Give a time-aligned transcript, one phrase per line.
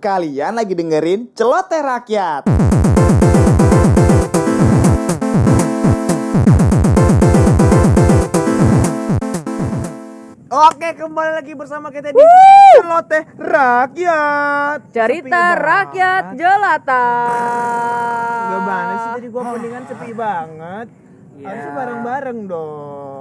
[0.00, 2.48] Kalian lagi dengerin Celoteh Rakyat.
[10.48, 12.20] Oke, kembali lagi bersama kita di
[12.80, 14.88] Celoteh Rakyat.
[14.88, 16.38] Cerita Sepi rakyat banget.
[16.40, 17.08] jelata.
[18.56, 20.88] Gimana sih tadi gua mendingan sepi banget.
[21.44, 23.19] Harusnya bareng-bareng dong.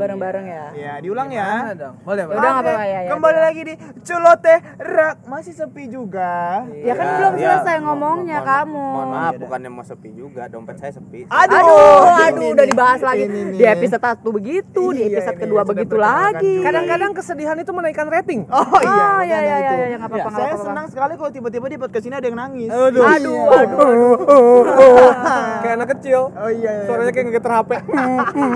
[0.00, 0.64] Bareng-bareng ya.
[0.72, 1.76] Ya, diulang ya.
[2.00, 2.98] Boleh, Ya udah apa-apa ya.
[2.98, 3.10] ya.
[3.10, 5.16] Kembali lagi di Celoteh Rak.
[5.26, 6.64] Masih sepi juga.
[6.74, 7.44] Ya kan Iya, belum iya.
[7.54, 8.84] selesai ngomongnya Mohon- kamu.
[8.90, 11.28] Mohon maaf, bukannya mau sepi juga, dompet saya sepi.
[11.28, 13.24] Aduh, Aduh, udah dibahas ini lagi.
[13.54, 16.54] Di episode 1 begitu, di Iya, episode ini kedua begitu lagi.
[16.60, 18.48] Kadang-kadang kesedihan itu menaikkan rating.
[18.48, 22.04] Oh iya, Oh iya iya iya iya apa-apa Saya senang sekali kalau tiba-tiba di podcast
[22.04, 22.70] ini ada yang nangis.
[22.70, 23.04] Aduh.
[23.04, 23.60] Aduh, Iya.
[23.60, 24.64] aduh.
[25.62, 26.20] Kayak anak kecil.
[26.32, 26.70] Oh iya.
[26.72, 26.86] iya.
[26.86, 27.70] Suaranya kayak ngegeter HP.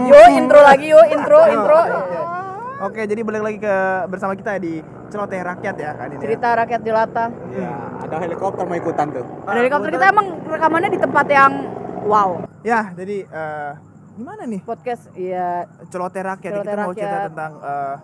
[0.04, 1.78] Yuk intro lagi yuk intro intro.
[2.84, 3.76] Oke, jadi balik lagi ke
[4.10, 6.18] bersama kita di Celoteh Rakyat ya kan ini.
[6.18, 6.22] ya.
[6.26, 7.24] Cerita rakyat jelata.
[7.54, 9.24] Iya, ada helikopter mau ikutan tuh.
[9.46, 11.52] Ada helikopter kita emang rekamannya di tempat yang
[12.04, 12.42] wow.
[12.66, 13.72] Ya, jadi eh,
[14.18, 14.60] gimana nih?
[14.66, 17.28] Podcast iya Celoteh Rakyat Celoteh kita mau cerita Rakyat.
[17.30, 17.96] tentang eh,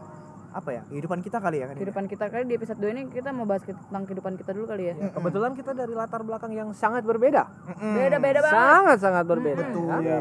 [0.50, 0.82] apa ya?
[0.84, 1.72] Kehidupan kita kali ya kan.
[1.72, 1.78] ini?
[1.80, 4.82] kehidupan kita kali di episode 2 ini kita mau bahas tentang kehidupan kita dulu kali
[4.84, 4.94] ya.
[5.08, 7.46] Kebetulan kita dari latar belakang yang sangat berbeda.
[7.68, 7.94] Mm-mm.
[7.94, 8.54] Beda-beda banget.
[8.56, 9.62] Sangat-sangat berbeda.
[9.64, 9.86] Betul.
[9.86, 10.00] Hah?
[10.00, 10.18] Iya,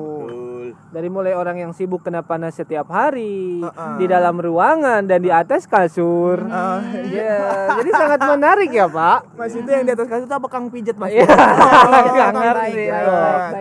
[0.69, 3.97] Dari mulai orang yang sibuk kena panas setiap hari, Uh-uh.
[3.97, 6.37] di dalam ruangan dan di atas kasur.
[6.39, 7.41] Eh, Iya,
[7.81, 9.33] jadi sangat menarik ya, Pak.
[9.33, 11.09] Mas itu yang di atas kasur itu apa Kang Pijet Mas?
[11.09, 12.83] Iya, Oh, nggak ngerti.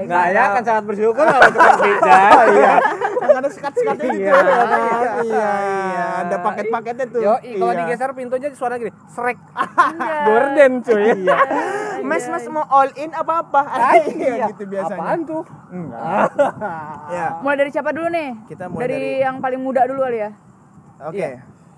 [0.05, 2.31] Nggak ya, kan sangat bersyukur kalau tukang pijat.
[2.31, 2.75] Oh iya.
[3.19, 4.21] Yang ada sekat-sekatnya gitu.
[4.21, 4.35] Iya.
[4.35, 6.07] Iya, iya, iya.
[6.21, 7.21] Ada paket-paketnya tuh.
[7.21, 7.81] Yo, kalau Iya.
[7.81, 9.39] digeser pintunya suara gini, srek.
[9.39, 10.17] Iya.
[10.25, 11.05] Gorden cuy.
[11.19, 11.37] Iya.
[12.01, 13.61] Mas Mas mau all in apa apa?
[14.09, 14.97] Iya gitu biasanya.
[14.97, 15.43] Apaan tuh?
[15.69, 16.29] Enggak.
[17.09, 17.27] Ya.
[17.41, 18.29] Mulai dari siapa dulu nih?
[18.47, 20.31] Kita mulai dari, dari- yang paling muda dulu kali ya.
[21.03, 21.29] Oke.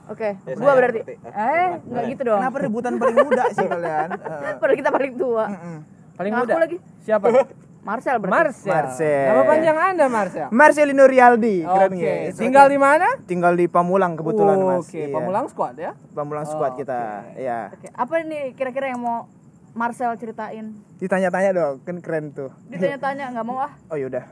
[0.08, 1.00] Oke, Ya, gua saya berarti.
[1.00, 1.14] berarti.
[1.22, 2.40] Eh, enggak gitu dong.
[2.42, 4.08] Kenapa rebutan paling muda sih kalian?
[4.42, 5.44] Eh, Padahal kita paling tua.
[5.46, 5.76] mm-mm.
[6.12, 6.54] Paling Ngaku muda.
[6.58, 6.76] lagi.
[7.00, 7.26] Siapa?
[7.80, 8.36] Marcel berarti.
[8.36, 8.70] Marcel.
[8.70, 9.26] Marcel.
[9.26, 10.46] Nama panjang Anda Marcel?
[10.50, 11.96] Marcelino Rialdi, keren Oke.
[11.96, 12.36] nggak?
[12.36, 13.08] Tinggal di mana?
[13.24, 14.84] tinggal di Pamulang kebetulan Mas.
[14.84, 15.14] Oke, Iya.
[15.14, 15.92] Pamulang Squad ya.
[16.10, 17.24] Pamulang squad kita.
[17.34, 17.72] Ya.
[17.72, 19.24] Oke, apa nih kira-kira yang mau
[19.70, 20.76] Marcel ceritain?
[20.98, 22.52] Ditanya-tanya dong, kan keren tuh.
[22.68, 23.72] Ditanya-tanya nggak mau ah.
[23.86, 24.28] Oh yaudah.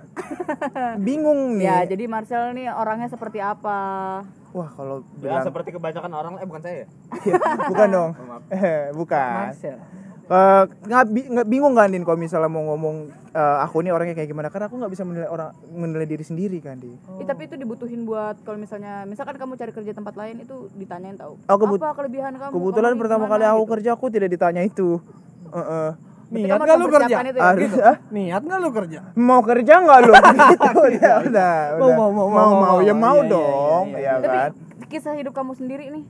[0.99, 1.65] Bingung nih.
[1.65, 3.79] Ya, jadi Marcel nih orangnya seperti apa?
[4.49, 6.87] Wah, kalau Ya, bilang seperti kebanyakan orang eh bukan saya ya.
[7.65, 8.11] bukan dong.
[8.51, 9.33] Eh, bukan.
[9.47, 9.79] Marcel.
[10.29, 12.97] Eh, nggak bi- nggak bingung kan Din kalau misalnya mau ngomong
[13.31, 16.61] eh, aku ini orangnya kayak gimana karena aku nggak bisa menilai orang menilai diri sendiri
[16.61, 17.01] kan Din.
[17.17, 21.17] Ih, tapi itu dibutuhin buat kalau misalnya misalkan kamu cari kerja tempat lain itu ditanyain
[21.17, 21.41] tahu.
[21.43, 22.53] Oh, kebut- apa kelebihan kamu?
[22.53, 23.73] Kebetulan Kamu pertama gimana kali aku gitu.
[23.73, 25.01] kerja aku tidak ditanya itu.
[25.49, 25.89] Heeh.
[26.29, 27.17] Berarti Niat nggak lu kerja?
[27.17, 27.41] itu ya?
[27.41, 27.97] Harus ah?
[28.13, 29.01] Niat nggak lu kerja?
[29.17, 30.13] mau kerja nggak lu?
[30.53, 33.01] gitu udah, udah, Mau, mau, mau, mau, mau, mau, ya mau.
[33.01, 34.51] mau Iya, iya, dong, iya, ya Tapi kan.
[34.93, 36.05] kisah hidup kamu sendiri nih,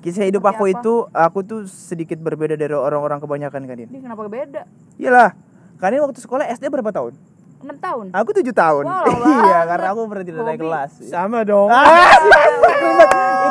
[0.00, 0.80] Kisah hidup aku apa?
[0.80, 4.64] itu, aku tuh sedikit berbeda dari orang-orang kebanyakan kan ini kenapa beda?
[4.96, 5.36] Iyalah,
[5.76, 7.12] kan ini waktu sekolah SD berapa tahun?
[7.60, 8.08] 6 tahun.
[8.16, 8.88] Aku tujuh tahun.
[8.88, 9.04] Wow,
[9.44, 11.04] iya, karena aku pernah tidak naik kelas.
[11.04, 11.68] Sama dong.
[11.68, 12.16] Ah,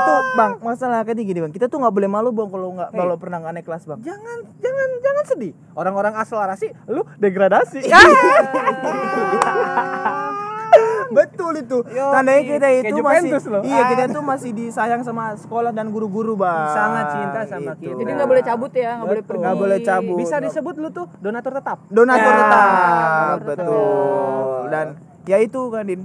[0.01, 3.15] itu bang masalah kan gini bang kita tuh nggak boleh malu bang kalau nggak kalau
[3.21, 5.53] pernah nggak naik kelas bang Jangan jangan jangan sedih.
[5.77, 7.85] Orang-orang akselerasi, lu degradasi.
[11.17, 13.61] betul itu Yo, tandanya i- kita kayak itu masih loh.
[13.63, 13.87] iya Ah.
[13.89, 17.95] kita tuh masih disayang sama sekolah dan guru-guru bang Sangat cinta sama kita.
[17.95, 19.39] Jadi nggak boleh cabut ya, nggak boleh pergi.
[19.39, 20.17] Nggak boleh cabut.
[20.17, 21.77] Bisa disebut lu tuh donatur tetap.
[21.87, 22.67] donatur Ya, tetap
[23.39, 23.65] betul.
[23.65, 24.87] betul dan
[25.25, 26.01] ya itu kan din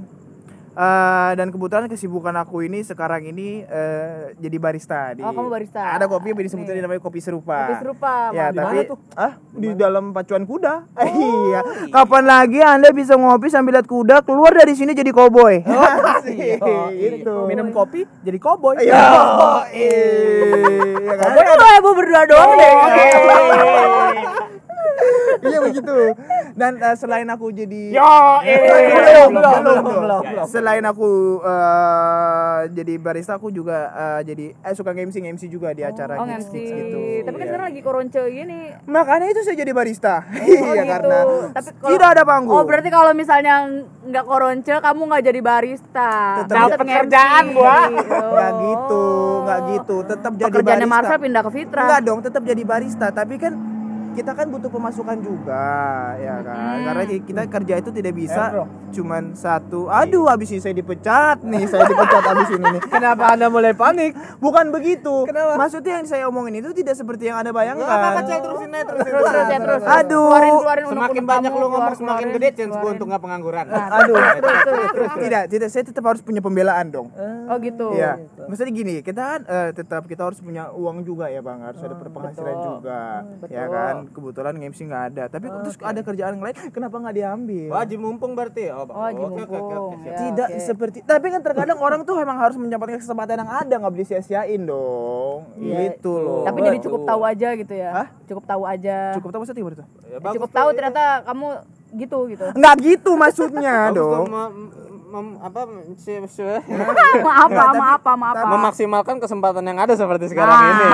[0.75, 5.95] Eh, dan kebetulan kesibukan aku ini sekarang ini eh, jadi barista di Oh, kamu barista.
[5.95, 8.35] ada kopi disebutnya namanya kopi serupa Kopi serupa.
[8.35, 8.99] Ya, Di tapi tuh?
[9.15, 10.83] ah di dalam pacuan kuda.
[11.07, 11.61] iya.
[11.95, 15.63] Kapan lagi Anda bisa ngopi sambil lihat kuda keluar dari sini jadi koboi?
[15.63, 16.59] Asik,
[17.07, 17.47] gitu.
[17.47, 18.83] Minum kopi jadi koboi.
[18.83, 18.99] Iya.
[21.15, 22.75] Iya lo ibu berdua doang deh?
[25.45, 25.97] Iya begitu.
[26.55, 30.47] Dan eh, selain aku jadi Yo, eh, belum, belum, belum, belum, belum, belum, belum.
[30.47, 31.11] Selain aku
[31.43, 36.25] eh, jadi barista, aku juga eh, jadi eh suka MC MC juga di acara Oh,
[36.25, 36.55] gigs, MC.
[36.55, 36.99] gigs gitu.
[37.23, 37.47] Tapi kan Iya.
[37.47, 38.61] sekarang lagi koronce gini.
[38.87, 40.15] Makanya itu saya jadi barista.
[40.23, 40.33] Oh,
[40.71, 40.89] iya gitu.
[40.89, 41.19] karena
[41.53, 42.55] Tapi kalau- tidak ada panggung.
[42.55, 43.55] Oh, berarti kalau misalnya
[44.01, 46.13] nggak koronce, kamu nggak jadi barista.
[46.41, 46.99] Tetap Tetap dapet nge-MC.
[47.03, 47.79] kerjaan gua.
[47.91, 48.61] nggak Oh.
[48.63, 49.05] gitu,
[49.43, 49.97] nggak gitu.
[50.07, 51.03] Tetap jadi Pekerjaannya barista.
[51.03, 51.83] Marcel pindah ke Fitra.
[51.83, 53.07] Enggak dong, tetap jadi barista.
[53.11, 53.53] Tapi kan
[54.15, 55.67] kita kan butuh pemasukan juga,
[56.17, 56.75] ya kan?
[56.79, 56.85] Hmm.
[56.87, 58.45] Karena kita kerja itu tidak bisa
[58.95, 63.51] cuman satu aduh habis ini saya dipecat nih saya dipecat habis ini nih Kenapa Anda
[63.51, 64.15] mulai panik?
[64.39, 65.59] bukan begitu Kenapa?
[65.59, 69.11] maksudnya yang saya omongin itu tidak seperti yang anda bayangkan apa-apa, Cel, terusin aja, terusin
[69.11, 70.31] terus terus ya terus Aduh.
[70.31, 73.65] keluarin keluarin Semakin banyak kamu, lu ngomong semakin keluarin, gede chance gue untuk nggak pengangguran.
[73.67, 77.09] Nah, aduh terus terus terus tidak tidak saya tetap harus punya pembelaan dong
[77.51, 78.13] oh gitu Iya,
[78.47, 81.95] maksudnya gini, kita kan eh, tetap kita harus punya uang juga ya bang, harus ada
[81.99, 82.67] penghasilan betul.
[82.79, 83.03] juga,
[83.43, 83.55] betul.
[83.55, 83.95] ya kan.
[84.07, 87.69] Kebetulan MC nggak ada, tapi terus ada kerjaan lain, kenapa nggak diambil?
[87.71, 88.69] Wajib mumpung berarti.
[88.69, 89.47] Oh, Oh, oke, mumpung.
[89.47, 90.05] oke, siap.
[90.05, 90.61] Ya, Tidak oke.
[90.61, 94.61] seperti, tapi kan terkadang orang tuh memang harus menyempatkan kesempatan yang ada, nggak boleh sia-siain
[94.61, 95.49] dong.
[95.57, 95.79] Iya.
[95.91, 96.43] Gitu loh.
[96.45, 98.09] tapi jadi cukup tahu aja gitu ya Hah?
[98.25, 99.87] cukup tahu aja cukup tahu maksudnya gimana tuh?
[100.03, 100.77] Ya, Ya, cukup tahu iya.
[100.77, 101.47] ternyata kamu
[101.95, 104.27] gitu gitu Nggak gitu maksudnya dong.
[105.15, 105.61] Mem- apa
[105.95, 106.43] si- si-
[107.27, 110.85] maaf maaf maaf maaf memaksimalkan kesempatan yang ada seperti sekarang Ah, ini.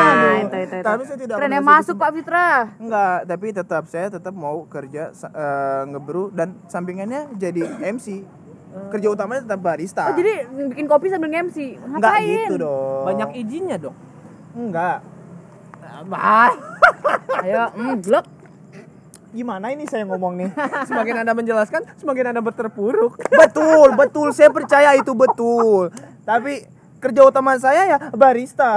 [0.45, 0.85] itu, itu, itu.
[0.85, 2.47] Tapi saya tidak ya merasa masuk Pak Fitra
[2.77, 8.23] Enggak, tapi tetap saya tetap mau kerja eh, ngebrew dan sampingannya jadi MC.
[8.71, 10.07] Kerja utamanya tetap barista.
[10.07, 13.03] oh jadi bikin kopi sambil nge-MC Enggak gitu dong.
[13.03, 13.97] Banyak izinnya dong.
[14.53, 15.03] Enggak.
[16.03, 16.49] Bah,
[17.45, 18.25] ayo mm, blok
[19.31, 20.51] Gimana ini saya ngomong nih?
[20.85, 23.15] semakin Anda menjelaskan, semakin Anda berterpuruk.
[23.41, 24.29] betul, betul.
[24.31, 25.95] Saya percaya itu betul.
[26.23, 26.67] Tapi
[26.99, 28.75] kerja utama saya ya barista.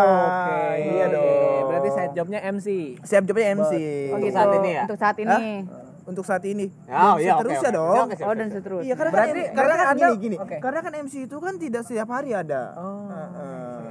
[0.77, 1.61] Iya dong.
[1.67, 2.67] Berarti side jobnya MC.
[3.01, 3.73] Siap jobnya MC.
[4.07, 4.37] oh, Untuk gitu.
[4.37, 4.83] saat ini ya?
[4.83, 5.41] untuk saat ini Hah?
[6.03, 6.65] Untuk saat ini.
[6.85, 7.79] Oh, Dan iya, oke, seterusnya oke.
[7.79, 7.97] dong.
[8.03, 10.35] Oke, siap, oh dan seterusnya Iya, karena Berarti- kan, karena kan gini gini.
[10.37, 10.55] oke.
[10.59, 12.61] Karena kan MC itu kan tidak setiap hari ada.
[12.75, 13.81] Oh, Heeh.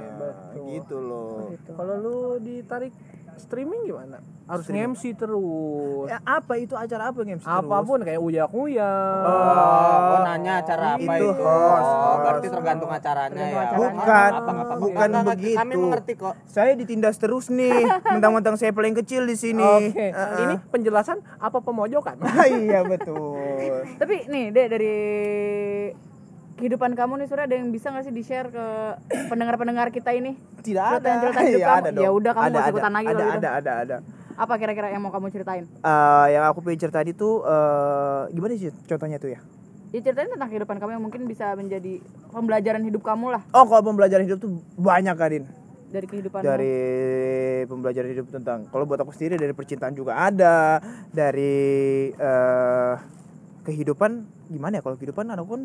[0.71, 1.51] gitu loh.
[1.67, 2.93] Kalau lu ditarik
[3.35, 4.17] streaming gimana?
[4.43, 6.05] Harus nge-MC terus.
[6.05, 7.57] Ya, apa itu acara apa yang MC terus?
[7.57, 9.23] Apa pun kayak uyak-uyak.
[9.23, 11.27] Oh, gua nanya acara apa Itu itu?
[11.39, 12.53] host, Oh, berarti host.
[12.53, 13.63] tergantung acaranya Tergantung ya.
[13.63, 13.79] acaranya.
[13.95, 14.75] Bukan, Apa, nggak apa-apa.
[14.77, 15.57] bukan Nggak, nggak, begitu.
[15.57, 16.33] Kami mengerti kok.
[16.45, 17.79] Saya ditindas terus nih.
[18.13, 19.63] Mentang-mentang saya paling kecil di sini.
[19.63, 20.39] Oke, Heeh.
[20.41, 22.19] ini penjelasan apa pemojokan?
[22.63, 23.39] iya betul.
[23.95, 24.95] tapi nih dek dari
[26.55, 28.65] kehidupan kamu nih Surya ada yang bisa nggak sih di share ke
[29.31, 30.97] pendengar-pendengar kita ini Tidak ada.
[30.99, 31.81] Celotehan-celotehan hidup Iya, kamu.
[31.83, 33.25] ada Ya udah, kamu ada, ada, ikutan lagi ada, gitu.
[33.31, 33.97] ada, ada, ada.
[34.33, 38.73] apa kira-kira yang mau kamu ceritain Eh, yang aku pengen cerita itu eh gimana sih
[38.83, 39.39] contohnya tuh ya?
[39.89, 43.85] ya ceritain tentang kehidupan kamu yang mungkin bisa menjadi pembelajaran hidup kamu lah Oh, kalau
[43.85, 45.45] pembelajaran hidup tuh banyak Kadin.
[45.87, 46.75] dari kehidupan Dari
[47.63, 51.53] pembelajaran hidup tentang kalau buat aku sendiri dari percintaan juga ada, dari
[52.11, 52.93] eh
[53.61, 54.11] kehidupan
[54.49, 55.61] gimana ya kalau kehidupan aku kan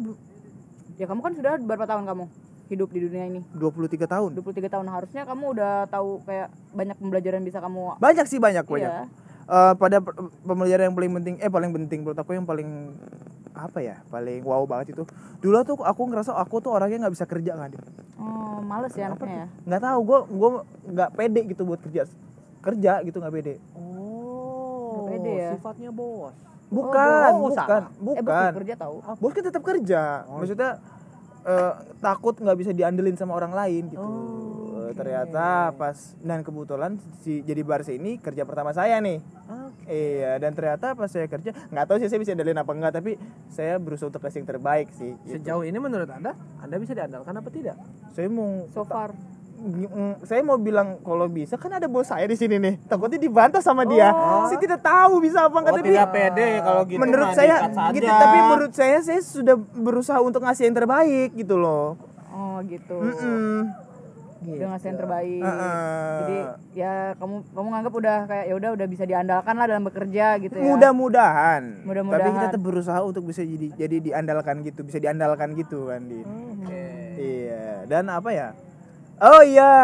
[0.99, 2.25] ya kamu kan sudah berapa tahun kamu
[2.69, 4.31] hidup di dunia ini 23 tahun.
[4.35, 8.93] 23 tahun harusnya kamu udah tahu kayak banyak pembelajaran bisa kamu Banyak sih banyak banyak.
[8.93, 9.09] Iya.
[9.49, 10.13] Eh, pada per-
[10.45, 12.93] pembelajaran yang paling penting eh paling penting menurut aku yang paling
[13.57, 15.03] apa ya paling wow banget itu
[15.41, 17.73] dulu tuh aku ngerasa aku tuh orangnya nggak bisa kerja kan
[18.15, 20.51] oh males ya anaknya ya nggak tahu gue gue
[20.93, 22.07] nggak pede gitu buat kerja
[22.61, 25.51] kerja gitu nggak pede Oh, Nggak pede ya?
[25.57, 26.37] sifatnya bos.
[26.69, 27.87] Bukan bos, bukan salah.
[27.89, 28.53] eh bos bukan.
[28.63, 28.97] kerja tahu.
[29.19, 30.03] Bos kan tetap kerja.
[30.29, 30.71] Maksudnya
[31.45, 34.05] eh, takut nggak bisa diandelin sama orang lain gitu.
[34.89, 39.21] Eh, ternyata pas dan kebetulan si jadi barista ini kerja pertama saya nih.
[39.89, 43.17] Iya dan ternyata pas saya kerja nggak tahu sih saya bisa diandelin apa enggak tapi
[43.49, 45.41] saya berusaha untuk kasih yang terbaik sih gitu.
[45.41, 47.77] Sejauh ini menurut Anda, Anda bisa diandalkan apa tidak?
[48.13, 49.15] saya mau so far
[50.21, 53.83] saya mau bilang kalau bisa kan ada bos saya di sini nih takutnya dibantah sama
[53.83, 54.15] dia
[54.47, 56.99] saya tidak tahu bisa apa enggak Oh, tapi tidak pede kalau gitu.
[56.99, 57.93] menurut saya diikat saja.
[57.93, 62.97] gitu tapi menurut saya saya sudah berusaha untuk ngasih yang terbaik gitu loh oh gitu
[62.97, 63.59] Mm-mm.
[64.49, 66.15] udah ngasih yang terbaik Heeh.
[66.21, 66.39] jadi
[66.73, 70.55] ya kamu kamu nganggap udah kayak ya udah udah bisa diandalkan lah dalam bekerja gitu
[70.55, 72.23] ya mudah-mudahan Mudah-mudahan.
[72.23, 76.23] tapi kita tetap berusaha untuk bisa jadi jadi diandalkan gitu bisa diandalkan gitu kan Din.
[77.17, 78.49] iya dan apa ya
[79.23, 79.75] oh iya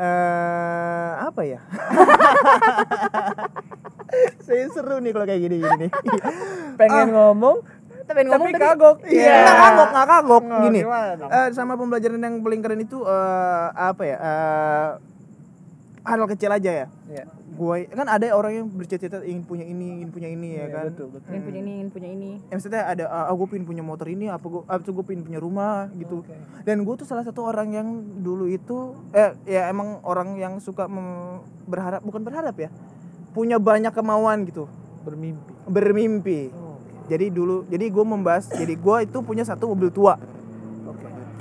[0.00, 1.60] eh apa ya
[4.46, 5.90] saya seru nih kalau kayak gini gini nih
[6.80, 7.60] Pengen ngomong,
[8.08, 8.96] tapi ngomong tapi kagok.
[9.04, 10.42] Iya, nggak kagok, nggak kagok.
[10.48, 14.16] Nggak, Gini, gimana eh, sama pembelajaran yang paling keren itu eh, apa ya?
[14.16, 14.88] eh,
[16.08, 16.86] hal kecil aja ya.
[17.12, 17.24] Iya.
[17.60, 20.88] Gue kan ada orang yang bercita-cita ingin punya ini, ingin punya ini ya kan.
[20.88, 21.28] betul, betul.
[21.28, 24.32] ingin punya ini ingin punya ini Ya, maksudnya ada, ah gue pengen punya motor ini,
[24.32, 26.24] apa gue, apa gue pengen punya rumah gitu.
[26.64, 30.88] Dan gue tuh salah satu orang yang dulu itu, eh ya emang orang yang suka
[30.88, 32.72] mem- berharap, bukan berharap ya,
[33.36, 34.64] punya banyak kemauan gitu,
[35.04, 35.52] Bermimpi.
[35.68, 36.40] bermimpi.
[37.12, 40.16] Jadi dulu, jadi gue membahas, jadi gue itu punya satu mobil tua.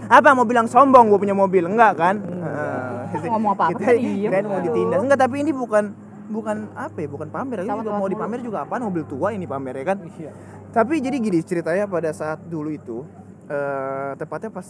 [0.10, 1.64] Apa mau bilang sombong gue punya mobil?
[1.64, 2.16] Enggak kan?
[2.18, 3.24] Heeh.
[3.30, 4.28] Ngomong apa-apa Kita tadi, diem.
[4.28, 5.00] kirain mau ditindas.
[5.00, 7.08] Enggak, tapi ini bukan bukan apa ya?
[7.10, 7.66] Bukan pamer.
[7.66, 9.98] Ini Sama juga mau dipamer juga apaan mobil tua ini pamer ya kan?
[10.06, 10.32] Iya.
[10.70, 13.02] Tapi jadi gini ceritanya pada saat dulu itu
[13.50, 14.68] eh tepatnya pas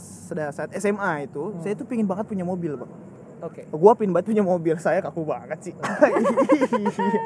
[0.55, 2.87] saat SMA itu, saya tuh pingin banget punya mobil, Bang.
[3.39, 3.67] Oke.
[3.71, 5.73] Gua pin banget punya mobil saya kaku banget sih.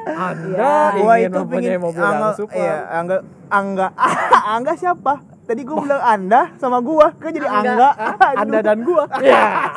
[0.09, 2.57] Anda gua ingin itu pingin mobil angga, yang super.
[2.57, 3.17] Iya, angga
[3.49, 3.87] angga
[4.57, 5.32] angga siapa?
[5.43, 7.89] Tadi gua bilang Anda sama gua, kok jadi Angga?
[8.41, 9.03] Anda dan gua.
[9.23, 9.75] Ya.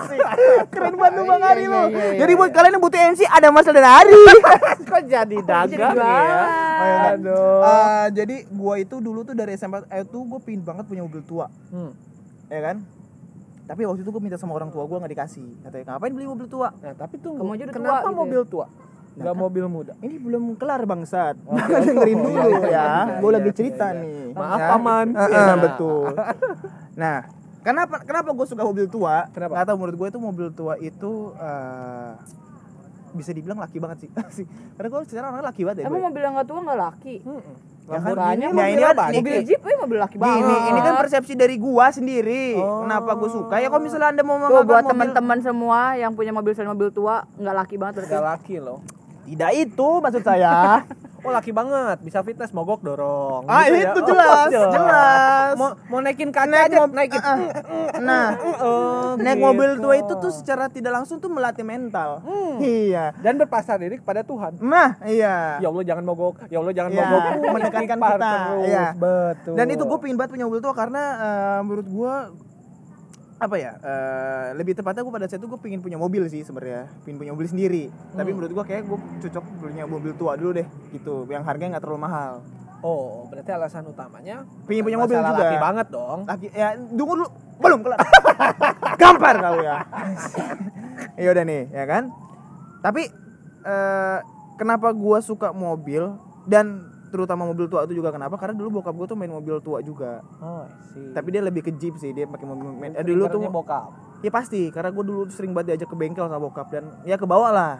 [0.68, 1.74] Keren banget lu Bang Iya, Ari lu.
[1.74, 4.22] iya, iya, Jadi buat kalian yang butuh MC ada Mas dan Ari.
[4.88, 6.42] Kok jadi dagang Jadi ya?
[7.12, 7.60] Aduh.
[7.60, 11.20] Eh, jadi gua itu dulu tuh dari SMP eh, tuh gua pingin banget punya mobil
[11.20, 11.90] tua, Hmm.
[12.46, 12.76] ya kan?
[13.66, 15.46] Tapi waktu itu gua minta sama orang tua gua nggak dikasih.
[15.60, 16.70] Katanya ngapain beli mobil tua?
[16.72, 18.14] Nah, tapi tua Kenapa gitu ya?
[18.14, 18.42] mobil
[19.16, 19.92] Enggak mobil muda.
[19.98, 21.40] Ini belum kelar bangsat.
[21.40, 23.16] Dengerin dulu ya.
[23.16, 24.30] Gua lagi cerita nih.
[24.30, 24.68] Maaf, Ya.
[24.70, 25.06] Paman.
[25.08, 25.54] Eh, eh, Iya.
[25.58, 26.04] betul.
[26.94, 27.16] Nah,
[27.62, 29.24] kenapa kenapa gue suka mobil tua?
[29.30, 29.52] Kenapa?
[29.52, 32.12] Nggak tahu menurut gue itu mobil tua itu eh,
[33.12, 34.10] bisa dibilang laki banget sih.
[34.76, 35.84] Karena gue secara orang laki banget ya.
[35.88, 36.06] Emang gue.
[36.06, 37.14] mobil yang nggak tua nggak laki?
[37.24, 37.42] Hmm.
[37.86, 38.12] Ya kan?
[38.12, 39.04] Banyak ini mobil apa?
[39.06, 40.36] ini- Mobil Jeep eh mobil laki banget.
[40.36, 42.58] Gini, ini kan persepsi dari gua sendiri.
[42.58, 42.82] Oh.
[42.82, 43.54] Kenapa gue suka?
[43.56, 47.24] Ya kalau misalnya anda mau Tuh buat teman-teman semua yang punya mobil selain mobil tua
[47.32, 48.10] nggak laki banget berarti.
[48.10, 48.78] Enggak laki loh.
[49.26, 50.86] Tidak itu maksud saya.
[51.18, 53.42] Oh laki banget, bisa fitness mogok dorong.
[53.44, 53.90] ah Gitu ya.
[53.90, 55.52] itu Oh, jelas, jelas.
[55.52, 57.18] Mau mau naikin kaca Naik aja, naikin.
[57.18, 57.38] Ah,
[57.98, 58.26] Nah,
[58.62, 59.42] Oh, naik gitu.
[59.42, 62.22] mobil tua itu tuh secara tidak langsung tuh melatih mental.
[62.56, 63.10] Iya.
[63.18, 64.62] dan berpasrah diri kepada Tuhan.
[64.62, 65.58] Nah, iya.
[65.58, 67.22] Ya Allah jangan mogok, ya Allah jangan Iya, mogok.
[67.50, 68.62] menekankan kita, terus.
[68.64, 68.86] iya.
[68.94, 69.54] Betul.
[69.56, 72.14] Dan itu gue pingin banget punya mobil tua karena eh, menurut gue
[73.36, 76.88] apa ya eh, lebih tepatnya gue pada saat itu gue pingin punya mobil sih sebenarnya.
[77.04, 77.84] Pingin punya mobil sendiri.
[78.16, 80.66] Tapi menurut gue kayak gue cocok punya mobil tua dulu deh
[80.96, 81.28] gitu.
[81.28, 82.32] Yang harganya nggak terlalu mahal.
[82.84, 85.32] Oh, berarti alasan utamanya Pingin punya mobil juga.
[85.32, 86.18] laki banget dong.
[86.24, 87.28] lagi ya tunggu dulu.
[87.60, 87.98] Belum kelar.
[89.00, 89.76] Gampar kau ya.
[91.20, 92.08] Ya udah nih ya kan?
[92.80, 93.04] Tapi
[93.64, 94.18] eh,
[94.56, 96.08] kenapa gua suka mobil
[96.48, 98.08] dan terutama mobil tua itu juga.
[98.10, 98.36] Kenapa?
[98.36, 100.20] Karena dulu bokap gua tuh main mobil tua juga.
[100.36, 101.10] Oh, sih.
[101.10, 102.92] tapi dia lebih ke jeep sih dia pakai mobil main.
[102.92, 103.88] Eh, dulu tuh bokap.
[104.18, 104.68] ya pasti.
[104.68, 107.74] Karena gue dulu sering banget diajak ke bengkel sama bokap dan ya ke bawah lah.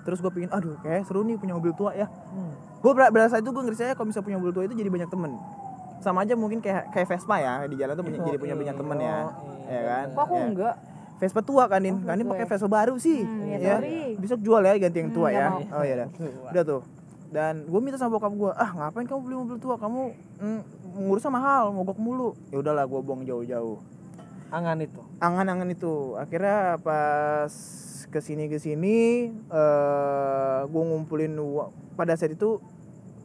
[0.00, 2.06] Terus gue pingin aduh kayak seru nih punya mobil tua ya.
[2.06, 2.54] Hmm.
[2.80, 5.36] gue berasa itu gue ngerasa kalau bisa punya mobil tua itu jadi banyak temen.
[5.98, 8.96] Sama aja mungkin kayak kayak Vespa ya di jalan tuh punya- jadi punya banyak temen
[8.98, 9.16] ya.
[9.20, 9.30] Oh,
[9.66, 10.06] ya kan?
[10.10, 10.44] Kok aku Ya.
[10.46, 10.74] enggak?
[11.20, 12.50] Vespa tua kan Din kan Din tua pakai ya.
[12.50, 13.20] Vespa baru sih.
[13.20, 14.16] Hmm, ya, ya sorry.
[14.16, 15.46] besok jual ya ganti yang tua Hmm, ya.
[15.52, 16.08] ya oh iya dah
[16.48, 16.80] udah tuh
[17.30, 19.78] dan gue minta sama bokap gue ah ngapain kamu beli mobil tua?
[19.78, 20.00] Kamu
[20.36, 20.60] mm,
[21.00, 22.34] ngurusnya mahal mogok mulu.
[22.50, 23.78] Ya udahlah gue buang jauh-jauh.
[24.50, 24.98] Angan itu.
[25.18, 26.18] angan-angan itu.
[26.18, 27.52] Akhirnya pas
[28.10, 32.58] ke sini ke sini eh gue ngumpulin uang pada saat itu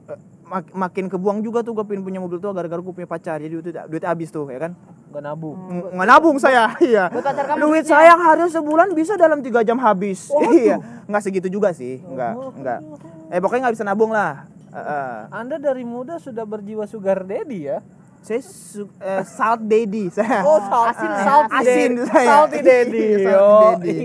[0.05, 3.41] eh, mak- makin kebuang juga tuh gue pengen punya mobil tua gara-gara gue punya pacar.
[3.41, 4.77] Jadi duit duit habis tuh ya kan?
[5.09, 5.57] Gak nabung.
[5.57, 7.09] Ng- nggak nabung saya iya.
[7.57, 10.29] Duit saya harus sebulan bisa dalam tiga jam habis.
[10.53, 10.77] Iya.
[11.09, 12.79] Nggak segitu juga sih nggak nggak
[13.27, 15.21] eh pokoknya nggak bisa nabung lah eh.
[15.31, 17.79] Anda dari muda sudah berjiwa sugar daddy ya?
[18.19, 22.03] saya su- eh, salt daddy saya Oh, salt- Asin, Ah, salty asin daddy.
[22.09, 23.05] saya Salty daddy.
[23.05, 23.49] Salty Yo.
[23.71, 23.97] daddy.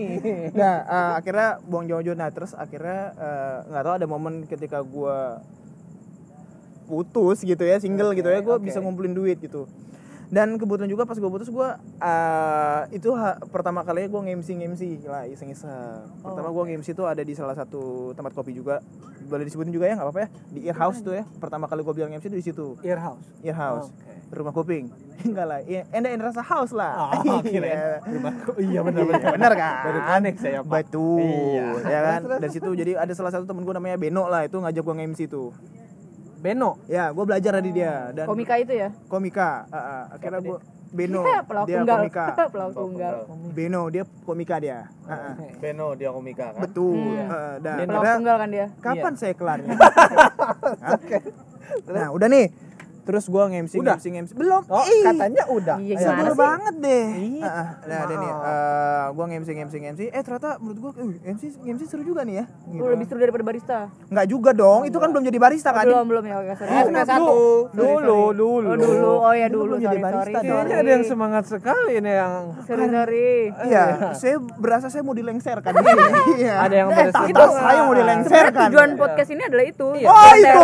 [0.53, 5.41] nah eh, akhirnya buang jauh-jauh nah terus akhirnya eh, nggak tahu ada momen ketika gua
[6.85, 8.61] putus gitu ya single gitu ya gue oke.
[8.61, 9.71] bisa ngumpulin duit gitu
[10.31, 11.69] dan kebetulan juga pas gue putus gue
[12.01, 16.07] eh, itu ha- pertama kalinya gue nge-MC nge-MC lah iseng-iseng.
[16.21, 17.81] Pertama gue nge-MC tuh ada di salah satu
[18.13, 18.79] tempat kopi juga.
[19.23, 20.29] Boleh disebutin juga ya nggak apa-apa ya?
[20.49, 21.27] Di Ear House tuh ya.
[21.37, 22.67] Pertama kali gue bilang MC tuh di situ.
[22.81, 23.27] Earhouse.
[23.43, 23.91] Ear House.
[23.91, 24.09] Oke.
[24.31, 24.87] rumah kuping.
[25.27, 25.59] Enggak lah.
[25.65, 27.11] Ya, enda enda rasa house lah.
[27.21, 27.99] Oh, Iya.
[28.57, 29.31] Iya benar benar.
[29.35, 29.75] bener kan?
[29.83, 30.71] Baru connect saya, Pak.
[30.71, 31.67] betul Iya.
[31.85, 32.21] ya kan?
[32.39, 35.21] Dari situ jadi ada salah satu temen gue namanya Beno lah itu ngajak gue nge-MC
[35.27, 35.51] tuh
[36.41, 36.81] Beno.
[36.87, 38.89] ya gue belajar dari dia dan Komika itu ya?
[39.07, 40.03] komika Ah, ah.
[40.11, 40.59] akhirnya gue
[40.91, 41.99] Beno Iya, pelaku dia tunggal.
[42.01, 43.15] komika pelaku tunggal.
[43.51, 45.35] Beno dia komika dia Ah, ah.
[45.57, 46.61] Beno dia komika kan.
[46.61, 47.29] betul Hmm.
[47.29, 48.67] Ah, dan Pelaku akhirnya, tunggal kan dia.
[48.81, 49.71] kapan saya kelarnya
[51.87, 52.47] nah udah nih
[53.03, 53.95] terus gue nge-MC Udah?
[53.95, 55.05] nge-MC nge-MC belum Oh, Ih.
[55.05, 55.77] katanya udah.
[55.79, 56.39] Iya, Sebel sih?
[56.39, 57.07] banget deh.
[57.11, 57.47] Iya.
[57.47, 57.67] Ah.
[57.83, 58.31] Nah, ada nih.
[58.31, 60.01] eh, gua nge-MC nge-MC nge-MC.
[60.09, 62.45] Eh ternyata menurut gua uh, MC nge-MC seru juga nih ya.
[62.67, 62.83] Gitu.
[62.83, 63.79] Lebih seru daripada barista.
[64.07, 64.81] Nggak juga dong.
[64.85, 65.85] Itu kan belum jadi barista Oh, kan.
[65.85, 66.71] belum belum ya oke sorry.
[66.71, 67.39] Eh, Sorry, satu.
[67.71, 68.49] Dulu, dulu.
[68.63, 70.39] Oh dulu, oh ya Dulu belum jadi barista.
[70.41, 73.31] Kayaknya ada yang semangat sekali nih yang Sorry, sorry.
[73.63, 76.21] Iya, saya berasa saya mau dilengserkan di sini.
[76.39, 76.55] Iya.
[76.61, 78.69] ada yang Eh, tak, Kita saya mau dilengserkan.
[78.69, 79.89] Tujuan podcast ini adalah itu.
[80.01, 80.63] Oh itu.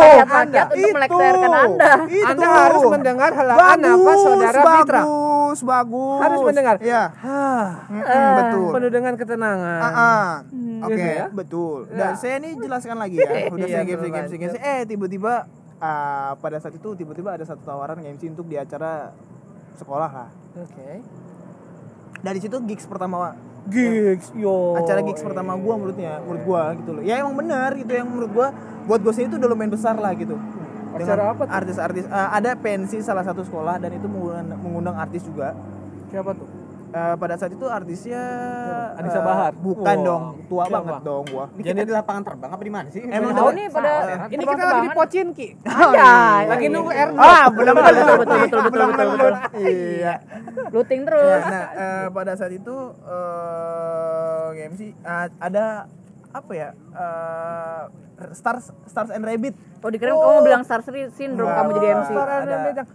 [0.67, 1.91] untuk melekserkan Anda.
[2.27, 2.41] Itu.
[2.43, 5.01] Anda harus mendengar halaan apa saudara Fitra.
[5.03, 6.19] Bagus, bagus.
[6.19, 6.75] Harus mendengar.
[6.83, 7.03] Iya.
[7.15, 8.67] Hah, Mm-mm, betul.
[8.75, 9.79] penuh dengan ketenangan.
[9.79, 10.29] Ah, ah.
[10.83, 11.25] Oke, Gitu ya?
[11.31, 11.77] betul.
[11.89, 13.29] Dan saya ini jelaskan lagi ya.
[13.55, 15.33] Udah Iya, saya game game game Eh tiba-tiba
[15.79, 19.15] ah, pada saat itu tiba-tiba ada satu tawaran MC untuk di acara
[19.79, 20.29] sekolah lah.
[20.53, 21.01] Oke.
[22.17, 24.79] Dari situ gigs pertama Gigs, yo.
[24.79, 27.03] acara gigs pertama gua menurutnya, menurut gua gitu loh.
[27.03, 28.47] Ya emang benar gitu yang menurut gua
[28.87, 30.39] buat gue sendiri itu udah lumayan besar lah gitu.
[30.93, 31.53] Acara apa tuh?
[31.53, 35.51] Artis-artis ah, ada pensi salah satu sekolah dan itu mengundang, mengundang artis juga.
[36.07, 36.47] Siapa tuh?
[36.87, 38.23] Eh, pada saat itu artisnya
[38.95, 39.51] Anissa eh, Bahar.
[39.53, 40.07] bukan Wow.
[40.07, 40.75] dong tua Siapa?
[40.79, 43.03] banget dong gua Ini kita di lapangan terbang apa di mana sih?
[43.03, 43.91] Emang Tahu nih pada
[44.25, 45.47] Ini kita lagi di Pocinki.
[45.91, 46.15] Iya,
[46.47, 47.09] Lagi nunggu air.
[47.11, 49.33] ah benar benar betul betul betul betul betul betul.
[49.59, 50.13] iya
[50.71, 51.41] Looting Ya, terus.
[51.43, 55.65] nah eh, pada saat itu eh MC ah, ada
[56.29, 57.83] apa ya eh,
[58.33, 59.53] stars stars and rabbit
[59.85, 60.81] Oh dikira kamu mau bilang star
[61.13, 62.09] syndrome kamu jadi MC.
[62.11, 62.49] Star and Ada.
[62.49, 62.87] Rabbit yang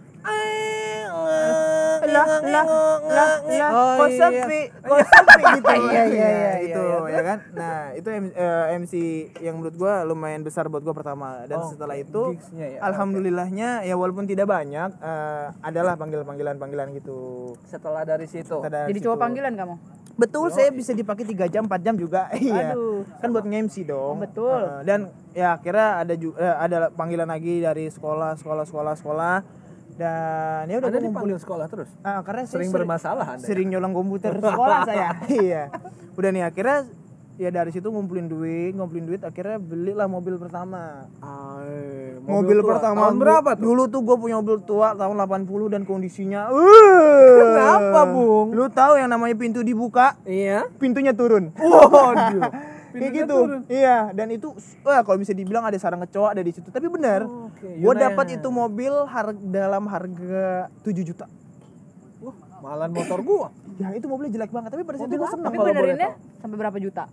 [2.03, 2.65] Lah lah
[3.03, 3.69] lah lah.
[3.71, 7.77] oh, kok iya, sepi kok sepi gitu Iya, iya, iya, itu iya, ya kan nah
[7.91, 8.93] itu M- eh, MC
[9.39, 13.95] yang menurut gua lumayan besar buat gua pertama dan Oh, setelah itu ya, alhamdulillahnya ya
[13.95, 18.59] walaupun tidak banyak eh, adalah panggilan panggilan panggilan gitu Setelah dari situ.
[18.59, 19.07] Ada Jadi situ.
[19.07, 19.75] cowok panggilan kamu.
[20.13, 22.29] Betul, saya bisa dipakai 3 jam, 4 jam juga.
[22.37, 22.77] Iya.
[23.17, 24.21] Kan buat nge-MC dong.
[24.21, 24.53] Betul.
[24.53, 24.99] Heeh, dan
[25.33, 29.35] ya akhirnya ada ju- eh, ada panggilan lagi dari sekolah, sekolah, sekolah, sekolah.
[29.93, 31.89] Dan ya udah Anda gua ngumpulin dipanggil sekolah terus.
[32.01, 33.41] Ah, karena Sering bermasalah Anda.
[33.41, 33.47] ya?
[33.47, 35.09] Sering nyolong komputer sekolah saya.
[35.41, 35.63] iya.
[36.13, 36.89] Udah nih akhirnya
[37.33, 41.09] ya dari situ ngumpulin duit, ngumpulin duit akhirnya belilah mobil pertama.
[41.17, 42.69] Ay, Mobil, tua.
[42.73, 43.63] pertama Tahun berapa tuh?
[43.65, 48.53] Dulu tuh gue punya mobil tua tahun 80 dan kondisinya uh, Kenapa, Bung?
[48.53, 50.69] Lu tahu yang namanya pintu dibuka, Iya.
[50.77, 51.49] pintunya turun.
[51.53, 52.41] Waduh.
[52.93, 53.37] Kayak gitu.
[53.39, 53.61] turun.
[53.65, 54.47] Iya, dan itu
[54.81, 56.69] wah kalau bisa dibilang ada sarang kecoa ada di situ.
[56.69, 57.25] Tapi benar.
[57.25, 57.65] Oh, oke.
[57.65, 60.45] gue dapat itu mobil harga dalam harga
[60.81, 61.25] 7 juta.
[62.19, 63.49] Wah, malah motor gua.
[63.75, 66.57] Ya itu mobilnya jelek banget, tapi pada saat itu gue seneng Tapi boleh benerinnya sampai
[66.57, 67.03] berapa juta?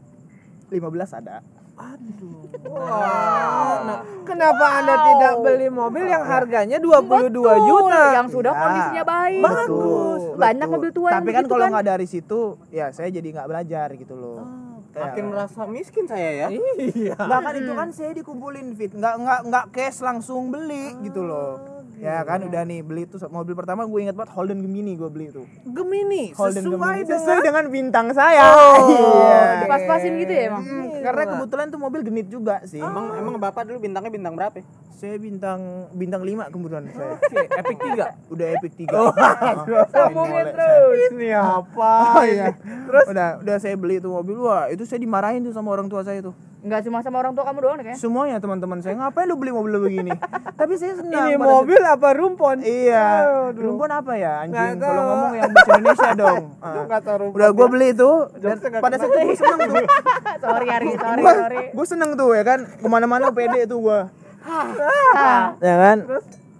[0.68, 0.76] 15
[1.16, 1.36] ada.
[1.80, 2.44] Aduh.
[2.60, 8.02] Nah, kenapa Anda tidak beli mobil yang harganya 22 Betul, juta?
[8.14, 8.60] Yang sudah Ya.
[8.60, 9.40] kondisinya baik.
[9.40, 10.20] Bagus.
[10.36, 10.74] Banyak betul.
[10.76, 11.70] mobil tua yang Tapi kan kalau kan.
[11.72, 14.44] nggak dari situ, ya saya jadi nggak belajar gitu loh.
[14.44, 14.59] Kayak-
[14.90, 16.48] Makin merasa miskin saya ya.
[16.50, 17.14] Iya.
[17.14, 21.69] Nggak kan itu kan saya dikumpulin fit, nggak nggak nggak cash langsung beli gitu loh.
[22.00, 25.28] Ya kan udah nih beli tuh mobil pertama gue ingat banget Holden Gemini gue beli
[25.28, 25.44] tuh.
[25.68, 28.44] Gemini Holden sesuai Gemini dengan sesuai dengan bintang saya.
[28.56, 29.68] Oh, iya.
[29.68, 30.64] Pas-pasin gitu ya emang.
[30.64, 32.80] Hmm, karena kebetulan tuh mobil genit juga sih.
[32.80, 34.56] Emang emang bapak dulu bintangnya bintang berapa?
[34.56, 34.64] ya?
[34.96, 35.60] Saya bintang
[35.92, 37.20] bintang 5 kemudian saya.
[37.20, 38.32] Oke, Epic 3.
[38.32, 39.92] Udah epic 3.
[39.92, 41.10] Sambungin terus.
[41.12, 41.92] Ini apa?
[42.16, 42.56] Oh iya.
[42.56, 46.00] Terus udah udah saya beli itu mobil wah, itu saya dimarahin tuh sama orang tua
[46.00, 46.32] saya tuh.
[46.60, 47.96] Enggak cuma sama orang tua kamu doang kayaknya.
[47.96, 50.12] Semuanya teman-teman saya ngapain lu beli mobil begini?
[50.60, 51.24] Tapi saya senang.
[51.24, 52.60] Ini mobil apa rumpon?
[52.60, 53.06] Iya.
[53.48, 53.64] Aduh.
[53.64, 54.76] Rumpun apa ya anjing?
[54.76, 56.42] Kalau ngomong yang bahasa Indonesia dong.
[56.60, 57.00] Ah.
[57.00, 59.84] tahu Udah gue beli itu dan pada saat itu gue seneng tuh.
[60.44, 61.62] sorry Ari, sorry, Gua, sorry.
[61.72, 63.98] gue seneng tuh ya kan ke mana-mana pede tuh gue.
[64.44, 65.98] Ah, Ya kan?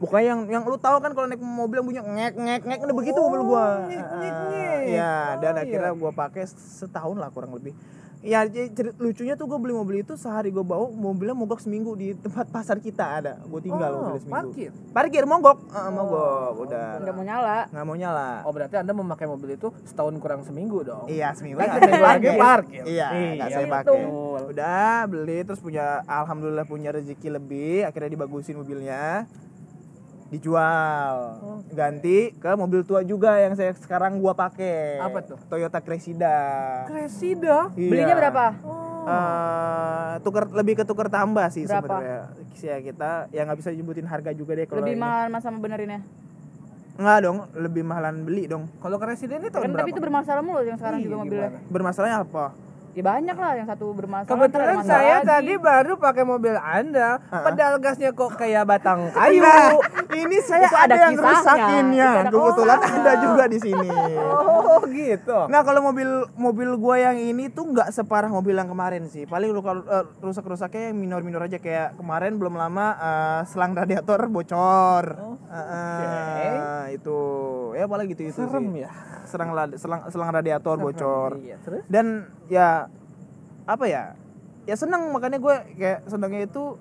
[0.00, 2.96] Bukannya yang yang lu tahu kan kalau naik mobil yang bunyi ngek ngek ngek udah
[2.96, 3.84] begitu mobil gua.
[3.84, 4.80] ngek, ngek, Ah, ngek.
[4.88, 7.76] Iya, dan Oh, akhirnya gua pakai setahun lah kurang lebih.
[8.20, 8.44] Ya
[8.98, 12.76] lucunya tuh gue beli mobil itu sehari gue bawa mobilnya mogok seminggu di tempat pasar
[12.76, 13.32] kita ada.
[13.42, 14.36] Gue tinggal Oh, mobilnya seminggu.
[14.52, 14.70] parkir.
[14.92, 17.00] Parkir mogok, Ah, mogok udah.
[17.00, 17.58] enggak mau nyala.
[17.66, 18.30] Nggak mau nyala.
[18.44, 21.08] Oh, berarti Anda memakai mobil itu setahun kurang seminggu dong.
[21.08, 22.36] Iya seminggu nggak saya lagi pakai.
[22.38, 22.82] parkir.
[22.84, 23.74] Iya, Iya, nggak saya gitu.
[23.74, 24.04] pakai.
[24.50, 29.24] Udah beli terus punya alhamdulillah punya rezeki lebih, akhirnya dibagusin mobilnya.
[30.30, 31.14] Dijual.
[31.68, 34.98] Ganti ke mobil tua juga yang saya sekarang gua pakai.
[34.98, 35.38] Apa tuh?
[35.44, 36.38] Toyota Cressida.
[36.86, 37.68] Cressida.
[37.74, 37.90] Iya.
[37.90, 38.44] Belinya berapa?
[39.00, 42.30] Eh, tuker lebih ke tuker tambah sih sebenarnya.
[42.56, 45.02] Ya kita ya nggak bisa nyebutin harga juga deh kalau Lebih ini.
[45.02, 46.04] mahal mas sama benerinnya.
[46.94, 48.68] Nggak dong, lebih mahalan beli dong.
[48.76, 49.82] Kalau Cressida ini tahun Kan berapa?
[49.82, 51.48] tapi itu bermasalah mulu yang sekarang Iya, juga mobilnya.
[51.50, 51.70] gimana?
[51.72, 52.44] Bermasalahnya apa?
[52.90, 54.26] Ya banyak lah yang satu bermasalah.
[54.28, 55.28] Kebetulan saya lagi.
[55.28, 59.38] tadi baru pakai mobil Anda, pedal gasnya kok kayak batang kayu.
[59.38, 59.78] Nah,
[60.12, 61.30] ini saya Itu ada, ada yang kisahnya.
[61.36, 62.08] rusakinnya.
[62.16, 62.98] Ada Kebetulan kisahnya.
[63.00, 63.90] ada juga di sini.
[64.20, 65.38] Oh, gitu.
[65.46, 69.22] Nah kalau mobil mobil gua yang ini tuh nggak separah mobil yang kemarin sih.
[69.22, 74.26] Paling lu kalau eh, rusak-rusaknya yang minor-minor aja kayak kemarin belum lama eh, selang radiator
[74.26, 75.04] bocor.
[75.46, 76.54] Eh, eh,
[76.92, 77.18] Itu
[77.72, 78.82] ya paling gitu itu Serem sih.
[78.82, 78.90] ya.
[79.22, 81.38] Selang la- selang selang radiator bocor.
[81.38, 81.86] Iya, terus?
[81.86, 82.06] Dan
[82.46, 82.79] ya
[83.64, 84.04] apa ya?
[84.64, 86.76] Ya senang makanya gue kayak senangnya itu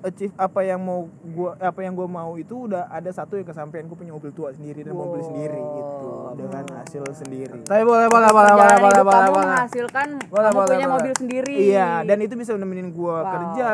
[0.00, 3.84] achieve apa yang mau gua apa yang gua mau itu udah ada satu yang kesampaian
[3.84, 6.08] gue punya mobil tua sendiri dan mobil sendiri gitu
[6.40, 7.60] dengan hasil sendiri.
[7.68, 9.44] Tapi boleh, boleh, boleh, boleh, boleh, boleh, kamu boleh.
[9.44, 10.96] menghasilkan Boleh, kamu boleh, punya boleh.
[10.96, 11.54] mobil sendiri.
[11.68, 13.28] Iya, dan itu bisa nemenin gua Wow.
[13.28, 13.70] kerja,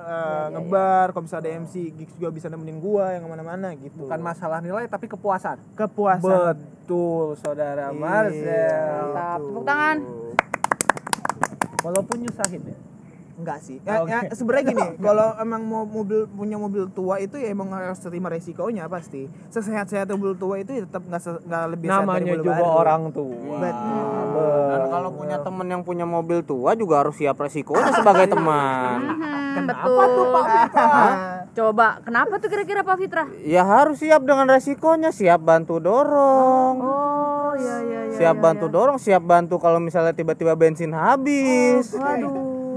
[0.00, 4.00] eh, ngebar, kalau misalnya ada MC, gigs juga bisa nemenin gua yang ke mana-mana gitu.
[4.00, 5.60] Bukan masalah nilai tapi kepuasan.
[5.76, 6.56] kepuasan.
[6.56, 8.96] Betul, saudara Iya, Marcel.
[9.12, 9.36] Mantap.
[9.36, 9.48] gitu.
[9.52, 9.96] Tepuk tangan.
[11.84, 12.89] Walaupun nyusahin ya.
[13.40, 13.80] Enggak sih.
[13.80, 14.12] Ya, Oke.
[14.12, 18.28] ya, sebenarnya gini, kalau emang mau mobil punya mobil tua itu ya emang harus terima
[18.28, 19.24] resikonya pasti.
[19.48, 22.52] Sesehat-sehat mobil tua itu ya tetap nggak se- nggak lebih sehat dari Namanya mobil juga
[22.54, 22.76] baru.
[22.76, 23.56] orang tua.
[23.58, 24.68] Betul.
[24.70, 28.98] Dan kalau punya temen yang punya mobil tua juga harus siap resikonya sebagai teman.
[29.50, 30.42] Hmm, betul.
[31.50, 33.24] Coba, kenapa tuh kira-kira Pak Fitra?
[33.42, 36.74] Ya harus siap dengan resikonya, siap bantu dorong.
[36.78, 38.16] Oh, iya iya iya.
[38.16, 42.30] siap bantu dorong siap bantu kalau misalnya tiba-tiba bensin habis Waduh.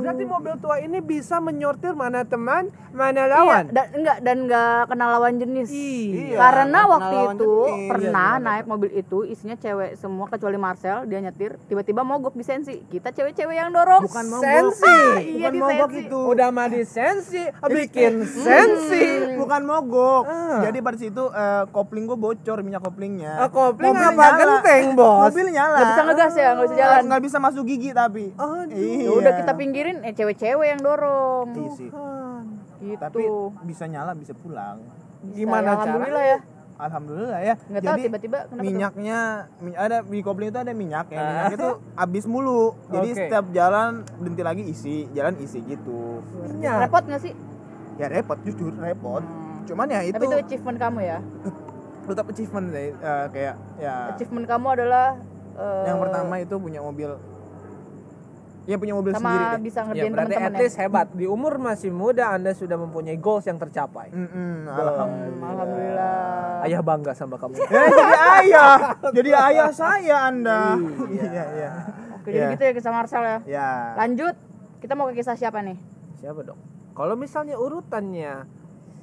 [0.04, 3.64] Berarti mobil tua ini bisa menyortir mana teman, mana Iya, lawan.
[3.70, 5.70] dan enggak dan enggak kenal lawan jenis.
[5.70, 6.36] Iya.
[6.36, 7.88] Karena waktu itu jenis.
[7.88, 12.84] pernah naik mobil itu isinya cewek semua kecuali Marcel, dia nyetir, tiba-tiba mogok di sensi.
[12.84, 14.04] Kita cewek-cewek yang dorong.
[14.04, 14.44] Bukan mogok.
[14.44, 14.98] Sensi.
[15.34, 16.04] iya Bukan mogok sensi.
[16.04, 16.20] itu.
[16.28, 19.06] Udah mah di sensi, bikin sensi.
[19.36, 20.24] Bukan mogok.
[20.26, 20.62] Ah.
[20.62, 23.40] Jadi pada situ eh, kopling gue bocor minyak koplingnya.
[23.40, 24.38] Ah, kopling Mobil apa nyala.
[24.38, 25.22] genteng, Bos?
[25.26, 25.76] Mobil nyala.
[25.76, 27.02] Nggak bisa ngegas ya, nggak bisa jalan.
[27.04, 28.26] Nggak bisa masuk gigi tapi.
[28.36, 28.74] Aduh.
[28.74, 29.04] Iya.
[29.04, 31.48] Ya udah kita pinggirin, eh cewek-cewek yang dorong.
[31.54, 31.90] Iya sih.
[32.80, 32.98] Gitu.
[32.98, 33.24] Tapi
[33.64, 34.82] bisa nyala bisa pulang.
[35.30, 36.40] Gimana Ya, alhamdulillah ya.
[36.74, 37.56] Alhamdulillah ya.
[37.64, 38.56] Nggak tahu Jadi, tiba-tiba tuh?
[38.58, 39.18] minyaknya
[39.62, 41.22] mi- ada di kopling itu ada minyak ya.
[41.22, 42.74] Minyak itu habis mulu.
[42.90, 43.18] Jadi Oke.
[43.20, 46.20] setiap jalan berhenti lagi isi, jalan isi gitu.
[46.50, 46.90] Minyak.
[46.90, 47.34] Repot nggak sih?
[47.96, 49.22] Ya repot jujur repot.
[49.22, 49.64] Hmm.
[49.64, 51.20] Cuman ya itu Tapi itu achievement kamu ya.
[52.04, 55.16] tetap achievement deh eh, kayak ya Achievement kamu adalah
[55.56, 57.16] eh, yang pertama itu punya mobil
[58.64, 59.62] ya punya mobil sama sendiri deh.
[59.62, 61.08] bisa Ya ngerjain berarti at least hebat.
[61.12, 64.10] Di umur masih muda Anda sudah mempunyai goals yang tercapai.
[64.10, 65.50] Mm-mm, alhamdulillah.
[65.50, 66.64] Alhamdulillah.
[66.64, 67.60] Ayah bangga sama kamu.
[67.60, 68.76] Ya, jadi ayah,
[69.12, 70.80] jadi ayah saya anda.
[71.08, 71.72] Iya iya.
[72.16, 72.52] Oke, jadi Ya.
[72.52, 73.38] gitu ya kisah Marcel ya.
[73.44, 73.70] Ya.
[73.98, 74.36] Lanjut,
[74.80, 75.76] kita mau ke kisah siapa nih?
[76.18, 76.56] Siapa dong?
[76.94, 78.48] Kalau misalnya urutannya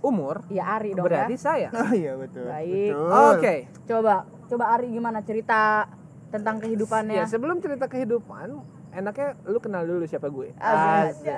[0.01, 1.41] umur, Ya Ari dong berarti ya.
[1.43, 1.69] saya.
[1.77, 2.49] Oh iya betul.
[2.49, 2.93] Baik.
[2.97, 3.13] Betul.
[3.29, 3.55] Oke.
[3.85, 4.15] Coba,
[4.49, 5.85] coba Ari gimana cerita
[6.31, 7.21] tentang kehidupannya?
[7.21, 8.57] Ya, sebelum cerita kehidupan,
[8.95, 10.55] enaknya lu kenal dulu siapa gue.
[10.59, 11.31] Asik.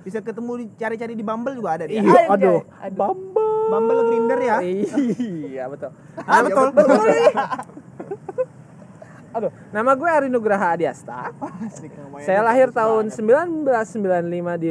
[0.00, 2.00] Bisa ketemu cari-cari di Bumble juga ada dia.
[2.00, 2.64] Iya, aduh.
[2.80, 2.96] Aduh.
[2.96, 3.68] Bumble.
[3.68, 4.56] Bumble Grinder ya.
[4.64, 5.90] Iya, betul.
[6.24, 6.72] Ah, betul.
[6.72, 6.98] betul.
[9.30, 11.30] Aduh, nama gue Ari Nugraha Adiasta.
[12.26, 14.70] Saya lahir tahun 1995 di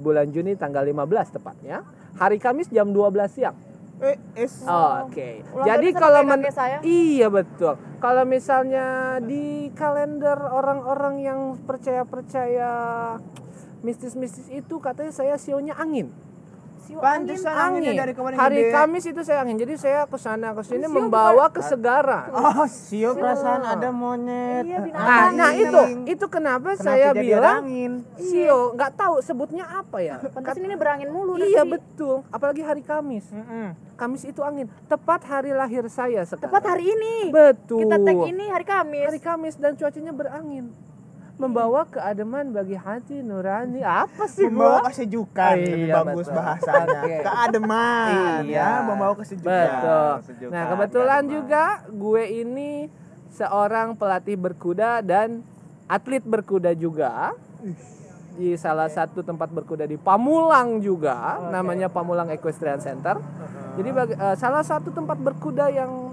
[0.00, 1.84] bulan Juni tanggal 15 tepatnya.
[2.16, 3.67] Hari Kamis jam 12 siang.
[3.98, 4.62] Eh, es.
[4.62, 5.42] Oke.
[5.50, 6.78] Ulang Jadi kalau men- saya.
[6.86, 7.74] Iya betul.
[7.98, 12.70] Kalau misalnya di kalender orang-orang yang percaya-percaya
[13.82, 16.14] mistis-mistis itu katanya saya sionya angin.
[16.88, 18.00] Siu Pantesan anginnya Angin.
[18.00, 18.72] dari kemarin Hari gede.
[18.72, 19.60] Kamis itu saya angin.
[19.60, 22.32] Jadi saya ke sana ke sini membawa kesegaran.
[22.32, 25.04] Oh, Sio perasaan ada monyet Iya, binatang.
[25.04, 25.68] Nah, nah angin.
[25.68, 25.80] itu
[26.16, 30.16] itu kenapa, Kenapa saya bilang angin Sio nggak tahu sebutnya apa ya.
[30.16, 33.28] Pantesan ini berangin mulu Iya betul, apalagi hari Kamis.
[33.36, 33.76] Mm-mm.
[34.00, 34.72] Kamis itu angin.
[34.88, 36.48] Tepat hari lahir saya sekarang.
[36.48, 37.28] Tepat hari ini.
[37.28, 37.84] Betul.
[37.84, 39.06] Kita tag ini hari Kamis.
[39.12, 40.72] hari Kamis dan cuacanya berangin.
[41.38, 43.78] Membawa keademan bagi hati nurani.
[43.80, 44.90] Apa sih Membawa gua?
[44.90, 46.36] kesejukan Iya, lebih bagus betul.
[46.36, 47.00] bahasanya.
[47.00, 47.16] Oke.
[47.22, 48.58] Keademan Iya.
[48.58, 49.46] ya, membawa kesejukan.
[49.46, 50.10] Betul.
[50.18, 51.34] Kesejukan, Nah, kebetulan keademan.
[51.38, 52.70] juga gue ini
[53.30, 55.46] seorang pelatih berkuda dan
[55.86, 57.30] atlet berkuda juga.
[58.34, 63.18] Di salah satu tempat berkuda di Pamulang juga, namanya Pamulang Equestrian Center.
[63.74, 66.07] Jadi bagi- eh, salah satu tempat berkuda yang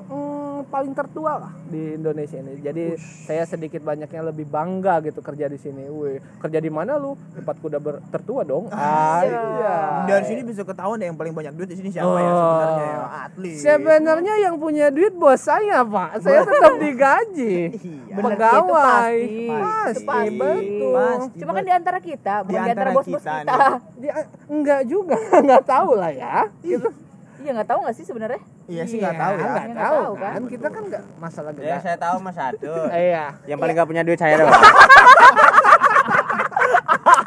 [0.75, 2.59] paling tertua lah di Indonesia ini.
[2.59, 5.87] Jadi saya sedikit banyaknya lebih bangga gitu kerja di sini.
[5.87, 7.15] Wih, kerja di mana lu?
[7.31, 8.67] Tempat kuda ber- tertua dong.
[8.69, 9.75] Ah, iya.
[10.05, 12.35] Dari sini bisa ketahuan deh yang paling banyak duit di sini siapa ya Oh.
[12.35, 13.55] sebenarnya ya, atlet.
[13.55, 17.55] Sebenarnya yang punya duit bos saya pak, saya tetap digaji.
[18.05, 18.15] Iya.
[18.17, 19.51] Pegawai, Itu pasti.
[19.51, 20.35] pasti, Itu pasti.
[20.35, 20.95] betul.
[20.95, 21.37] Pasti.
[21.37, 23.67] Cuma kan di antara kita, bukan di antara antara bos-bos kita kita.
[23.97, 24.13] Dia
[24.47, 26.37] enggak juga, enggak tahu lah ya.
[26.61, 26.87] Gitu.
[27.35, 28.41] Iya nggak tahu nggak sih sebenarnya?
[28.65, 29.43] Iya sih nggak tahu ya.
[29.43, 30.31] Nggak Nggak tahu tahu, kan.
[30.31, 30.43] kan.
[30.47, 31.83] Kita kan enggak masalah ya gede.
[31.83, 33.25] saya tahu mas satu Iya.
[33.45, 34.51] yang paling gak punya duit saya doang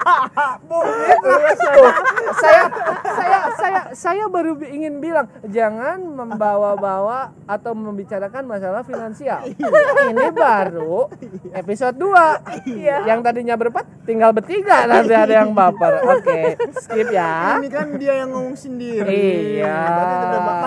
[2.43, 2.63] saya
[3.03, 9.43] saya saya saya baru ingin bilang jangan membawa-bawa atau membicarakan masalah finansial.
[9.49, 11.09] Ini baru
[11.53, 13.09] episode 2.
[13.09, 16.05] Yang tadinya berempat tinggal bertiga nanti ada yang baper.
[16.17, 17.59] Oke, skip ya.
[17.59, 19.59] Ini kan dia yang ngomong sendiri.
[19.59, 19.79] Iya.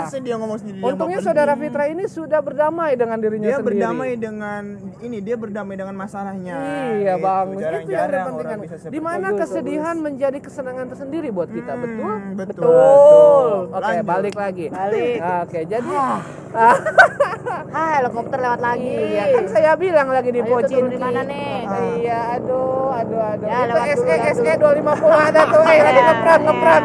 [0.02, 0.82] Pasti dia ngomong sendiri.
[0.82, 3.78] Untungnya saudara Fitra ini sudah berdamai dengan dirinya dia sendiri.
[3.78, 4.64] berdamai dengan
[5.02, 6.58] ini dia berdamai dengan masalahnya.
[7.02, 7.26] Iya Gitu.
[7.26, 7.48] bang,
[7.82, 8.60] itu yang penting kan.
[8.92, 9.42] Di mana itu.
[9.42, 12.14] kesedihan menjadi kesenangan tersendiri buat kita, Hmm, betul?
[12.36, 12.64] betul.
[12.64, 13.52] Betul.
[13.70, 14.06] Oke, Lanjut.
[14.06, 14.66] balik lagi.
[14.68, 15.18] Balik.
[15.42, 15.96] Oke, jadi
[16.52, 16.76] Ah,
[17.96, 18.92] helikopter lewat lagi.
[18.92, 20.84] Iya kan saya bilang lagi di Pocin.
[20.86, 21.64] di mana nih?
[21.98, 23.48] Iya, aduh, aduh, aduh.
[23.48, 24.84] Ya, Itu SE SE dulu.
[24.84, 26.46] 250 ada tuh, eh lagi Iya, ngepran iya.
[26.46, 26.82] ngepran.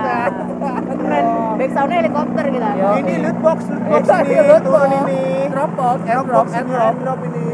[0.97, 1.25] Keren.
[1.57, 2.69] Back soundnya helikopter kita.
[2.97, 4.87] Ini loot box, loot box Iya, ini, loot box.
[4.87, 5.21] ini.
[5.49, 6.47] Drop box, airdrop.
[6.97, 7.45] drop ini.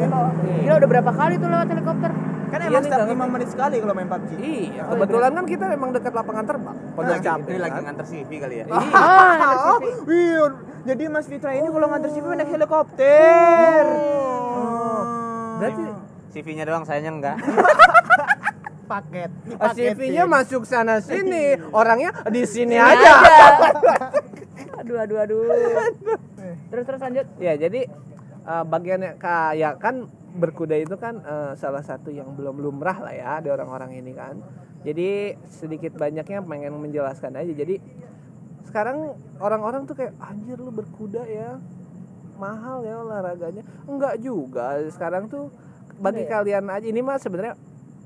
[0.60, 2.10] Gila udah berapa kali tuh lewat helikopter?
[2.52, 4.30] Kan Iya emang setiap 5 menit sekali kalau main PUBG.
[4.36, 6.76] Iya, kebetulan kan kita memang dekat lapangan terbang.
[6.92, 7.52] Pondok Lagi- Cabe.
[7.56, 7.82] lagi kan?
[7.82, 10.52] nganter CV kali ya Ah, Wih,
[10.84, 13.82] jadi Mas Fitra ini kalau nganter CV naik helikopter.
[14.52, 15.00] Oh.
[15.56, 15.84] Berarti
[16.32, 17.36] CV-nya doang sayanya enggak
[18.90, 19.30] paket.
[19.54, 21.64] Oh, CV-nya masuk sana sini, Iya.
[21.70, 23.12] orangnya di sini Ini aja.
[24.80, 25.40] aduh, aduh, aduh.
[26.68, 27.24] Terus terus lanjut.
[27.38, 27.88] Ya, jadi
[28.42, 33.32] eh, bagiannya kayak kan berkuda itu kan eh, salah satu yang belum lumrah lah ya
[33.44, 34.40] di orang-orang ini kan.
[34.82, 37.52] Jadi sedikit banyaknya pengen menjelaskan aja.
[37.54, 37.78] Jadi
[38.66, 41.60] sekarang orang-orang tuh kayak anjir lu berkuda ya.
[42.40, 43.62] Mahal ya olahraganya.
[43.86, 44.80] Enggak juga.
[44.90, 45.52] Sekarang tuh
[46.02, 47.54] bagi kalian aja ini mah sebenarnya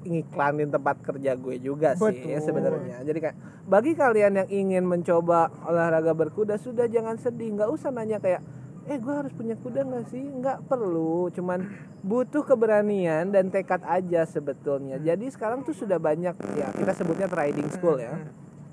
[0.06, 2.44] ngiklanin tempat kerja gue juga sih Betul.
[2.44, 3.02] sebenarnya.
[3.02, 3.36] Jadi kayak
[3.66, 7.56] bagi kalian yang ingin mencoba olahraga berkuda sudah jangan sedih.
[7.56, 8.44] Nggak usah nanya kayak
[8.86, 10.22] eh gue harus punya kuda nggak sih?
[10.22, 11.66] Nggak perlu cuman
[12.06, 15.02] butuh keberanian dan tekad aja sebetulnya.
[15.02, 18.14] Jadi sekarang tuh sudah banyak ya kita sebutnya riding school ya.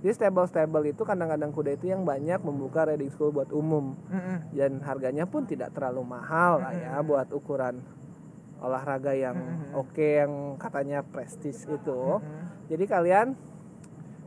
[0.04, 3.96] Jadi stable-stable itu kadang-kadang kuda itu yang banyak membuka riding school buat umum.
[4.54, 7.82] Dan harganya pun tidak terlalu mahal lah ya buat ukuran
[8.64, 9.36] olahraga yang
[9.76, 12.22] oke yang katanya prestis itu.
[12.70, 13.36] Jadi kalian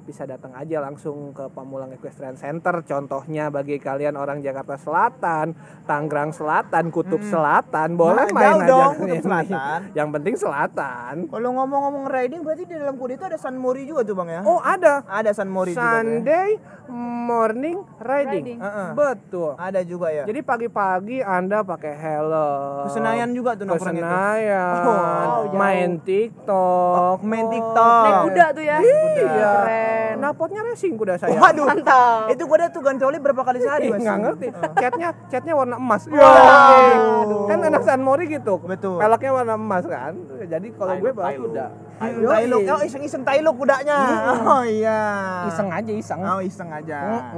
[0.06, 5.50] bisa datang aja langsung ke Pamulang Equestrian Center contohnya bagi kalian orang Jakarta Selatan
[5.82, 9.22] Tangerang Selatan Kutub Selatan boleh Nah, main aja dong, Kutub.
[9.26, 9.80] Selatan.
[9.92, 14.06] yang penting Selatan Kalau ngomong-ngomong riding berarti di dalam kuda itu ada San Mori juga
[14.06, 14.40] tuh bang ya?
[14.46, 15.98] oh ada Ada San Mori juga tuh ya?
[15.98, 16.50] Sunday
[16.86, 18.58] morning riding, Riding.
[18.62, 18.88] Heeh.
[18.94, 20.22] betul Ada juga ya.
[20.22, 22.86] Jadi pagi-pagi Anda pakai helm.
[22.86, 24.06] Ke Senayan juga tuh nongkrong itu.
[24.06, 25.58] Oh, jauh.
[25.58, 27.18] main TikTok.
[27.26, 28.04] main TikTok.
[28.06, 28.76] Naik kuda tuh ya.
[28.78, 29.54] Iya.
[29.66, 29.95] Keren.
[30.16, 31.36] Knalpotnya racing kuda saya.
[31.36, 31.66] Waduh.
[31.66, 32.32] Mantap.
[32.32, 34.00] Itu kuda tuh gancoli berapa kali sehari mas?
[34.00, 34.46] Nggak ngerti.
[34.74, 36.02] Catnya catnya warna emas.
[36.06, 37.46] Waduh.
[37.46, 38.58] Kan anak San Mori gitu.
[38.60, 38.98] Betul.
[38.98, 40.12] Peleknya warna emas kan.
[40.42, 41.66] Jadi kalau gue bawa kuda.
[41.96, 42.60] Hmm, Tailuk.
[42.66, 43.98] Oh iseng-iseng tailuk kudanya.
[44.46, 45.00] Oh iya.
[45.48, 46.20] Iseng aja iseng.
[46.20, 47.32] Oh iseng aja.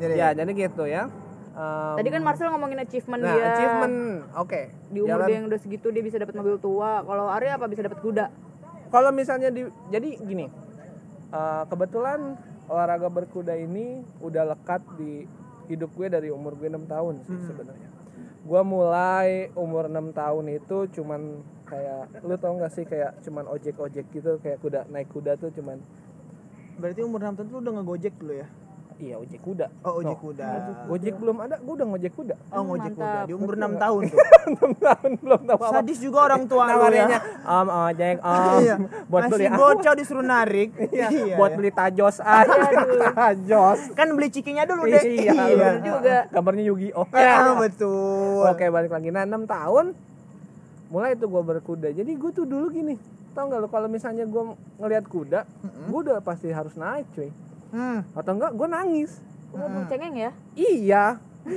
[0.00, 1.06] Jadi- Ya jadi gitu ya.
[1.52, 3.44] Um, Tadi kan Marcel ngomongin achievement nah, dia.
[3.52, 3.96] achievement
[4.40, 4.60] oke.
[4.88, 7.04] Di umur Jalan- dia yang udah segitu dia bisa dapat mobil tua.
[7.04, 8.26] Kalau Arya apa bisa dapat kuda?
[8.92, 10.52] kalau misalnya di jadi gini
[11.32, 12.36] eh, kebetulan
[12.68, 15.26] olahraga berkuda ini udah lekat di
[15.66, 17.88] hidup gue dari umur gue 6 tahun sih sebenarnya
[18.42, 23.78] gue mulai umur 6 tahun itu cuman kayak lu tau gak sih kayak cuman ojek
[23.78, 25.80] ojek gitu kayak kuda naik kuda tuh cuman
[26.80, 28.48] Berarti umur 6 tahun lu udah ngegojek dulu ya?
[29.02, 30.22] Iya ojek kuda Oh ojek No.
[30.22, 30.46] kuda.
[30.86, 34.18] ojek belum ada gue udah ngojek kuda Oh ngojek kuda di umur 6 tahun tuh.
[34.62, 37.18] 6 tahun belum tahu apa Sadis juga orang tua lu ya.
[37.42, 38.76] om ojek om Iya.
[39.04, 40.70] buat beli Masih bocah disuruh narik.
[40.94, 41.34] Iya, Iya.
[41.34, 42.54] buat beli tajos aja
[43.12, 45.02] tajos Kan beli cikinya dulu deh.
[45.02, 46.16] Iya, juga.
[46.30, 47.06] Gambarnya Yu-Gi-Oh.
[47.10, 48.46] Ah, betul.
[48.46, 49.10] Oke, balik lagi.
[49.10, 49.86] Nah, 6 tahun
[50.88, 51.88] mulai itu gue berkuda.
[51.90, 52.94] Jadi gue tuh dulu gini,
[53.32, 54.42] tau gak lo kalau misalnya gue
[54.76, 55.40] ngelihat kuda,
[55.88, 57.32] gue udah pasti harus naik, cuy.
[57.72, 58.04] Hmm.
[58.12, 59.10] Atau enggak, gue nangis.
[59.50, 60.30] Waduh, cengeng ya.
[60.54, 61.04] Iya.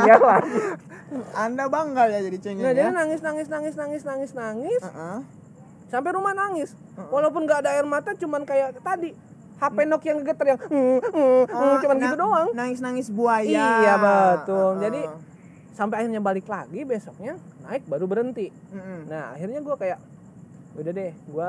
[0.00, 0.40] iya lah.
[1.36, 2.78] Anda bangga ya jadi cengeng Nah, ya.
[2.80, 4.80] jadi nangis, nangis, nangis, nangis, nangis, nangis.
[4.80, 5.18] Heeh.
[5.86, 6.72] Sampai rumah nangis.
[7.10, 9.12] Walaupun gak ada air mata, cuman kayak tadi.
[9.60, 12.48] HP Nokia yang geter yang mm, mm, mm, cuman na- gitu doang.
[12.56, 13.44] Nangis-nangis buaya.
[13.44, 14.56] Iya betul.
[14.56, 14.80] Heeh.
[14.80, 15.00] Jadi
[15.70, 18.48] sampai akhirnya balik lagi besoknya naik baru berhenti.
[18.72, 19.04] Mm-mm.
[19.04, 20.00] Nah akhirnya gue kayak
[20.74, 21.48] udah deh gue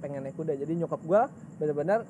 [0.00, 0.56] pengen naik kuda.
[0.56, 1.22] Jadi nyokap gue
[1.60, 2.08] benar-benar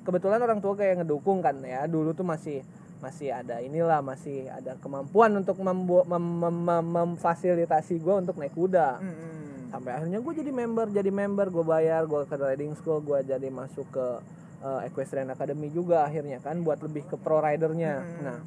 [0.00, 1.84] kebetulan orang tua kayak ngedukung kan ya.
[1.84, 2.62] Dulu tuh masih
[3.00, 8.52] masih ada inilah masih ada kemampuan untuk membu- mem- mem- mem- memfasilitasi gue untuk naik
[8.52, 9.72] kuda Mm-mm.
[9.72, 13.48] sampai akhirnya gue jadi member jadi member gue bayar gue ke riding school gue jadi
[13.48, 14.06] masuk ke
[14.60, 18.20] uh, equestrian academy juga akhirnya kan buat lebih ke pro ridernya Hmm.
[18.20, 18.38] nah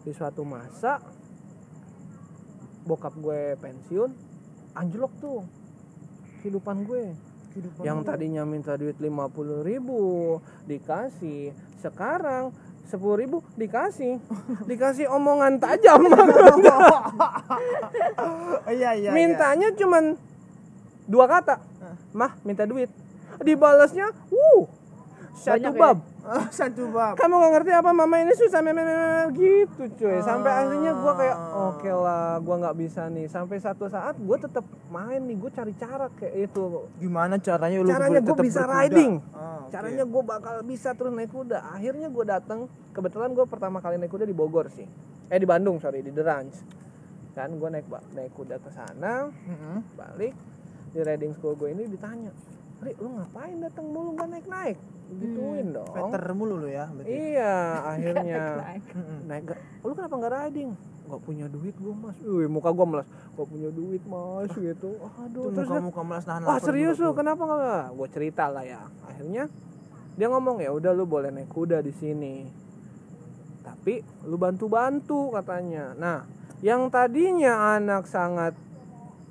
[0.00, 0.96] di suatu masa
[2.88, 4.10] bokap gue pensiun
[4.72, 5.44] anjlok tuh
[6.40, 7.12] kehidupan gue
[7.52, 10.00] Kehidupan yang tadinya minta duit 50.000 ribu
[10.64, 11.52] dikasih
[11.84, 12.48] sekarang
[12.88, 14.16] 10.000 ribu dikasih
[14.70, 16.00] dikasih omongan tajam
[18.72, 19.08] iya iya.
[19.08, 19.10] iya.
[19.12, 20.16] mintanya cuman
[21.04, 21.60] dua kata
[22.16, 22.88] mah minta duit
[23.44, 24.68] dibalasnya wuh
[25.36, 26.11] satu Banyak ya?
[26.22, 27.14] Oh, satu bab.
[27.14, 28.78] kamu nggak ngerti apa mama ini susah meme
[29.32, 34.14] gitu cuy sampai akhirnya gua kayak oke lah gua nggak bisa nih sampai satu saat
[34.16, 36.62] gua tetap main nih gue cari cara kayak itu
[36.96, 38.76] Gimana caranya lu caranya gue bisa berkuda?
[38.78, 39.70] riding Ah, oke.
[39.70, 42.60] caranya gue bakal bisa terus naik kuda akhirnya gue datang
[42.92, 44.86] kebetulan gue pertama kali naik kuda di Bogor sih
[45.26, 46.54] eh di Bandung sorry di The Ranch
[47.32, 49.80] kan gue naik naik kuda ke sana Mm-mm.
[49.92, 50.38] balik
[50.88, 52.30] di riding school gue ini ditanya
[52.82, 54.78] Ri lu ngapain datang mulu gak naik naik
[55.12, 57.12] gituin dong Veter mulu lu ya berarti.
[57.12, 58.84] iya akhirnya Naik.
[58.90, 59.18] Mm-mm.
[59.28, 60.70] naik gak lu kenapa nggak riding
[61.02, 65.46] nggak punya duit gue mas Wih, muka gue melas gak punya duit mas gitu aduh
[65.46, 67.84] Tuh terus dia, muka-muka melas nahan Wah serius lu kenapa nggak?
[67.92, 68.82] Gue cerita lah ya.
[69.04, 69.44] Akhirnya
[70.12, 72.44] dia ngomong ya udah lu boleh naik kuda di sini.
[73.60, 75.94] Tapi lu bantu-bantu katanya.
[75.94, 76.18] Nah,
[76.60, 78.52] yang tadinya anak sangat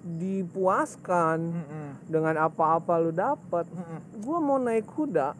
[0.02, 1.88] dipuaskan Mm-mm.
[2.10, 3.70] dengan apa-apa lu dapat.
[3.70, 4.22] Mm-mm.
[4.26, 5.38] Gua mau naik kuda,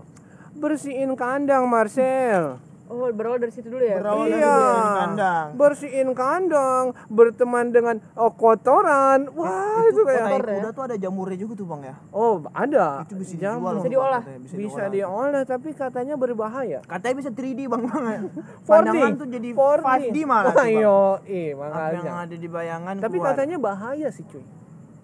[0.56, 2.62] bersihin kandang Marcel.
[2.92, 3.96] Oh, berawal dari situ dulu ya.
[3.98, 4.52] Berawal dari Iya.
[4.52, 5.48] bersihin kandang.
[5.56, 11.54] bersihin kandang berteman dengan oh, kotoran wah itu, kayak Tai kuda tuh ada jamurnya juga
[11.54, 11.96] tuh bang ya.
[12.12, 13.72] oh ada Itu bisa Jamur.
[13.74, 13.80] dijual.
[13.80, 14.22] Bisa diolah.
[14.22, 14.60] Bang, katanya.
[14.60, 18.04] bisa diolah tapi katanya berbahaya Katanya bisa 3D bang bang.
[18.62, 20.52] 4D Pandangan tuh jadi 5D malah.
[20.52, 20.68] tuh, Bang.
[20.70, 23.28] ayo ih Apa yang makanya ada di bayangan tapi keluar.
[23.32, 24.44] katanya bahaya sih cuy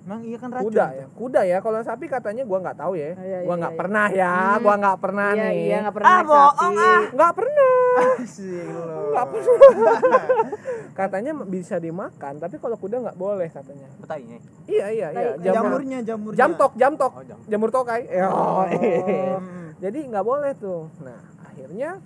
[0.07, 0.65] Emang iya kan racun.
[0.65, 3.59] kuda ya kuda ya kalau sapi katanya gua nggak tahu ya Oh, iya, gua iya,
[3.59, 3.79] nggak iya.
[3.83, 7.01] pernah ya gua nggak pernah Iya, nih iya, nggak pernah Ah, bohong, ah.
[7.11, 7.75] nggak pernah
[9.09, 10.23] nggak pernah
[10.99, 14.37] katanya bisa dimakan tapi kalau kuda nggak boleh katanya Petainya.
[14.65, 16.37] iya iya iya jamur Jamurnya jamurnya.
[16.37, 17.37] jam tok jam tok Oh, jam.
[17.45, 19.75] jamur tokai oh, Hmm.
[19.83, 21.99] jadi nggak boleh tuh nah akhirnya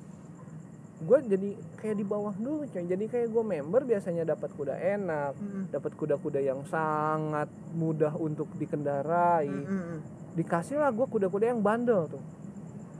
[1.01, 1.49] gue jadi
[1.81, 2.85] kayak di bawah dulu coy.
[2.85, 5.63] Jadi kayak gue member biasanya dapat kuda enak Mm-mm.
[5.73, 9.49] dapat kuda-kuda yang sangat mudah untuk dikendarai.
[9.49, 9.99] Mm-mm.
[10.31, 12.23] dikasih lah gue kuda-kuda yang bandel tuh.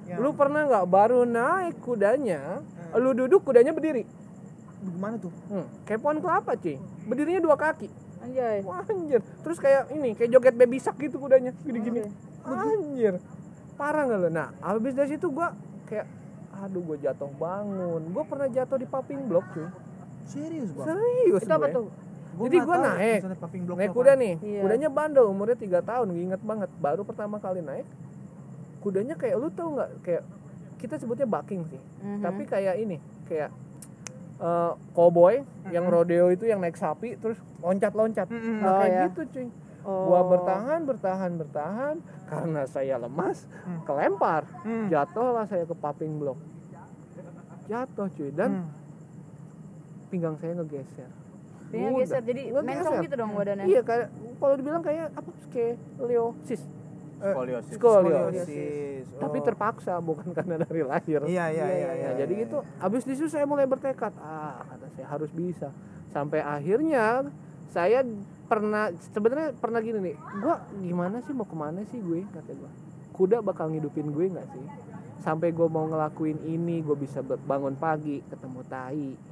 [0.09, 0.19] Ya.
[0.19, 2.59] lu pernah nggak baru naik kudanya
[2.97, 4.03] lu duduk kudanya berdiri?
[4.81, 5.31] Gimana tuh?
[5.53, 6.75] hmm, kayak pohon kelapa cuy.
[7.05, 7.87] Berdirinya dua kaki.
[8.21, 8.61] Anjay.
[8.65, 9.21] Wah, anjir.
[9.45, 12.09] Terus kayak ini kayak joget baby shark gitu kudanya gini-gini.
[12.43, 13.21] Anjir.
[13.77, 15.53] Parah nggak lo nah habis dari situ gua
[15.87, 16.05] kayak
[16.61, 19.67] aduh gue jatuh bangun gue pernah jatuh di popping block cuy
[20.23, 20.85] Serius bang?
[20.87, 21.75] serius Itu apa gue.
[21.75, 21.87] tuh?
[22.31, 23.21] Jadi gua naik.
[23.73, 24.61] naik kuda nih Iya.
[24.61, 27.83] kudanya bandel umurnya tiga tahun inget banget baru pertama kali naik
[28.79, 30.23] kudanya kayak lu tau nggak kayak
[30.77, 32.21] kita sebutnya bucking sih Mhm.
[32.21, 33.51] tapi kayak ini kayak
[34.39, 38.57] eh, cowboy yang rodeo itu yang naik sapi terus loncat-loncat Mm-mm.
[38.57, 39.01] Nah, Oh, kayak ya.
[39.05, 39.47] gitu cuy
[39.81, 40.05] Oh.
[40.07, 41.95] gua bertahan bertahan bertahan
[42.25, 43.45] karena saya lemas
[43.83, 44.87] kelempar Hmm.
[44.87, 46.37] jatuhlah saya ke popping block
[47.71, 48.69] jatuh cuy dan Hmm.
[50.07, 51.07] pinggang saya ngegeser
[51.71, 51.91] Udah.
[51.95, 52.67] geser jadi Ngegeser.
[52.67, 53.65] mencong gitu dong badannya.
[53.65, 54.07] iya kayak
[54.37, 56.61] kalau dibilang kayak apa kayak scoliosis
[57.21, 57.73] Skoliosis.
[57.77, 59.05] scoliosis Skoliosis.
[59.15, 59.45] tapi Oh.
[59.45, 61.89] terpaksa bukan karena dari lahir Iya iya iya.
[61.93, 65.69] iya, Nah, jadi iya, gitu abis itu saya mulai bertekad ah kata saya harus bisa
[66.07, 67.31] sampai akhirnya
[67.67, 68.03] saya
[68.45, 72.67] pernah sebenarnya pernah gini nih gua gimana sih mau ke mana sih gue kata gua
[73.13, 74.63] kuda bakal ngidupin gue nggak sih
[75.21, 79.31] sampai gue mau ngelakuin ini gue bisa bangun pagi ketemu tai.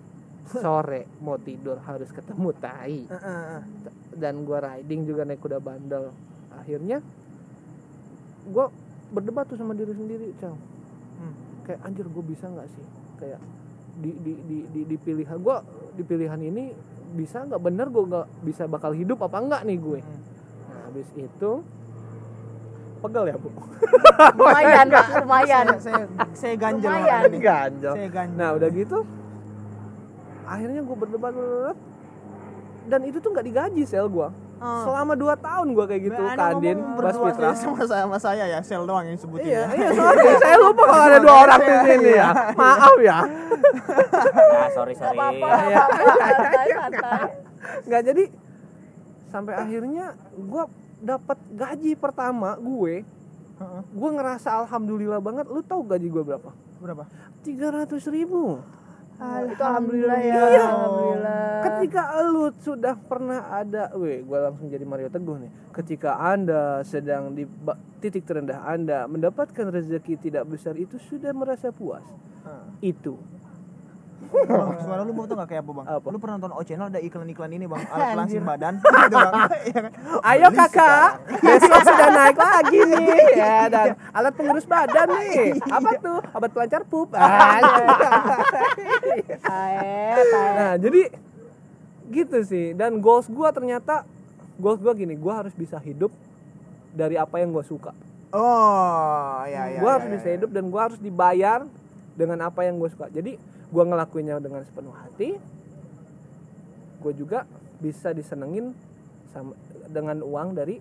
[0.57, 3.05] Sore mau tidur harus ketemu tai.
[4.21, 6.09] Dan gua riding juga naik kuda bandel.
[6.57, 7.05] Akhirnya
[8.49, 8.73] gua
[9.13, 10.57] berdebat tuh sama diri sendiri cang.
[11.19, 11.35] Hmm.
[11.67, 12.85] kayak anjir gue bisa nggak sih?
[13.21, 13.41] Kayak
[13.99, 15.61] di di di di, di pilihan gua
[15.93, 16.73] di pilihan ini
[17.13, 17.61] bisa nggak?
[17.61, 19.99] Bener gue nggak bisa bakal hidup apa enggak nih gue?
[20.01, 20.21] Hmm.
[20.73, 21.51] nah habis itu
[22.99, 23.49] pegel ya bu
[24.37, 25.65] Lumayan, Pak, lumayan.
[25.77, 26.03] Saya, saya,
[26.35, 27.21] saya ganjel Lumayan.
[27.33, 28.35] ganjel Saya ganjel.
[28.35, 28.99] nah udah gitu
[30.43, 31.77] akhirnya gue berdebat, berdebat
[32.85, 34.83] dan itu tuh nggak digaji sel gua Oh.
[34.83, 38.59] selama 2 tahun gua kayak gitu Anda kandin berdua Fitra sama saya sama saya ya,
[38.59, 39.67] sel doang yang sebutin Iya, ya.
[39.71, 42.29] iya sorry, saya lupa kalau ada dua orang di sini ya.
[42.51, 43.17] Maaf ya.
[43.23, 45.15] Ya, sorry sorry.
[45.15, 45.47] apa-apa.
[45.63, 45.83] Iya.
[46.19, 47.21] Santai, santai.
[47.87, 48.23] Nggak jadi
[49.29, 50.63] sampai akhirnya gue
[50.99, 53.03] dapat gaji pertama gue.
[53.59, 53.81] Heeh.
[53.91, 55.45] Gue ngerasa alhamdulillah banget.
[55.47, 56.51] Lu tahu gaji gue berapa?
[56.79, 57.03] Berapa?
[57.43, 58.59] Tiga ratus ribu.
[59.19, 60.31] Itu alhamdulillah ya.
[60.31, 60.63] Iya.
[60.63, 61.43] Alhamdulillah.
[61.59, 65.51] Ketika lu sudah pernah ada, weh, gue langsung jadi Mario Teguh nih.
[65.75, 67.43] Ketika anda sedang di
[67.99, 72.03] titik terendah anda mendapatkan rezeki tidak besar itu sudah merasa puas.
[72.47, 72.95] Heeh.
[72.95, 73.19] Itu
[74.29, 75.85] Bang, suara lu mau tau gak kayak apa bang?
[75.89, 76.07] Apa?
[76.13, 79.33] Lu pernah nonton O Channel ada iklan-iklan ini bang, alat pelangsing badan gitu bang.
[79.65, 79.91] Iya kan?
[80.21, 81.09] Ayo kakak,
[81.41, 85.57] besok sudah naik lagi nih ya dan alat pengurus badan nih.
[85.65, 86.21] Apa tuh?
[86.37, 87.09] Obat pelancar pup.
[87.17, 87.57] Ah,
[90.57, 91.09] nah jadi
[92.13, 92.77] gitu sih.
[92.77, 94.05] Dan goals gua ternyata
[94.61, 96.13] goals gua gini, gua harus bisa hidup
[96.93, 97.97] dari apa yang gua suka.
[98.29, 99.81] Oh, ya ya.
[99.81, 100.33] gua ya, harus ya, bisa ya.
[100.37, 101.65] hidup dan gua harus dibayar
[102.13, 103.09] dengan apa yang gua suka.
[103.09, 105.37] Jadi gua ngelakuinnya dengan sepenuh hati.
[106.99, 107.39] Gua juga
[107.79, 108.75] bisa disenengin
[109.31, 109.55] sama
[109.87, 110.77] dengan uang dari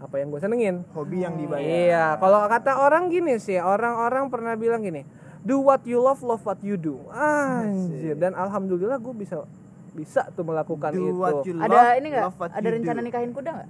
[0.00, 0.80] apa yang gue senengin.
[0.96, 1.60] Hobi yang dibayar.
[1.60, 5.04] Iya, kalau kata orang gini sih, orang-orang pernah bilang gini,
[5.44, 6.96] do what you love, love what you do.
[7.12, 9.44] Anjir, dan alhamdulillah gue bisa
[9.92, 11.12] bisa tuh melakukan Do itu.
[11.12, 12.24] what you love, Ada ini nggak?
[12.24, 13.06] love what Ada you rencana do.
[13.12, 13.68] nikahin kuda nggak?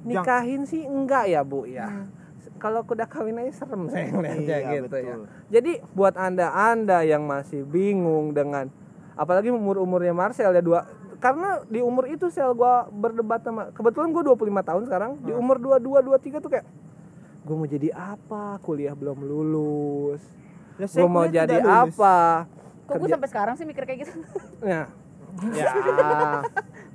[0.00, 1.86] Nikahin sih enggak ya bu ya.
[2.60, 5.14] Kalau kuda kawin aja serem saya ngeliatnya Iya, gitu ya.
[5.16, 5.26] betul.
[5.48, 8.68] Jadi buat anda anda yang masih bingung dengan
[9.16, 10.84] apalagi umur umurnya Marcel ya dua
[11.16, 15.60] karena di umur itu sel gua berdebat sama kebetulan gue 25 tahun sekarang di umur
[15.60, 16.64] 22 23 tuh kayak
[17.40, 20.24] gue mau jadi apa kuliah belum lulus
[20.80, 21.92] saya gue mau jadi lulus.
[21.92, 22.16] apa
[22.88, 24.16] Kok gue sampai sekarang sih mikir kayak gitu?
[24.64, 24.88] ya
[25.60, 25.72] ya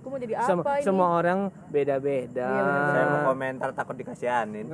[0.06, 0.86] gue mau jadi Sem- apa ini?
[0.86, 1.40] semua orang
[1.74, 2.46] beda-beda.
[2.46, 2.78] Iya.
[2.94, 4.70] Saya mau komentar takut dikasihanin.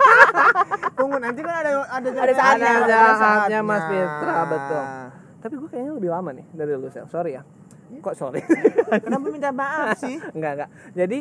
[0.98, 3.58] Tunggu nanti kan ada ada Ada saatnya, ada ada saatnya.
[3.60, 4.84] Mas Fitra betul.
[5.44, 7.04] Tapi gue kayaknya lebih lama nih dari lu Sel.
[7.06, 7.44] sorry ya.
[8.00, 8.40] Kok sorry?
[9.04, 10.16] Kenapa minta maaf sih?
[10.36, 10.70] enggak enggak.
[10.96, 11.18] Jadi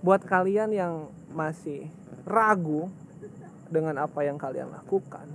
[0.00, 0.92] buat kalian yang
[1.30, 1.92] masih
[2.24, 2.88] ragu
[3.68, 5.28] dengan apa yang kalian lakukan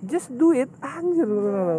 [0.00, 0.70] just do it.
[0.78, 1.26] Anjir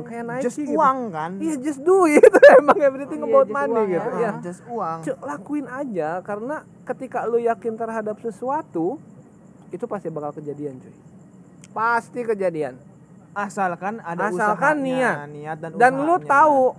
[0.04, 0.76] kayak Nike Just gitu.
[0.76, 1.32] uang kan?
[1.38, 2.20] iya just do it.
[2.60, 4.10] Emang everything Iya, about just money uang gitu.
[4.12, 4.30] ya.
[4.30, 4.98] Ah, Just uang.
[5.04, 9.00] Cuk, lakuin aja karena ketika lu yakin terhadap sesuatu
[9.70, 10.94] itu pasti bakal kejadian cuy.
[11.70, 12.76] Pasti kejadian.
[13.32, 15.30] Asalkan ada Asalkan usahanya, niat.
[15.30, 16.74] niat dan, dan lu tahu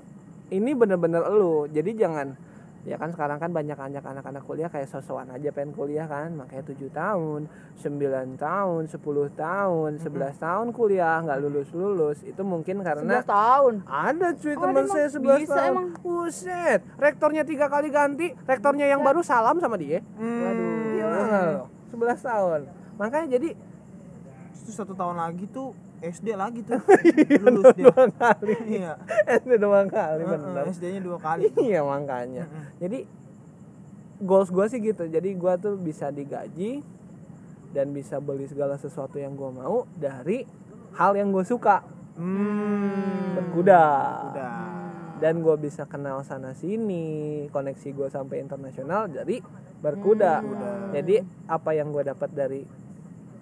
[0.50, 1.64] ini bener-bener lu.
[1.64, 2.34] Jadi jangan
[2.80, 6.64] ya kan sekarang kan banyak anak anak-anak kuliah kayak sosokan aja pengen kuliah kan makanya
[6.64, 7.44] tujuh tahun
[7.76, 8.96] 9 tahun 10
[9.36, 10.08] tahun 11
[10.38, 13.74] tahun kuliah nggak lulus lulus itu mungkin karena 11 tahun?
[13.84, 15.68] Ada cuy Oh, teman saya 11 bisa tahun.
[15.68, 15.86] emang?
[16.00, 20.00] buset rektornya tiga kali ganti rektornya yang baru salam sama dia.
[20.16, 20.72] Waduh.
[20.96, 21.20] Gila.
[21.52, 21.64] Lo?
[21.92, 22.60] 11 tahun.
[22.96, 23.48] Makanya jadi
[24.62, 26.80] satu tahun lagi tuh SD lagi tuh
[27.44, 27.84] lulus dia.
[27.86, 28.92] dua kali Iya.
[29.36, 31.52] SD doang kali bener SD-nya dua kali.
[31.58, 33.04] iya makanya jadi
[34.18, 36.80] goals gue sih gitu jadi gue tuh bisa digaji
[37.70, 40.44] dan bisa beli segala sesuatu yang gue mau dari
[40.94, 43.32] hal yang gue suka Hmm.
[43.32, 43.80] berkuda
[44.28, 44.56] Udah.
[45.16, 47.06] dan gue bisa kenal sana sini
[47.48, 49.40] koneksi gue sampai internasional dari
[49.78, 50.44] berkuda
[50.92, 52.60] jadi apa yang gue dapat dari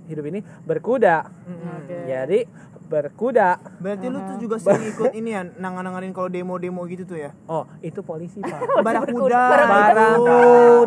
[0.09, 1.29] hidup ini berkuda.
[1.47, 1.97] Oke.
[2.09, 2.41] jadi
[2.89, 3.61] berkuda.
[3.79, 7.31] Berarti lu tuh juga sering ikut ini ya, nangan-nanganin kalau demo-demo gitu tuh ya?
[7.45, 8.65] oh itu polisi pak.
[8.87, 9.41] Barakuda.
[9.53, 10.37] Barakuda.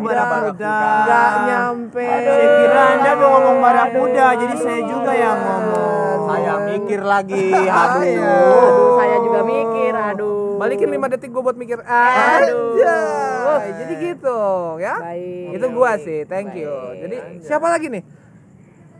[0.02, 0.74] Barakuda.
[1.06, 2.02] nggak nyampe.
[2.02, 6.18] Saya kira Anda mau ngomong barakuda, jadi saya juga yang ngomong.
[6.26, 7.46] Saya mikir lagi.
[7.82, 8.18] Aduh.
[8.18, 8.90] aduh.
[8.98, 9.92] Saya juga mikir.
[9.94, 10.58] Aduh.
[10.58, 11.78] Balikin 5 detik gue buat mikir.
[11.86, 12.78] Aduh.
[13.82, 14.38] Jadi gitu
[14.80, 14.96] ya?
[14.98, 15.56] Baik.
[15.58, 16.72] Itu gua sih thank you.
[16.98, 18.02] Jadi siapa lagi nih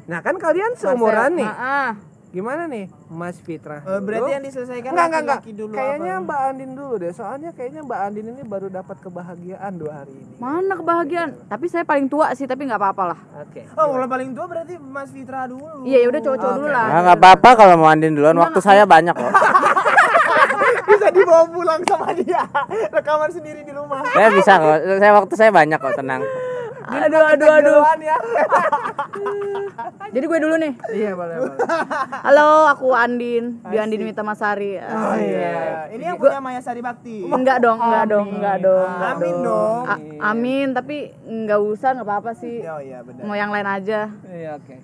[0.05, 1.93] nah kan kalian seumuran nih ah
[2.29, 4.33] gimana nih Mas Fitra Eh, berarti Lu?
[4.33, 6.25] yang diselesaikan enggak enggak enggak dulu kayaknya apa?
[6.25, 10.33] Mbak Andin dulu deh soalnya kayaknya Mbak Andin ini baru dapat kebahagiaan dua hari ini
[10.37, 14.33] mana kebahagiaan tapi saya paling tua sih tapi nggak apa-apa lah oke Oh, kalau paling
[14.33, 15.85] tua berarti Mas Fitra dulu.
[15.85, 18.35] iya ya udah cowok-cowok dulu lah Ya nggak apa-apa kalau mau andin duluan.
[18.35, 19.29] Waktu saya banyak kok.
[20.83, 22.43] Bisa dibawa pulang sama dia.
[22.89, 24.03] Rekaman sendiri di rumah.
[24.09, 24.77] Saya bisa kok.
[24.99, 25.95] Saya waktu saya banyak kok.
[25.95, 26.21] Tenang.
[26.83, 27.81] Aduh aduh aduh.
[28.01, 28.17] ya.
[30.15, 30.73] Jadi gue dulu nih.
[30.93, 31.57] Iya boleh boleh.
[32.21, 33.63] Halo aku Andin.
[33.65, 35.89] Di Andin Mita Masari Oh iya.
[35.89, 37.25] Ini yang punya Maya Sari Bakti.
[37.25, 39.85] enggak dong enggak dong enggak dong enggak Amin dong.
[40.21, 42.61] Amin tapi nggak usah nggak apa-apa sih.
[42.63, 43.23] Oh iya benar.
[43.25, 44.13] mau yang lain aja.
[44.27, 44.75] Iya oke.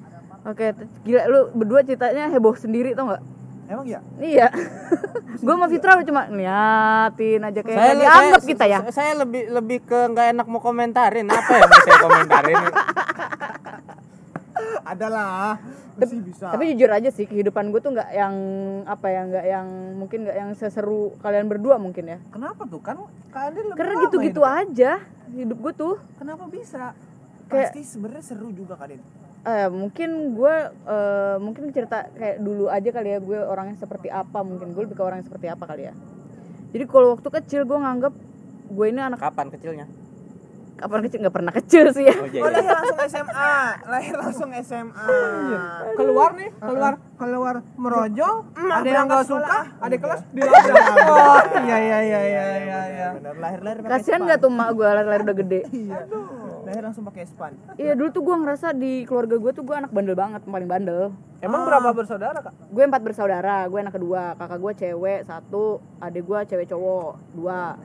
[0.47, 3.23] Oke t- gila lu berdua ceritanya heboh sendiri tau nggak
[3.69, 4.01] Emang ya?
[4.19, 4.49] iya
[5.39, 9.79] gue sama Fitra cuma ngeliatin aja kayak le- dianggap kita ya Saya, saya lebih lebih
[9.83, 11.29] ke nggak enak mau komentarin.
[11.29, 12.57] Apa ya mau saya komentarin?
[14.85, 15.61] Adalah.
[15.95, 16.47] Masih bisa.
[16.49, 18.35] tapi jujur aja sih kehidupan gue tuh nggak yang
[18.87, 19.67] apa ya nggak yang
[19.99, 23.03] mungkin nggak yang seseru kalian berdua mungkin ya kenapa tuh kan
[23.33, 24.59] Andin lebih karena lama gitu-gitu hidup.
[24.63, 24.93] aja
[25.29, 26.95] hidup gue tuh kenapa bisa
[27.49, 29.03] kayak- Pasti sebenarnya seru juga Kadin.
[29.47, 30.55] Eh mungkin gue
[30.89, 34.99] eh, mungkin cerita kayak dulu aja kali ya gue orangnya seperti apa mungkin gue lebih
[34.99, 35.95] ke orang yang seperti apa kali ya.
[36.75, 38.13] Jadi kalau waktu kecil gue nganggap
[38.69, 39.87] gue ini anak Kapan kecilnya?
[40.79, 41.19] kapan kecil?
[41.27, 42.15] Nggak pernah kecil sih ya.
[42.15, 42.39] Oh iya.
[42.39, 42.55] Oh, iya.
[42.55, 43.55] lahir langsung SMA.
[43.91, 45.07] Lahir langsung SMA.
[45.99, 46.95] keluar nih keluar.
[47.19, 52.81] Keluar merojol ada yang nggak suka ada kelas di Oh, iya iya iya iya iya
[52.87, 55.61] iya Benar lahir-lahir pakai kasihan nggak tuh mak gue lahir udah gede
[56.69, 57.57] Lahir langsung pakai span.
[57.81, 61.17] iya dulu tuh gue ngerasa di keluarga gue tuh gue anak bandel banget paling bandel.
[61.41, 62.53] Emang berapa bersaudara kak?
[62.69, 64.37] Gue empat bersaudara gue anak kedua.
[64.37, 67.81] Kakak gue cewek satu adik gue cewek cowok dua.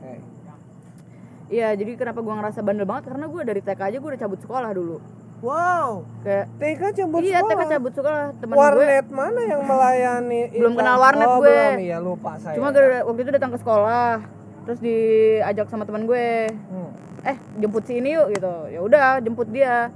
[1.47, 3.07] Iya jadi kenapa gue ngerasa bandel banget?
[3.07, 4.97] Karena gue dari TK aja gue udah cabut sekolah dulu.
[5.43, 6.07] Wow.
[6.23, 7.55] kayak TK cabut iya sekolah?
[7.55, 8.25] TK cabut sekolah.
[8.35, 11.47] Teman gue warnet mana yang melayani Belum kenal warnet oh, gue.
[11.47, 11.87] belum.
[11.87, 12.59] Iya lupa saya.
[12.59, 16.51] Cuma waktu itu datang ke sekolah terus diajak sama teman gue.
[16.51, 16.91] Hmm.
[17.23, 18.53] Eh jemput si ini yuk gitu.
[18.69, 19.89] Ya udah jemput dia.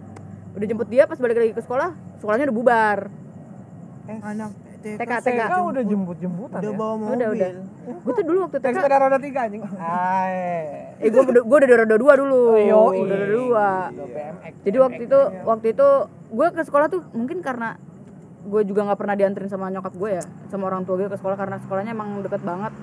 [0.55, 2.99] Udah jemput dia pas balik lagi ke sekolah sekolahnya udah bubar.
[4.07, 5.41] Anak TK, TK, TK.
[5.41, 5.53] TK.
[5.57, 6.77] udah jemput jemputan udah ya?
[6.77, 7.13] bawa mobil.
[7.17, 7.27] udah.
[7.33, 7.49] Udah
[7.87, 9.63] gue tuh dulu waktu TK sepeda roda tiga anjing.
[11.01, 12.41] Eh gue udah gue udah roda dua dulu.
[12.53, 12.97] Oh, yoi.
[13.03, 13.67] udah roda dua.
[13.91, 14.53] BMX.
[14.63, 17.79] jadi waktu itu waktu itu gue ke sekolah tuh mungkin karena
[18.47, 21.35] gue juga nggak pernah dianterin sama nyokap gue ya sama orang tua gue ke sekolah
[21.35, 22.73] karena sekolahnya emang deket banget.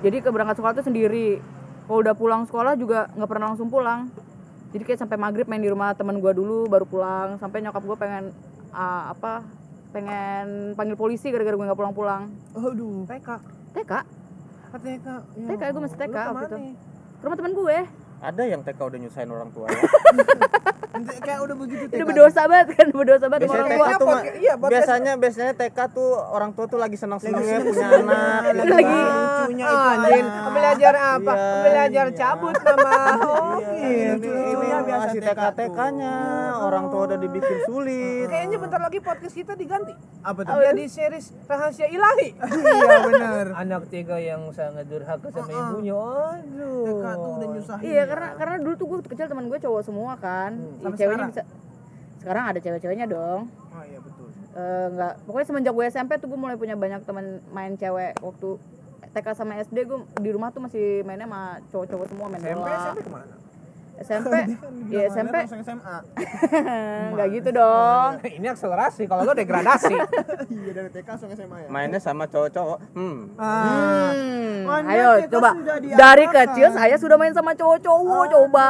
[0.00, 1.40] Jadi ke berangkat sekolah tuh sendiri
[1.90, 4.06] kalau udah pulang sekolah juga nggak pernah langsung pulang.
[4.70, 7.34] Jadi kayak sampai maghrib main di rumah teman gue dulu baru pulang.
[7.42, 8.30] Sampai nyokap gue pengen
[8.70, 9.42] ah, apa
[9.90, 12.30] pengen panggil polisi gara-gara gue nggak pulang-pulang.
[12.54, 13.10] Aduh.
[13.10, 13.28] TK
[13.74, 13.92] TK
[14.70, 15.46] TK ya.
[15.50, 16.58] TK gue masih TK waktu itu.
[17.18, 17.78] ke rumah temen gue
[18.20, 19.80] Ada yang TK udah nyusahin orang tua ya.
[21.00, 24.10] Kayak udah begitu Udah berdosa banget kan, berdosa banget sama Biasanya orang TK tua.
[24.12, 28.40] tuh iya, biasanya biasanya TK tuh orang tua tuh lagi senang-senangnya punya anak.
[28.44, 30.50] lagi Lagi- lucunya itu Ah, anjing, anak.
[30.52, 31.32] belajar apa?
[31.32, 32.16] Iya, belajar iya.
[32.18, 32.92] cabut nama.
[33.22, 34.28] Oh, Iya, gitu.
[34.28, 35.24] ini biasa TK.
[35.24, 36.14] TK-TK-nya,
[36.58, 38.26] orang tua udah dibikin sulit.
[38.28, 39.94] Kayaknya bentar lagi podcast kita diganti.
[40.20, 42.28] apa tuh Jadi series rahasia ilahi.
[42.76, 45.96] iya benar Anak tiga yang sangat durhaka sama ibunya.
[46.36, 46.84] Aduh.
[46.84, 50.12] TK tuh udah nyusahin Iya, karena karena dulu tuh gue kecil teman gue cowok semua
[50.16, 50.50] kan.
[50.52, 51.30] Ya, Sampai ceweknya sekarang?
[51.30, 51.42] bisa
[52.18, 53.40] sekarang ada cewek-ceweknya dong.
[53.48, 57.26] oh iya betul Eh, nggak pokoknya semenjak gue SMP tuh gue mulai punya banyak teman
[57.48, 58.58] main cewek waktu
[59.10, 62.74] TK sama SD gue di rumah tuh masih mainnya sama cowok-cowok semua main SMP bola
[62.74, 63.34] SMP ke mana?
[64.00, 64.32] SMP
[64.88, 65.96] ya SMP SMA
[67.10, 69.92] nggak gitu dong Ini akselerasi, kalau lo degradasi.
[70.56, 72.78] iya dari TK langsung SMA ya Mainnya sama cowok-cowok.
[72.92, 73.18] Hmm.
[73.36, 75.50] ah Hmm, Anda ayo coba
[75.92, 78.68] dari kecil saya sudah main sama cowok-cowok coba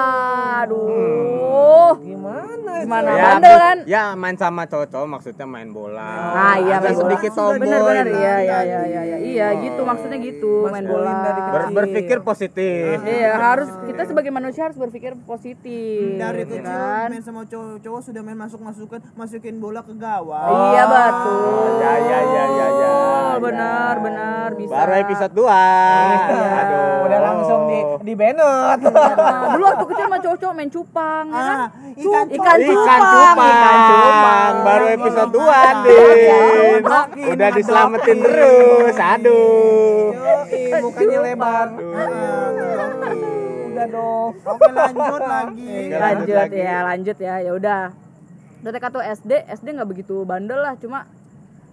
[0.62, 2.48] aduh Gimana?
[2.80, 6.12] gimana Ya, bandel kan ya main sama cowok-cowok maksudnya main bola.
[6.32, 7.12] Ah iya main bola.
[7.12, 7.60] sedikit tomboy.
[7.60, 8.16] Bener bener lah.
[8.16, 11.12] iya iya iya iya iya iya gitu maksudnya gitu main bola.
[11.50, 12.96] Ber- berpikir positif.
[13.02, 16.16] Iya harus kita sebagai manusia harus berpikir positif.
[16.16, 17.08] dari ya kecil kan?
[17.12, 21.68] main sama cowok-cowok sudah main masuk masukan masukin bola ke gawang Iya betul.
[21.76, 22.96] Ya ya ya ya ya.
[23.36, 24.72] Benar benar bisa.
[24.72, 25.44] Baru episode 2.
[26.60, 27.04] Aduh.
[27.04, 28.78] Udah langsung di di Bennett.
[28.80, 31.58] Nah, dulu waktu kecil sama cowok-cowok main cupang ya kan?
[31.60, 33.00] ah ikan Ikan Ikan cupang.
[33.00, 33.48] cupang.
[33.50, 34.54] Ikan cupang.
[34.62, 36.80] Baru episode 2, Belum Din.
[37.30, 38.94] Udah diselamatin terus.
[38.96, 40.12] Aduh.
[40.80, 41.66] Mukanya lebar.
[43.70, 47.82] udah dong oke lanjut lagi lanjut ya lanjut ya ya udah.
[48.60, 51.08] Udah TK tuh SD SD nggak begitu bandel lah cuma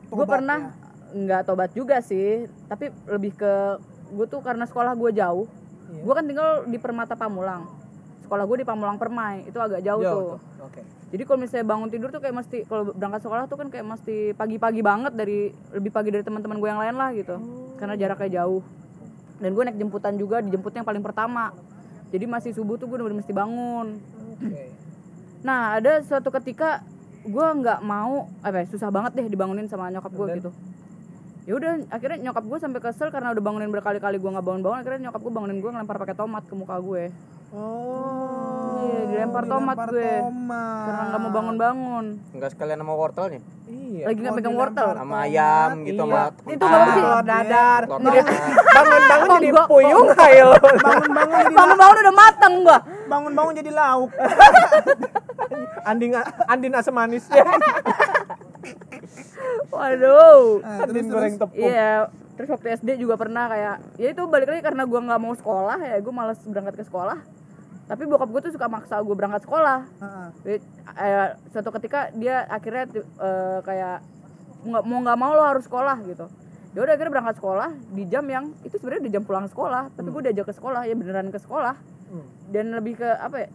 [0.08, 0.72] gue pernah
[1.14, 3.54] nggak tobat juga sih tapi lebih ke
[4.08, 5.48] gue tuh karena sekolah gue jauh
[5.88, 6.04] Iya.
[6.04, 7.64] gue kan tinggal di Permata Pamulang
[8.28, 10.40] sekolah gue di Pamulang Permai itu agak jauh, tuh Jauh tuh.
[10.68, 10.82] Oke.
[11.16, 14.36] jadi kalau misalnya bangun tidur tuh kayak mesti kalau berangkat sekolah tuh kan kayak mesti
[14.36, 17.36] pagi-pagi banget dari lebih pagi dari teman-teman gue yang lain lah gitu
[17.80, 18.60] karena jaraknya jauh
[19.40, 21.56] dan gue naik jemputan juga dijemputnya yang paling pertama
[22.12, 23.88] jadi masih subuh tuh gue udah mesti bangun
[24.36, 24.68] Oke.
[25.40, 26.84] nah ada suatu ketika
[27.24, 30.52] gue nggak mau apa ya, susah banget deh dibangunin sama nyokap gue gitu
[31.48, 35.00] ya udah akhirnya nyokap gue sampai kesel karena udah bangunin berkali-kali gue nggak bangun-bangun akhirnya
[35.08, 37.04] nyokap gue bangunin gue ngelempar pakai tomat ke muka gue
[37.50, 38.36] oh
[38.78, 40.12] Iya, dilempar tomat dilempar gue.
[40.22, 40.84] tomat.
[40.86, 43.40] karena nggak mau bangun-bangun Enggak sekalian sama wortelnya.
[43.66, 44.04] Iya.
[44.06, 46.12] lagi nggak pegang wortel Sama ayam gitu Iya.
[46.36, 47.82] sama itu nggak sih Telur dadar.
[47.88, 48.26] Nggak.
[48.70, 50.46] Bangun-bangun jadi puyung kayak
[50.78, 54.12] bangun-bangun jadi bangun-bangun udah mateng gua bangun-bangun jadi lauk
[55.86, 56.12] Andin
[56.46, 57.44] andin asam manis ya.
[59.74, 60.62] Waduh.
[60.62, 61.58] Nah, terus, goreng tepung.
[61.58, 65.34] iya terus waktu SD juga pernah kayak ya itu balik lagi karena gua nggak mau
[65.34, 67.18] sekolah ya gue malas berangkat ke sekolah.
[67.88, 69.88] Tapi bokap gue tuh suka maksa gue berangkat sekolah.
[70.44, 74.04] Eh, suatu ketika dia akhirnya eh, kayak
[74.68, 76.28] nggak mau nggak mau lo harus sekolah gitu.
[76.76, 80.14] Ya udah akhirnya berangkat sekolah di jam yang itu sebenarnya di jam pulang sekolah tapi
[80.14, 81.76] gue diajak ke sekolah ya beneran ke sekolah.
[82.08, 82.24] Hmm.
[82.56, 83.50] dan lebih ke apa ya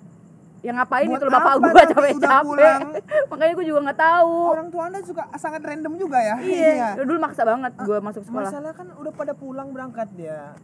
[0.63, 2.79] yang ngapain Buat itu loh bapak apa gue capek-capek.
[3.31, 4.35] makanya gue juga nggak tahu.
[4.49, 6.37] Orang tua anda juga sangat random juga ya?
[6.39, 6.89] Iya.
[6.97, 8.47] Dulu maksa banget gue masuk sekolah.
[8.47, 10.55] Masalah kan udah pada pulang berangkat dia.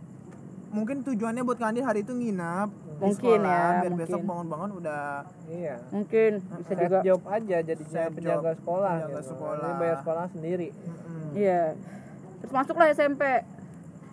[0.68, 4.28] Mungkin tujuannya buat Kandi hari itu nginap di Mungkin sekolah, ya, biar besok mungkin.
[4.28, 5.04] bangun-bangun udah
[5.48, 5.76] Iya.
[5.88, 6.30] mungkin.
[6.38, 6.98] Bisa Safe juga.
[7.00, 9.28] job aja jadinya Safe penjaga job, sekolah penjaga gitu.
[9.28, 9.64] sekolah.
[9.64, 10.68] Ini bayar sekolah sendiri.
[10.70, 11.62] mm, iya.
[12.38, 13.22] Terus masuklah SMP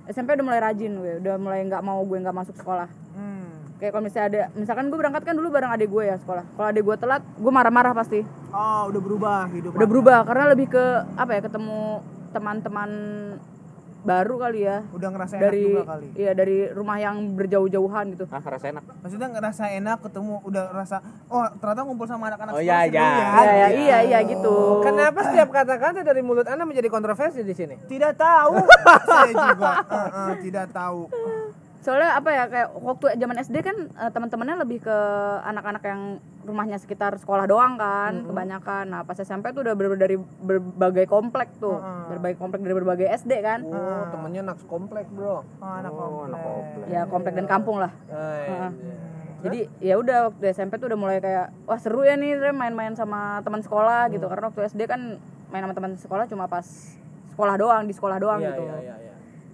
[0.08, 2.90] SMP udah mulai rajin gue udah mulai nggak mau gue nggak masuk sekolah.
[3.86, 6.42] Kayak kalau misalnya ada misalkan gue berangkat kan dulu bareng adik gue ya sekolah.
[6.50, 8.26] Kalau adik gue telat gue marah-marah pasti.
[8.50, 12.02] Oh udah berubah hidup udah berubah karena lebih ke apa ya ketemu
[12.34, 12.90] teman-teman
[14.02, 14.82] baru kali ya.
[14.90, 16.08] Udah ngerasa dari enak juga kali.
[16.14, 18.26] iya dari rumah yang berjauh-jauhan gitu.
[18.28, 18.84] Ah, rasa enak.
[19.02, 23.02] maksudnya ngerasa enak ketemu udah ngerasa oh ternyata ngumpul sama anak-anak Oh, sekolah iya, iya.
[23.02, 23.06] ya.
[23.06, 24.82] iya iya iya iya gitu.
[24.82, 27.78] Kenapa setiap kata-kata dari mulut Anda menjadi kontroversi di sini?
[27.86, 28.62] tidak tahu.
[29.10, 31.00] Saya juga Eh, eh, tidak tahu
[31.86, 34.98] soalnya apa ya kayak waktu zaman SD kan eh, teman-temannya lebih ke
[35.46, 36.02] anak-anak yang
[36.42, 38.86] rumahnya sekitar sekolah doang kan kebanyakan.
[38.90, 41.78] Nah pas SMP tuh udah bener dari berbagai komplek tuh.
[42.10, 43.62] Berbagai komplek dari berbagai SD kan.
[43.66, 45.30] Oh, temennya naks komplek, Bro.
[45.30, 46.42] oh, anak Oh, anak komplek.
[46.42, 46.86] komplek.
[46.90, 47.94] ya komplek dan kampung lah.
[48.10, 48.74] Nah,
[49.46, 53.46] jadi ya udah waktu SMP tuh udah mulai kayak wah seru ya nih main-main sama
[53.46, 54.26] teman sekolah gitu.
[54.26, 55.22] Karena waktu SD kan
[55.54, 56.66] main sama teman sekolah cuma pas
[57.30, 58.64] sekolah doang di sekolah doang Iya, gitu.
[58.64, 59.05] iya, iya, iya.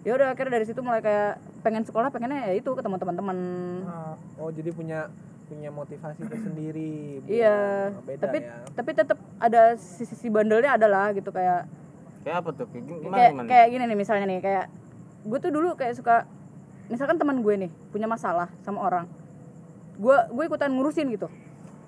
[0.02, 1.32] Ya udah akhirnya dari situ mulai kayak
[1.62, 3.38] pengen sekolah pengennya ya itu ketemu teman-teman
[3.84, 5.14] Ah, Oh, jadi punya
[5.46, 7.22] punya motivasi tersendiri.
[7.32, 8.56] Iya Beda tapi ya.
[8.72, 11.70] tapi tetap ada sisi-sisi bandelnya adalah gitu kayak
[12.22, 12.66] Kayak apa tuh?
[12.68, 13.14] Kayak gimana?
[13.14, 13.48] kayak gimana?
[13.48, 14.66] kayak gini nih misalnya nih kayak
[15.22, 16.16] gue tuh dulu kayak suka
[16.88, 19.06] misalkan teman gue nih punya masalah sama orang
[19.96, 21.30] gue gue ikutan ngurusin gitu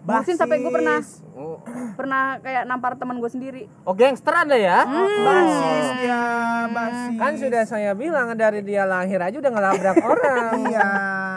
[0.06, 1.00] ngurusin sampai gue pernah
[1.34, 1.58] Oh,
[1.96, 3.66] pernah kayak nampar teman gue sendiri.
[3.82, 4.86] Oh gangster ada ya?
[4.86, 6.22] basis dia
[6.70, 7.18] basis.
[7.18, 10.52] Kan sudah saya bilang dari dia lahir aja udah ngelabrak orang.
[10.68, 10.88] iya.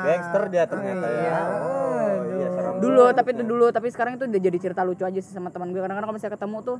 [0.04, 1.38] Gangster dia ternyata ya.
[1.58, 2.74] Oh, iya serem.
[2.76, 5.70] dulu tapi itu dulu tapi sekarang itu udah jadi cerita lucu aja sih sama teman
[5.70, 6.78] gue kadang-kadang kalau misalnya ketemu tuh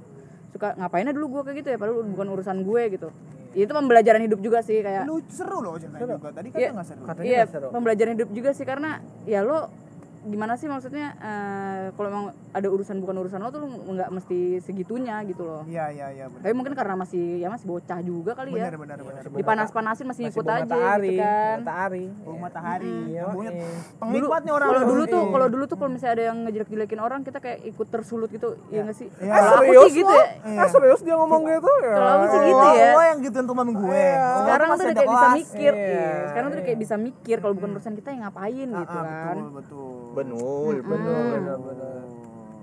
[0.51, 1.79] suka ngapainnya dulu gue kayak gitu ya?
[1.79, 3.09] Padahal bukan urusan gue gitu.
[3.55, 6.71] Itu pembelajaran hidup juga sih kayak lu seru loh ceritanya juga tadi kan Iya.
[6.75, 7.03] nggak seru.
[7.03, 8.65] Katanya iya pembelajaran hidup juga sih.
[8.65, 8.91] Karena
[9.25, 9.86] ya lo
[10.27, 14.39] gimana sih maksudnya eh, kalau emang ada urusan bukan urusan lo tuh lo nggak mesti
[14.59, 15.63] segitunya gitu loh.
[15.65, 18.67] Iya iya iya tapi mungkin karena masih ya masih bocah juga kali ya.
[18.67, 21.57] Benar benar benar dipanas-panasin masih Masih ikut aja matahari, gitu kan.
[21.63, 22.05] matahari.
[22.23, 24.39] oh matahari Iya, Baunya iya.
[24.43, 25.23] nih orang kalau dulu tuh.
[25.23, 25.33] Iya.
[25.33, 28.83] kalau dulu tuh kalau misalnya ada yang ngejelek-jelekin orang kita kayak ikut tersulut gitu ya
[28.83, 29.09] nggak sih?
[29.17, 29.33] Iya.
[29.33, 30.27] aku serius sih gitu ya.
[30.43, 30.59] Iya.
[30.59, 31.93] Ah, serius dia ngomong gitu ya?
[31.95, 32.91] kalau aku sih gitu ya.
[32.91, 34.05] lo yang gituin teman gue.
[34.37, 35.87] Sekarang tuh udah kayak bisa mikir Iya.
[35.87, 36.11] iya.
[36.27, 39.05] sekarang tuh udah kayak bisa mikir kalau bukan urusan kita yang ngapain Ah, gitu ah,
[39.05, 39.37] kan.
[39.37, 40.89] betul betul Benul, Hmm.
[40.89, 41.29] benul.
[41.37, 42.01] Benar-benar.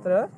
[0.01, 0.29] Terus?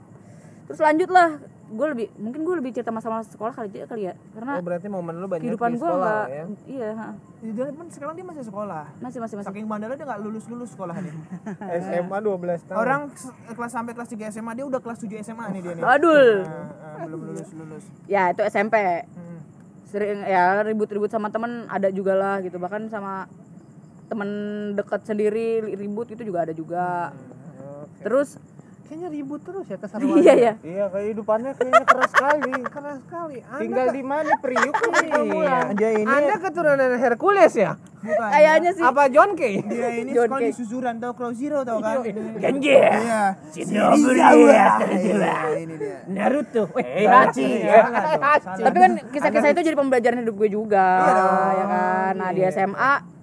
[0.65, 1.29] terus lanjut lah
[1.67, 4.87] gue lebih mungkin gue lebih cerita masalah sekolah kali aja kali ya karena Oh, berarti
[4.87, 6.43] momen lu banyak kehidupan di gue sekolah nggak ya?
[6.67, 7.07] iya ha.
[7.39, 10.69] dia kan sekarang dia masih sekolah masih masih masih saking bandelnya dia nggak lulus lulus
[10.71, 11.13] sekolahnya
[11.81, 12.77] SMA 12 tahun.
[12.79, 13.01] orang
[13.47, 16.65] kelas sampai kelas 3 SMA dia udah kelas 7 SMA nih dia nih adul Nah,
[16.91, 18.75] ah, belum lulus lulus ya itu SMP
[19.07, 19.39] Hmm.
[19.87, 23.29] sering ya ribut-ribut sama temen ada juga lah gitu bahkan sama
[24.05, 24.29] temen
[24.73, 27.11] dekat sendiri ribut itu juga ada juga
[27.99, 28.37] terus
[28.85, 30.13] Kayaknya ribut terus ya keseruan.
[30.15, 32.53] iya ya Iya, kehidupannya kayaknya keras sekali.
[32.69, 33.37] Keras sekali.
[33.41, 35.57] Anda Tinggal di mana Priuk nih Iya.
[35.73, 37.81] Dia ini Anda keturunan Hercules ya?
[37.97, 39.65] bukan kayaknya sih Apa John Kay?
[39.65, 40.57] dia ini John sekolah di Cage.
[40.61, 42.05] susuran tau Crow Zero tau kan
[42.37, 42.77] Janji.
[42.77, 44.27] iya Shinobuya,
[44.93, 46.69] Iya, ini dia Naruto.
[46.77, 47.65] Eh, Hachi.
[47.65, 48.61] Hachi.
[48.61, 50.85] tapi kan kisah-kisah itu jadi pembelajaran hidup gue juga
[51.51, 53.14] ya kan nah di SMA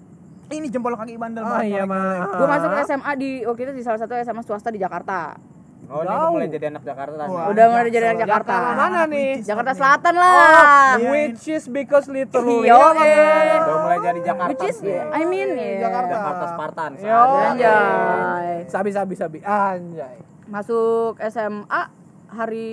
[0.55, 2.31] ini jempol kaki bandel Oh banget iya mah.
[2.31, 5.35] gue masuk SMA di waktu itu di salah satu SMA swasta di Jakarta
[5.83, 7.21] Oh, ini udah mulai jadi anak Jakarta.
[7.27, 8.55] Wah, udah mulai jadi anak Jakarta.
[8.55, 9.31] Jakarta Mana nih?
[9.43, 12.65] Jakarta Selatan lah Iya, Which is because literally.
[12.65, 13.59] Yo, eh.
[13.59, 14.49] Udah mulai jadi Jakarta.
[14.49, 14.77] which is.
[15.11, 16.13] I mean ya Jakarta.
[16.15, 16.91] Jakarta Spartan.
[16.97, 17.19] Yo.
[17.45, 18.49] Anjay.
[18.65, 19.37] Sabi sabi sabi.
[19.43, 20.15] Anjay.
[20.45, 21.81] masuk SMA
[22.27, 22.69] hari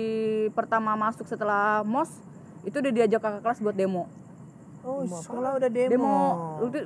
[0.51, 2.09] pertama masuk setelah mos
[2.61, 4.07] itu udah diajak kakak kelas buat demo
[4.81, 6.15] oh sekolah udah demo, demo.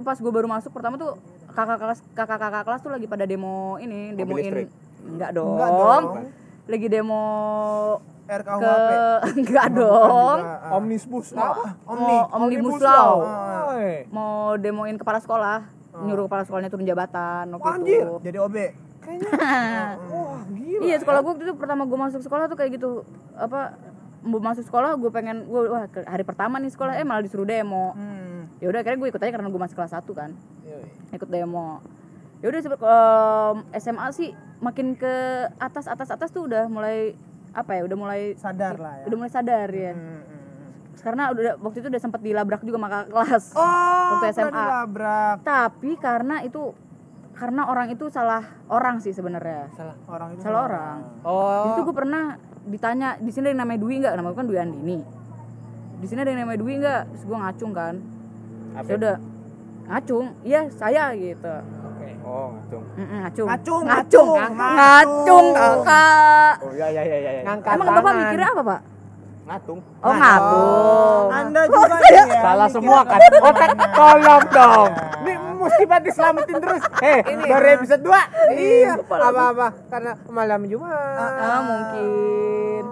[0.02, 1.16] Pas gue baru masuk pertama tuh
[1.50, 4.68] kakak kelas kakak kakak kelas tuh lagi pada demo ini demoin.
[5.06, 6.04] enggak dong, Enggak dong.
[6.66, 7.24] lagi demo
[8.26, 8.92] ke RKUHP
[9.40, 10.38] enggak dong.
[10.74, 11.78] Omnibus apa?
[11.86, 13.14] Omni mau omnibus law.
[14.10, 15.58] mau demoin kepala sekolah
[15.96, 18.04] nyuruh kepala sekolahnya turun jabatan waktu Anjir.
[18.04, 18.14] itu.
[18.20, 18.58] jadi OB
[20.12, 20.82] Wah, gila.
[20.82, 23.06] iya sekolah gue waktu itu pertama gue masuk sekolah tuh kayak gitu.
[23.36, 23.78] Apa
[24.26, 28.60] masuk sekolah gue pengen gue wah hari pertama nih sekolah eh malah disuruh demo hmm.
[28.60, 30.30] ya udah akhirnya gue ikut aja karena gue masih kelas 1 kan
[30.64, 30.86] Yoi.
[31.14, 31.80] ikut demo
[32.38, 35.14] ya udah em, SMA sih makin ke
[35.56, 37.14] atas atas atas tuh udah mulai
[37.52, 40.72] apa ya udah mulai sadar lah ya udah mulai sadar ya Hmm, hmm, hmm.
[41.00, 44.52] karena udah waktu itu udah sempat dilabrak juga kakak kelas oh Waktu SMA.
[44.52, 46.74] dilabrak tapi karena itu
[47.32, 49.96] karena orang itu salah orang sih sebenarnya Salah.
[50.08, 51.68] orang itu salah orang Oh.
[51.70, 54.58] itu gue pernah ditanya di sini ada yang namanya Dwi nggak nama gue kan Dwi
[54.58, 54.98] Andini
[55.96, 57.96] di sini ada yang namanya Dwi nggak terus gue ngacung kan
[58.74, 58.86] Apa?
[58.86, 59.16] ya udah
[59.86, 61.56] ngacung iya saya gitu
[61.86, 62.10] Oke.
[62.22, 62.84] Oh, ngacung.
[62.98, 67.42] Mm-mm, ngacung Ngacung, ngacung ngacung, ngacung kakak Oh, iya iya iya iya.
[67.44, 68.18] Ngangkat emang bapak tangan.
[68.20, 68.80] mikirnya apa pak
[69.46, 69.80] Ngatung.
[70.02, 73.20] oh ngatung anda juga ya Salah semua kan.
[73.40, 74.90] Otak tolong dong.
[75.22, 75.34] Ini
[75.86, 76.84] banget diselamatin terus.
[77.06, 78.56] Eh, baru episode 2.
[78.56, 78.94] Iya.
[79.02, 81.32] Apa-apa karena malam Jumat.
[81.36, 82.06] ah mungkin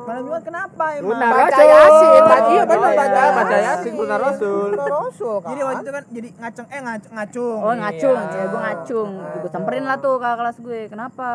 [0.04, 1.72] malam jumat kenapa emang Lunar Baca Rasul.
[1.72, 4.68] Yasin, baca- iya benar, baca- baca Yasin Lunar Rasul.
[4.76, 5.50] Rasul kan.
[5.50, 7.58] jadi waktu itu kan jadi ngaceng eh ngacung, ngacung.
[7.58, 8.36] oh ngacung Iya.
[8.36, 9.10] ya gue ngacung
[9.40, 11.28] gue samperin lah tuh kakak kelas gue kenapa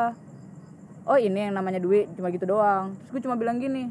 [1.03, 3.89] oh ini yang namanya Dwi cuma gitu doang terus gue cuma bilang gini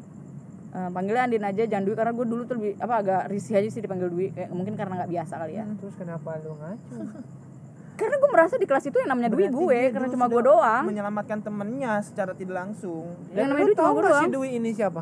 [0.78, 3.66] "Eh, panggilnya Andin aja jangan Dwi karena gue dulu tuh lebih apa agak risih aja
[3.68, 7.08] sih dipanggil Dwi kayak mungkin karena nggak biasa kali ya Terus kenapa lu ngacung?
[7.98, 11.42] karena gue merasa di kelas itu yang namanya Dwi gue karena cuma gue doang menyelamatkan
[11.42, 14.70] temennya secara tidak langsung yang Dan namanya Dwi cuma gue nggak si doang Dwi ini
[14.72, 15.02] siapa?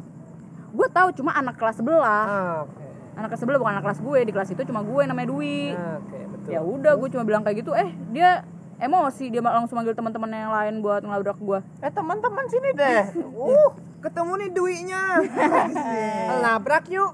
[0.71, 2.84] gue tahu cuma anak kelas sebelah Ah, oke.
[3.13, 5.59] anak kelas sebelah bukan anak kelas gue di kelas itu cuma gue yang namanya Dwi
[5.71, 6.49] Ah, betul.
[6.49, 10.51] ya udah gue cuma bilang kayak gitu eh dia emosi dia langsung manggil teman-teman yang
[10.51, 13.03] lain buat ngelabrak gue Eh, teman-teman sini deh.
[13.15, 13.71] Uh,
[14.03, 15.01] ketemu nih duitnya
[16.41, 17.11] labrak yuk.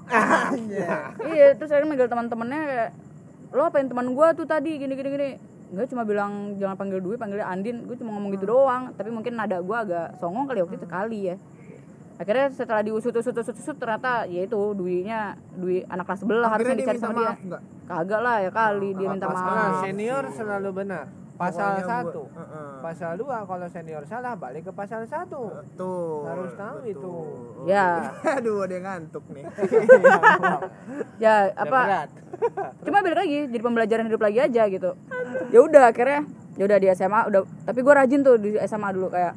[1.32, 2.90] iya terus akhirnya manggil teman-temannya kayak
[3.52, 5.30] lo apain teman gue tuh tadi gini gini gini
[5.72, 7.88] Gue cuma bilang jangan panggil Dwi, panggilnya Andin.
[7.88, 8.92] Gue cuma ngomong gitu doang.
[8.92, 11.36] Tapi mungkin nada gue agak songong kali waktu itu kali ya.
[12.20, 16.76] Akhirnya setelah diusut usut usut usut ternyata ya itu Dwi-nya Dwi anak kelas sebelah harusnya
[16.76, 17.32] dicari sama dia.
[17.88, 19.80] Kagak lah ya kali dia minta maaf.
[19.80, 21.08] senior selalu benar.
[21.42, 22.70] Pasal Pokoknya satu gua- Heeh.
[22.78, 26.22] pasal dua kalau senior salah balik ke pasal satu Betul.
[26.22, 26.92] Harus tahu betul.
[26.92, 27.14] itu.
[27.66, 28.14] Ya.
[28.38, 29.44] Aduh, ada yang ngantuk nih.
[31.18, 32.08] ya apa
[32.82, 34.90] cuma balik lagi jadi pembelajaran hidup lagi aja gitu
[35.50, 39.08] ya udah akhirnya ya udah di SMA udah tapi gue rajin tuh di SMA dulu
[39.08, 39.34] kayak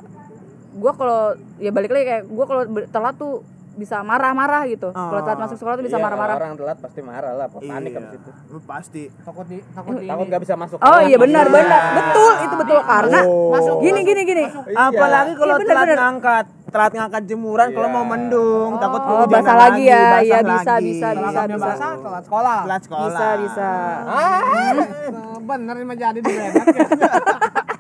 [0.74, 1.22] gue kalau
[1.58, 3.46] ya balik lagi kayak gue kalau telat tuh
[3.76, 7.34] bisa marah-marah gitu kalau telat masuk sekolah tuh bisa Iya, marah-marah Orang telat pasti marah
[7.34, 8.00] lah, panik Iya.
[8.00, 8.30] habis itu.
[8.62, 9.04] Pasti.
[9.20, 10.32] takut di takut di Takut ini.
[10.32, 10.78] gak bisa masuk.
[10.78, 11.54] oh iya benar Iya.
[11.54, 16.92] benar betul itu betul karena Masuk, gini gini gini Apalagi kalau Iya, telat ngangkat, telat
[16.94, 17.94] ngangkat jemuran kalau Iya.
[17.94, 20.04] mau mendung, takut Oh, basah lagi ya.
[20.14, 20.86] basah Iya, bisa, lagi.
[20.90, 21.58] bisa, bisa, bisa.
[21.62, 23.06] basah telat sekolah Telat sekolah.
[23.06, 23.70] bisa bisa
[24.06, 24.72] Ah,
[25.42, 26.48] bener ini mah jadi di ya.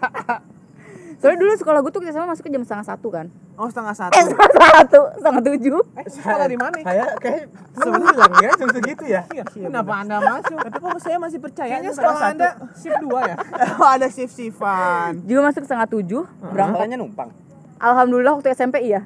[1.16, 3.26] soalnya dulu sekolah gue tuh SMA masuk ke jam setengah satu kan.
[3.56, 4.14] Oh, setengah satu.
[4.14, 5.80] eh setengah satu setengah tujuh.
[5.96, 6.76] Eh sekolah di mana?
[6.84, 7.42] Saya kayak
[7.74, 9.22] sembilan ya, jam segitu ya.
[9.56, 10.58] kenapa anda masuk?
[10.60, 13.36] Tapi kok saya masih percaya kayaknya sekolah anda shift dua ya?
[13.80, 15.24] Oh, ada shift-shiftan.
[15.24, 16.54] juga masuk setengah tujuh berangkat.
[16.54, 17.30] Berangkatnya numpang.
[17.76, 19.04] alhamdulillah waktu SMP iya.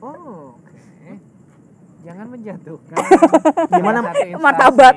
[0.00, 1.12] Oh oke.
[2.00, 2.96] Jangan menjatuhkan.
[3.76, 4.00] Gimana?
[4.38, 4.94] Martabat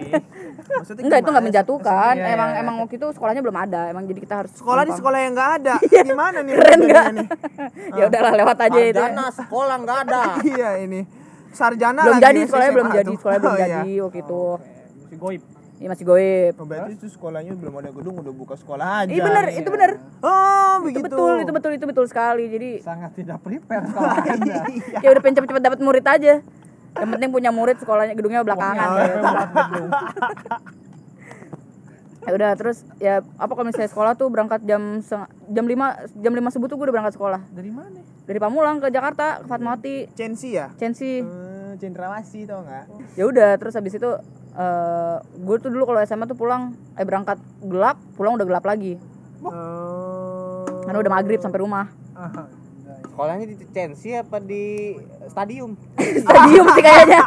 [0.72, 2.59] Maksudnya enggak itu nggak menjatuhkan Iya, emang iya.
[2.59, 5.51] emang waktu itu sekolahnya belum ada emang jadi kita harus Sekolah di sekolah yang nggak
[5.57, 5.76] ada.
[5.82, 6.53] Gimana nih?
[6.59, 7.05] Keren nggak?
[7.11, 7.28] nih?
[7.99, 10.22] ya udahlah lewat aja itu Sarjana sekolah nggak ada.
[10.49, 11.01] Iya ini.
[11.49, 13.17] Sarjana belum lagi jadi masih sekolahnya belum jadi tuh.
[13.17, 13.67] sekolahnya belum Oh, iya.
[13.80, 14.41] jadi waktu itu
[15.03, 15.41] si goib
[15.80, 19.09] Iya masih goib Oh, berarti itu sekolahnya belum ada gedung udah buka sekolah aja.
[19.09, 19.89] Iya benar, itu benar.
[20.20, 21.03] Oh, Itu begitu.
[21.07, 22.43] betul, itu betul, itu betul sekali.
[22.47, 24.15] Jadi sangat tidak prepare sekolah
[24.99, 26.34] ya udah pengen cepet-cepet dapat murid aja.
[26.97, 28.87] Yang penting punya murid sekolahnya gedungnya belakangan.
[28.89, 28.97] Oh,
[32.29, 35.01] ya udah terus ya apa kalau misalnya sekolah tuh berangkat jam
[35.49, 37.41] jam 5 jam 5 subuh tuh gue udah berangkat sekolah.
[37.49, 40.69] dari mana Dari Pamulang ke Jakarta, ke Fatmawati, Censi ya?
[40.77, 41.17] Censi.
[41.25, 42.85] Eh, Cendrawasih tau nggak?
[43.17, 44.09] Ya udah terus habis itu
[44.53, 49.01] eh gue tuh dulu kalau SMA tuh pulang eh berangkat gelap, pulang udah gelap lagi.
[49.41, 50.67] Oh.
[50.85, 51.89] Karena udah maghrib sampai rumah.
[53.20, 54.95] Sekolahnya di Censi apa di
[55.28, 55.76] stadium?
[56.24, 57.20] Stadium sih kayaknya.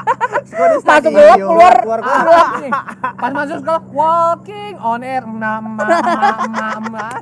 [0.56, 2.48] Masuk gelap keluar Keluar gelap.
[2.64, 2.72] Nih,
[3.20, 5.84] pas masuk sekolah walking on air mama
[6.48, 7.20] mama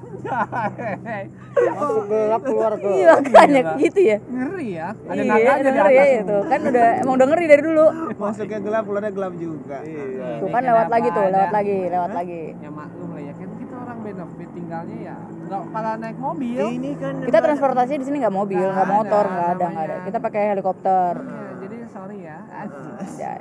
[1.58, 2.94] Masuk gelap keluar gelap.
[2.94, 4.16] Iya makanya gitu ya.
[4.22, 6.38] ngeri ya ada iya, naganya di denger ya atas itu.
[6.46, 7.86] Kan udah emang udah ngeri dari dulu.
[8.14, 9.76] Masuknya gelap, keluarnya gelap juga.
[9.82, 10.30] Iya.
[10.38, 12.42] Tuh kan lewat lagi tuh, lewat lagi, lewat lagi.
[12.62, 16.90] ya maklum lah ya kan kita orang benefit tinggalnya ya nggak pada naik mobil Ini
[16.96, 19.96] kan Kita transportasi di sini nggak mobil, nggak motor, nggak ada, nggak ada.
[20.02, 21.12] Kita pakai helikopter.
[21.20, 22.38] Ya, jadi sorry ya
[23.14, 23.32] Ya.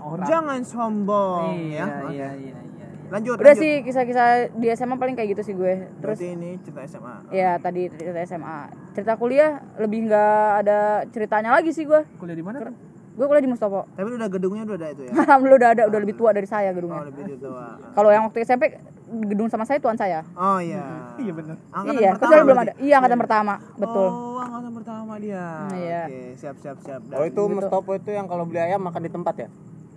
[0.00, 2.10] orang jangan sombong iya, ya.
[2.10, 3.42] iya iya iya Lanjut.
[3.42, 3.62] Udah lanjut.
[3.66, 5.90] sih kisah-kisah di SMA paling kayak gitu sih gue.
[5.98, 7.14] Terus Berarti ini cerita SMA.
[7.34, 8.58] ya tadi cerita SMA.
[8.94, 10.78] Cerita kuliah lebih nggak ada
[11.10, 12.06] ceritanya lagi sih gue.
[12.22, 12.74] kuliah di mana kan
[13.10, 13.86] Gue kuliah di Mustopo.
[13.98, 15.12] Tapi udah gedungnya udah ada itu ya.
[15.12, 17.00] Alhamdulillah udah ada, udah lebih tua dari saya Oh, gedungnya.
[17.10, 17.66] lebih tua.
[17.92, 18.64] Kalau yang waktu SMP
[19.10, 20.22] gedung sama saya tuan saya.
[20.38, 21.10] Oh iya.
[21.18, 21.56] Iya benar.
[21.74, 22.72] Angkatan iya, pertama kecuali belum ada.
[22.78, 24.08] Iya, angkatan pertama, betul.
[24.08, 25.44] Oh, angkatan pertama dia.
[25.74, 26.02] Iya.
[26.06, 27.00] Oke, siap siap siap.
[27.10, 29.48] Oh itu Mustopo itu yang kalau beli ayam makan di tempat ya?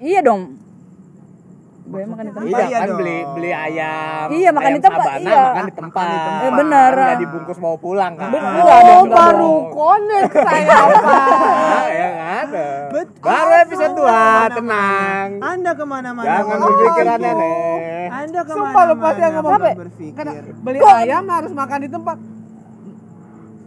[0.02, 0.58] Iya dong.
[1.84, 2.48] Gue makan di tempat.
[2.48, 2.98] Iya Iya kan dong.
[2.98, 4.28] beli beli ayam.
[4.32, 5.42] Iya, makan ayam di tempat, Sabana, iya.
[5.44, 6.06] Makan di tempat.
[6.40, 6.94] Eh, bener.
[6.96, 8.30] Nggak dibungkus bawa pulang kan?
[8.30, 12.08] Betul, oh ada baru connect saya apa Nah, ya
[12.40, 12.68] ada.
[12.90, 13.20] Betul.
[13.22, 14.08] Baru episode 2,
[14.54, 15.28] tenang.
[15.38, 16.26] Anda ke mana-mana.
[16.26, 18.08] Jangan kalau berpikir aneh-aneh.
[18.10, 18.64] Anda ke mana-mana.
[18.64, 19.70] Sumpah lu pasti kalau Apa?
[19.76, 20.26] berpikir.
[20.58, 22.18] beli ayam harus makan di tempat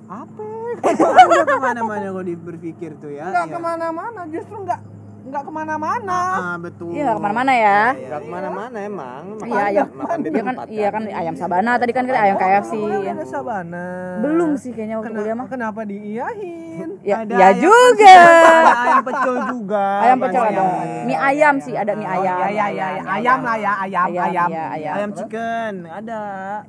[0.06, 0.42] Apa?
[1.20, 3.28] Anda ke mana-mana kalau di- berpikir tuh ya.
[3.28, 3.52] nggak Iya.
[3.52, 4.80] ke mana-mana justru nggak
[5.26, 6.94] nggak ke mana-mana Ah, betul.
[6.94, 7.80] Iya, nggak ke mana-mana ya.
[7.92, 9.22] Enggak ke mana-mana emang.
[9.34, 9.86] Makan, Iya, ayam.
[9.92, 12.72] makan di Iya kan, iya kan ayam sabana tadi kan kita ayam KFC.
[12.78, 13.86] Ada sabana
[14.22, 15.46] Belum sih kayaknya waktu kuliah mah.
[15.46, 18.16] kenapa diiyahin Ya, Ada ya ayam juga.
[18.16, 19.86] Ada ayam pecel juga.
[19.98, 20.64] Ayam pecel ada.
[21.02, 22.36] Mie ayam sih, ada mie ayam.
[22.36, 23.02] ya ya ya ya.
[23.08, 24.94] ayam lah ya ayam Ayam, ayam iya, ayam.
[24.94, 26.20] Ayam chicken ada.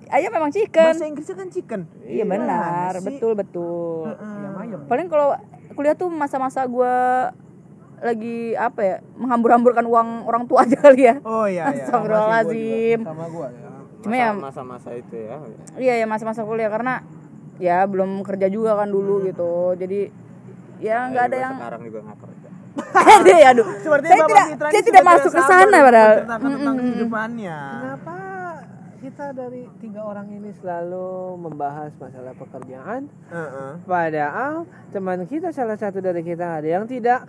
[0.07, 0.85] Ayam memang chicken.
[0.87, 1.81] Bahasa Inggrisnya kan chicken.
[2.01, 4.09] Iya benar, betul betul.
[4.09, 5.37] ayam ayam Paling kalau
[5.73, 7.29] kuliah tuh masa-masa gua
[7.97, 11.15] lagi apa ya menghambur-hamburkan uang orang tua aja kali ya.
[11.25, 11.83] Oh iya iya.
[11.83, 12.99] Astagfirullahaladzim.
[13.01, 15.41] sama gua ya Cuma ya masa-masa itu ya.
[15.75, 17.01] iya ya masa-masa kuliah karena
[17.57, 19.73] ya belum kerja juga kan dulu gitu.
[19.73, 20.13] Jadi
[20.77, 22.49] ya nggak ada yang sekarang juga nggak kerja.
[23.17, 23.67] ada ya aduh.
[23.81, 26.09] Sepertinya Saya Bapak tidak saya tidak masuk ke sana padahal.
[26.13, 27.57] menceritakan tentang kehidupannya.
[27.81, 28.15] kenapa
[28.97, 31.07] kita dari tiga orang ini selalu
[31.39, 33.71] membahas masalah pekerjaan Heeh.
[33.83, 34.53] padahal
[34.89, 37.21] teman kita salah satu dari kita ada yang tidak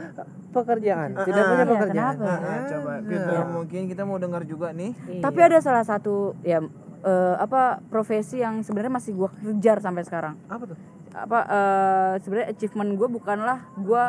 [0.48, 2.32] pekerjaan tidak punya Iya, pekerjaan kenapa?
[2.34, 4.92] Heeh, coba kita mungkin kita mau dengar juga nih.
[5.18, 6.64] Tapi ada salah satu ya
[7.00, 10.34] eh, apa profesi yang sebenarnya masih gua kejar sampai sekarang.
[10.46, 10.78] apa tuh
[11.10, 14.02] apa eh, sebenarnya achievement gue bukanlah gue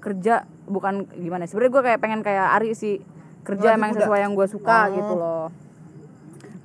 [0.00, 3.04] kerja bukan gimana ya, sebenarnya gue kayak pengen kayak Ari sih
[3.42, 3.98] kerja Lagi emang muda.
[4.00, 4.94] sesuai yang gue suka Oh.
[4.94, 5.46] gitu loh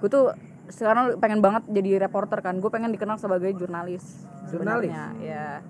[0.06, 0.26] gue tuh
[0.68, 4.94] sekarang pengen banget jadi reporter kan gue pengen dikenal sebagai jurnalis Jurnalis?
[5.18, 5.66] ya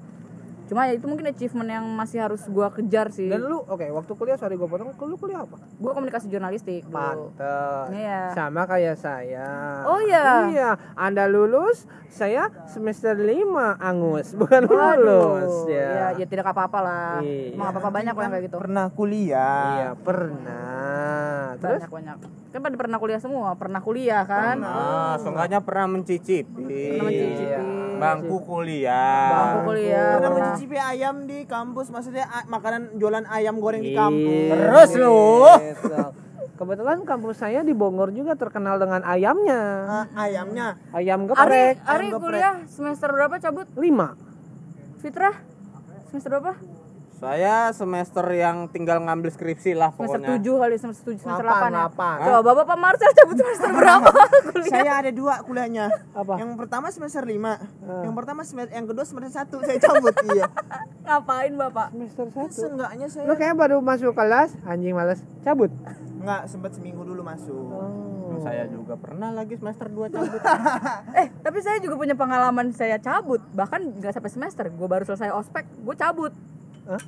[0.65, 4.11] cuma ya itu mungkin achievement yang masih harus gue kejar sih Dan lu oke, waktu
[4.11, 5.61] kuliah sorry gue potong, lu kuliah apa?
[5.61, 7.93] gue komunikasi jurnalistik Pantes.
[7.93, 8.33] Iya.
[8.33, 9.45] Sama kayak saya.
[9.85, 10.49] Oh, iya?
[10.49, 13.45] Iya, Anda lulus, saya semester 5
[13.77, 16.17] angus, bukan Waduh, lulus ya.
[16.17, 16.17] ya.
[16.17, 17.53] ya tidak apa-apa lah Iya.
[17.53, 21.61] emang apa-apa banyak kok yang kayak gitu pernah kuliah Iya, pernah.
[21.61, 22.17] Terus banyak banyak
[22.55, 26.63] kan pada pernah kuliah semua pernah kuliah kan Ah, seenggaknya pernah mencicipi.
[26.63, 27.53] pernah mencicipi
[27.95, 29.27] Bangku kuliah.
[29.29, 33.99] bangku kuliah pernah pernah mencicipi ayam di kampus maksudnya makanan jualan ayam goreng di Iya.
[34.01, 35.19] kampus Terus lu.
[35.61, 35.95] Gitu.
[36.55, 39.61] Kebetulan kampus saya di Bogor juga terkenal dengan ayamnya.
[39.83, 42.21] Ah, ayamnya Ayam Ari geprek Ari geprek.
[42.21, 44.15] kuliah semester berapa cabut 5.
[44.97, 45.35] Fitrah
[46.07, 46.55] semester berapa
[47.15, 50.29] Saya semester yang tinggal ngambil skripsi lah semester pokoknya.
[50.35, 51.79] tujuh kali semester tujuh semester Delapan, delapan
[52.11, 52.35] ya delapan.
[52.35, 54.09] coba bapak Marcel cabut semester berapa
[54.45, 56.33] kuliah saya ada dua kuliahnya Apa?
[56.35, 60.45] yang pertama semester 5 yang pertama semester yang kedua semester 1 saya cabut iya
[61.01, 62.51] ngapain bapak Semester 1.
[62.51, 65.71] seenggaknya saya Lu kayak baru masuk kelas, anjing males cabut.
[66.17, 67.55] nggak sempat seminggu dulu masuk
[68.27, 68.41] Oh.
[68.41, 70.41] Saya juga pernah lagi semester 2 cabut.
[71.21, 75.31] eh tapi saya juga punya pengalaman saya cabut bahkan nggak sampai semester gue baru selesai
[75.31, 76.35] ospek gue cabut
[76.85, 77.01] Hah?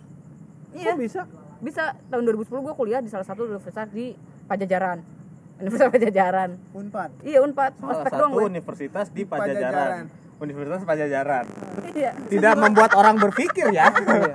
[0.74, 1.22] iya Kok bisa?
[1.58, 4.14] bisa tahun 2010 gue kuliah di salah satu universitas di
[4.46, 5.00] Pajajaran
[5.58, 9.58] Universitas Pajajaran unpad iya unpad Salah ospek satu doang gue universitas di Pajajaran.
[9.58, 10.06] Pajajaran.
[10.38, 11.46] Universitas Pajajaran.
[11.92, 13.90] iya Tidak membuat orang berpikir ya.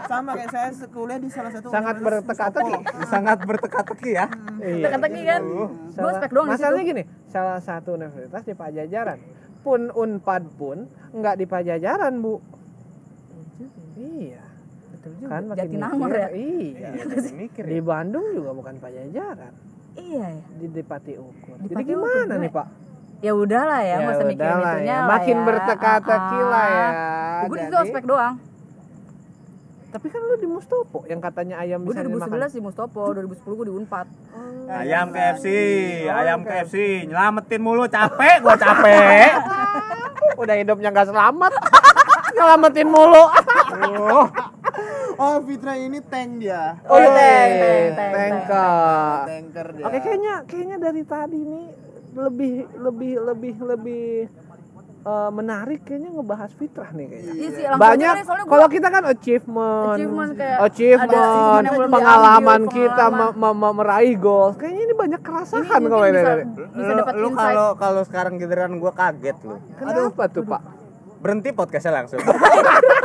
[0.04, 2.74] sama kayak saya kuliah di salah satu Sangat berteka-teki.
[2.74, 3.06] Mustopo.
[3.06, 4.26] Sangat berteka-teki ya.
[4.58, 4.84] Iya.
[4.84, 9.18] teka-teki kan gue Salah- ospek doang di situ Masalahnya gini, salah satu universitas di Pajajaran.
[9.62, 10.78] Pun Unpad pun
[11.12, 12.42] nggak di Pajajaran, Bu.
[13.94, 14.42] Iya.
[15.02, 16.88] Betul juga Kan makin Jatinangor mikir, ya Iya.
[17.34, 17.82] Mikir Di ya.
[17.82, 19.52] Bandung juga bukan Pajajaran,
[19.94, 21.56] iya ya di Depati Ukur.
[21.58, 22.66] Di Jadi gimana Ukur, nih, Pak?
[23.18, 24.98] ya udahlah ya, nggak usah mikirin itunya ya.
[25.04, 25.44] Makin ya.
[25.44, 26.86] berteka-teki lah ya.
[27.42, 28.34] gue di situ Jadi- ospek doang
[29.90, 32.24] Tapi kan lu di Mustopo yang katanya ayam gue bisa dimakan.
[32.32, 34.06] 2011 di Mustopo 2010 gue di Unpad
[34.64, 35.46] Ayam KFC,
[36.06, 39.36] ayam KFC, nyelamatin mulu capek, gua capek.
[40.40, 41.52] Udah hidupnya nggak selamat.
[42.32, 43.20] Nyelamatin mulu.
[43.20, 44.24] Oh,
[45.16, 49.16] oh Fitra ini tank dia Oh, iya, iya, tank, tank, tank, tanker.
[49.26, 51.66] tanker dia Oke kayaknya kayaknya dari tadi nih
[52.12, 54.06] lebih lebih lebih lebih
[55.02, 57.32] eh, menarik kayaknya ngebahas fitrah nih kayaknya.
[57.34, 63.32] iya sih Banyak kalau gue kita kan achievement, Achievement kayak achievement, pengalaman diambil, kita pengalaman.
[63.32, 64.54] me- me- me- meraih goals.
[64.54, 66.30] Kayaknya ini banyak ini kerasahan mungkin kalau ini bisa,
[66.70, 69.56] bisa lu, kalau kalau sekarang giliran gua kaget lu.
[69.74, 70.62] Kenapa tuh Pak?
[71.18, 72.20] Berhenti podcastnya langsung.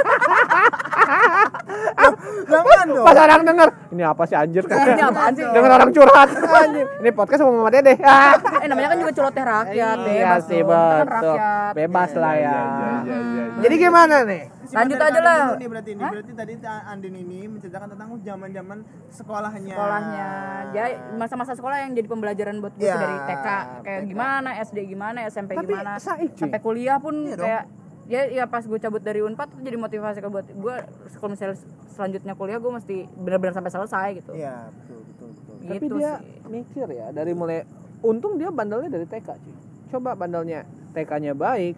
[2.47, 6.29] jangan dong Pas orang denger, ini apa sih anjir ini apaan sih Denger orang curhat
[6.63, 6.85] anjir.
[6.99, 7.95] Ini podcast sama Mama Dede.
[8.01, 8.35] Ah.
[8.59, 11.37] eh namanya kan juga celoteh rakyat Iya sih kan betul.
[11.75, 12.57] Bebas lah ya.
[13.03, 13.43] iya, iya.
[13.57, 14.43] Jadi gimana nih?
[14.67, 15.39] Lanjut aja lah.
[15.55, 16.53] Nih berarti ini berarti tadi
[16.87, 18.77] Andin ini menceritakan tentang zaman-zaman
[19.07, 20.27] sekolahnya sekolahnya
[20.71, 20.85] ya
[21.15, 23.47] masa-masa sekolah yang jadi pembelajaran buat gue Ya, dari TK
[23.83, 24.09] kayak TK.
[24.11, 27.86] gimana SD gimana SMP Tapi gimana sampai kuliah pun Iya dong.
[28.07, 30.75] Ya ya pas gue cabut dari Unpad tuh jadi motivasi ke buat gue
[31.19, 31.59] kalau misalnya
[31.91, 36.11] selanjutnya kuliah gue mesti benar-benar sampai selesai gitu iya betul betul betul Tapi gitu dia
[36.17, 37.67] sih mikir ya dari mulai
[37.99, 39.55] untung dia bandelnya dari TK cuy.
[39.87, 41.75] Coba bandelnya TK-nya baik,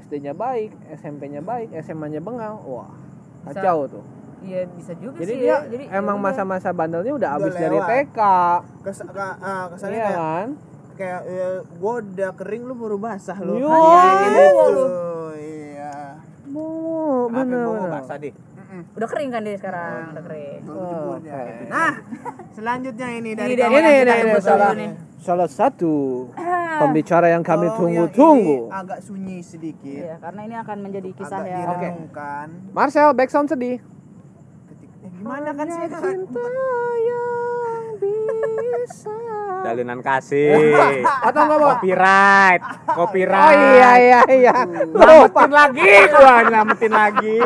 [0.00, 2.58] SD-nya baik, SMP-nya baik, SMA-nya bengal.
[2.64, 2.90] Wah,
[3.46, 3.60] Bisa.
[3.60, 4.04] kacau tuh.
[4.42, 5.58] Iya bisa juga Jadi sih dia ya.
[5.70, 6.26] Jadi emang ya udah.
[6.34, 7.78] masa-masa bandelnya udah Udah habis dari.
[7.78, 8.18] TK.
[8.82, 10.48] Kes, ke, ah, kesannya Iya kayak kan?
[10.92, 13.70] kayak eh, gua udah kering lu baru basah lu Yo.
[13.70, 14.84] gitu lu.
[16.52, 18.34] Maafin bener mau basah deh.
[18.72, 21.44] udah kering kan dia sekarang udah kering Oh, Oke.
[21.68, 21.92] nah
[22.50, 24.90] selanjutnya ini dari Ini kawan Ini Kita ini ini salah, nih.
[25.18, 25.94] salah satu
[26.34, 26.80] Ah.
[26.80, 28.58] pembicara yang kami yang tunggu-tunggu.
[28.64, 31.56] ini agak sunyi sedikit Iya, karena ini akan menjadi kisah agak ya.
[31.58, 33.76] direnungkan Marcel, backsound sedih.
[34.66, 36.46] Ketik- eh, gimana kan sih Cinta
[37.02, 39.16] yang bisa.
[39.62, 40.74] Jalinan kasih.
[41.26, 41.68] Atau enggak mau?
[41.78, 42.62] Copyright.
[42.86, 43.46] Copyright.
[43.46, 44.54] Oh iya iya iya.
[44.66, 47.38] Nyelamatin lagi gua, nyelamatin lagi.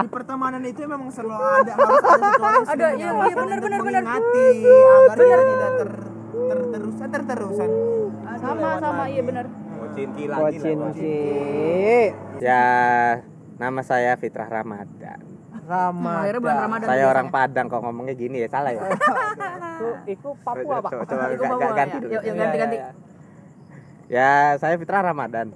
[0.00, 2.26] di pertemanan itu memang selalu ada harus ada
[2.72, 4.02] Ada, iya, iya, benar, benar, benar.
[4.02, 4.28] agar
[5.12, 5.90] kita tidak ter
[6.50, 7.70] terterusan terterusan
[8.40, 9.44] Sama sama iya benar.
[9.80, 10.56] Kocinki lagi.
[10.60, 11.18] Kocinci.
[12.40, 12.64] Ya,
[13.60, 15.29] nama saya Fitrah Ramadan.
[15.70, 16.22] Ramadan.
[16.26, 16.86] Akhirnya bulan Ramadan.
[16.90, 18.82] Saya orang Padang kok ngomongnya gini ya, salah ya?
[19.80, 20.90] Itu itu Papua, Pak.
[20.92, 21.72] Coba, coba Iku ya.
[21.72, 22.10] ganti dulu.
[22.12, 22.76] Yuk, yuk Iya, ganti-ganti.
[22.76, 23.08] iya, iya.
[24.10, 25.54] Ya, saya Fitrah Ramadan.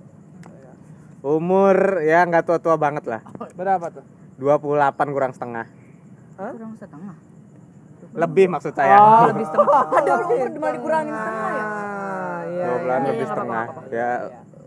[1.20, 3.20] Umur ya nggak tua-tua banget lah.
[3.58, 4.04] Berapa tuh?
[4.38, 5.66] 28 kurang setengah.
[6.38, 7.16] Kurang setengah.
[8.14, 8.96] Lebih maksud saya.
[8.96, 9.26] Oh.
[9.34, 9.82] Lebih setengah.
[9.90, 11.64] Ada lu umur malah dikurangin setengah ya.
[11.64, 12.64] Ah, iya.
[12.64, 13.64] dua bulan lebih setengah.
[13.90, 14.10] Ya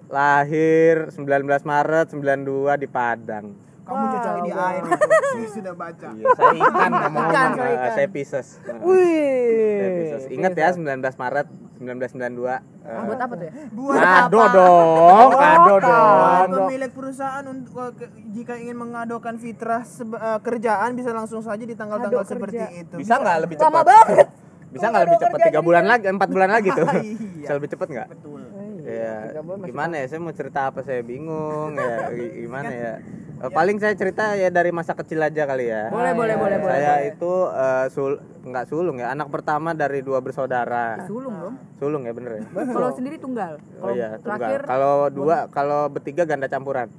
[0.07, 3.45] lahir 19 Maret 92 di Padang.
[3.87, 4.91] Kamu cocoknya di air itu.
[5.07, 6.07] Saya sudah baca.
[6.11, 7.91] Iya, saya ikan ngomong Ikan, saya ikan.
[7.93, 8.47] saya Pisces.
[8.59, 9.79] Saya Wih.
[9.97, 10.23] Pisces.
[10.29, 10.83] Ingat ya 19
[11.15, 12.59] Maret 1992.
[12.83, 14.47] Ah, buat apa tuh ya Buat Kado apa?
[14.49, 16.47] dong, kado Oh, dong.
[16.49, 22.23] Pemilik perusahaan untuk ke- jika ingin mengadokan fitrah eh, kerjaan bisa langsung saja di tanggal-tanggal
[22.23, 22.81] seperti kerja.
[22.81, 22.95] itu.
[22.95, 23.85] Bisa nggak lebih lama cepat?
[23.85, 24.27] banget
[24.67, 25.39] Bisa nggak lebih cepat?
[25.43, 26.87] Tiga bulan lagi, empat bulan lagi tuh.
[26.97, 27.15] Iya.
[27.39, 28.07] Bisa lebih cepat nggak?
[28.09, 28.41] Betul.
[28.83, 29.15] Ya,
[29.61, 30.05] gimana ya?
[30.07, 30.79] Saya mau cerita apa?
[30.81, 32.07] Saya bingung ya.
[32.09, 32.93] Gimana ya?
[33.37, 35.87] Eh, Paling saya cerita ya dari masa kecil aja kali ya.
[35.87, 40.17] boleh boleh boleh boleh Saya itu eh, sul nggak sulung ya, anak pertama dari dua
[40.17, 41.05] bersaudara.
[41.05, 42.43] sulung dong Sulung ya bener ya.
[42.65, 44.41] kalau sendiri tunggal Oh iya, tunggal.
[44.41, 46.89] terakhir Kalau dua, kalau bertiga ganda campuran.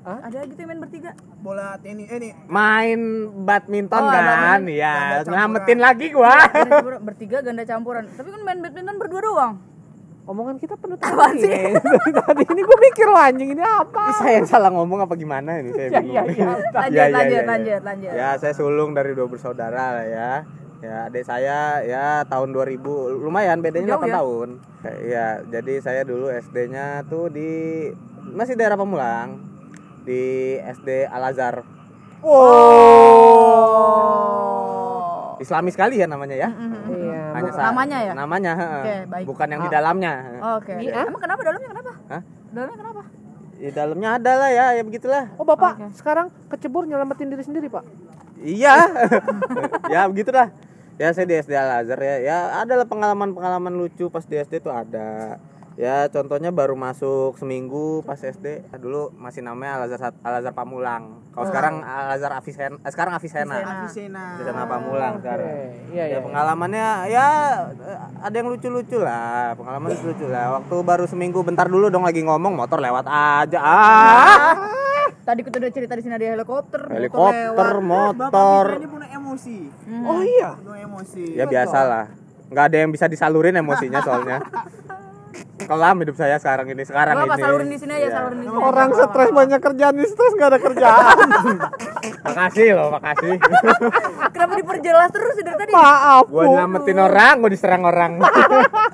[0.00, 3.00] ada gitu yang main bertiga Bola tenis eh nih Main
[3.38, 4.96] badminton Oh, kan, ya.
[5.20, 5.28] Campuran.
[5.28, 6.34] Ngelametin lagi gua.
[7.04, 9.54] Bertiga ganda campuran tapi kan main badminton berdua doang
[10.30, 11.74] Omongan kita penuh tadi.
[12.22, 14.14] Tadi ini gue mikir loh anjing ini apa?
[14.14, 16.54] Ini saya yang salah ngomong apa gimana ini saya iya, iya.
[16.70, 17.50] lanjut Ya, ya, lanjut ya, ya.
[17.50, 20.46] lanjut lanjut Ya, saya sulung dari dua bersaudara lah ya.
[20.80, 22.80] Ya, adik saya ya tahun 2000
[23.20, 24.14] lumayan bedanya Jauh 8 ya?
[24.16, 24.48] tahun.
[25.04, 27.90] Ya, jadi saya dulu SD-nya tuh di
[28.30, 29.42] masih daerah Pamulang
[30.06, 31.66] di SD Al Azhar.
[32.22, 32.70] oh
[35.42, 36.48] Islami sekali ya namanya ya.
[36.86, 37.09] Iya.
[37.42, 38.80] Hanya sa- namanya ya Namanya, heeh.
[38.80, 39.24] Oke, baik.
[39.26, 40.12] bukan yang di dalamnya.
[40.54, 42.22] oke emang kenapa dalamnya kenapa Hah?
[42.50, 43.02] dalamnya kenapa
[43.52, 45.24] Di dalamnya ada lah ya, ya begitulah.
[45.36, 47.84] Oh bapak sekarang kecebur nyelamatin diri sendiri pak?
[48.40, 48.72] Iya.
[49.92, 50.48] ya begitulah.
[50.96, 52.16] Ya saya di SD Al Azhar ya.
[52.20, 55.36] Ya adalah pengalaman-pengalaman lucu pas di SD tuh ada.
[55.80, 58.68] Ya contohnya baru masuk seminggu pas SD.
[58.68, 61.24] Ah, Dulu masih namanya Al Azhar Al Azhar Pamulang.
[61.32, 63.88] Kalau sekarang Al Azhar Afisen, eh, sekarang Afisena.
[63.88, 64.36] Avicenna.
[64.36, 65.72] Afisena Pamulang sekarang.
[65.88, 67.26] Iya Ya pengalamannya ya
[67.80, 70.60] eh, ada yang lucu-lucu lah, pengalaman lucu-lucu lah.
[70.60, 73.58] Waktu baru seminggu bentar dulu dong lagi ngomong motor lewat aja.
[73.64, 74.52] Ah.
[75.32, 78.14] tadi kita udah cerita di sini ada helikopter motor Helikopter, lewat.
[78.20, 78.64] Bapak motor.
[78.76, 79.56] Ini punya emosi.
[80.04, 80.60] Oh iya.
[80.60, 81.24] Penuh emosi.
[81.40, 82.20] Ya biasalah.
[82.50, 84.44] nggak ada yang bisa disalurin emosinya soalnya.
[85.70, 87.42] Kelam hidup saya sekarang ini sekarang Gak apa ini.
[87.46, 88.10] salurin di sini aja Iya.
[88.12, 91.16] salurin di sini Orang stres banyak kerjaan di stres nggak ada kerjaan.
[92.26, 93.32] Makasih loh, makasih.
[94.34, 96.24] kenapa diperjelas terus dari tadi Maaf.
[96.26, 98.12] gua nyelamatin orang, gua diserang orang.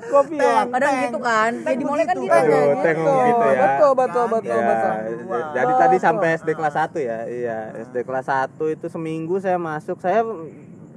[0.07, 0.71] Gue bilang.
[0.71, 3.59] kadang gitu kan ya dimulai kan gitu Aduh, aja teng gitu ya.
[3.59, 4.93] Betul betul betul Ya, betul.
[5.51, 7.17] jadi tadi sampai SD kelas 1 ya.
[7.27, 9.99] Iya, SD kelas 1 itu seminggu saya masuk.
[9.99, 10.23] Saya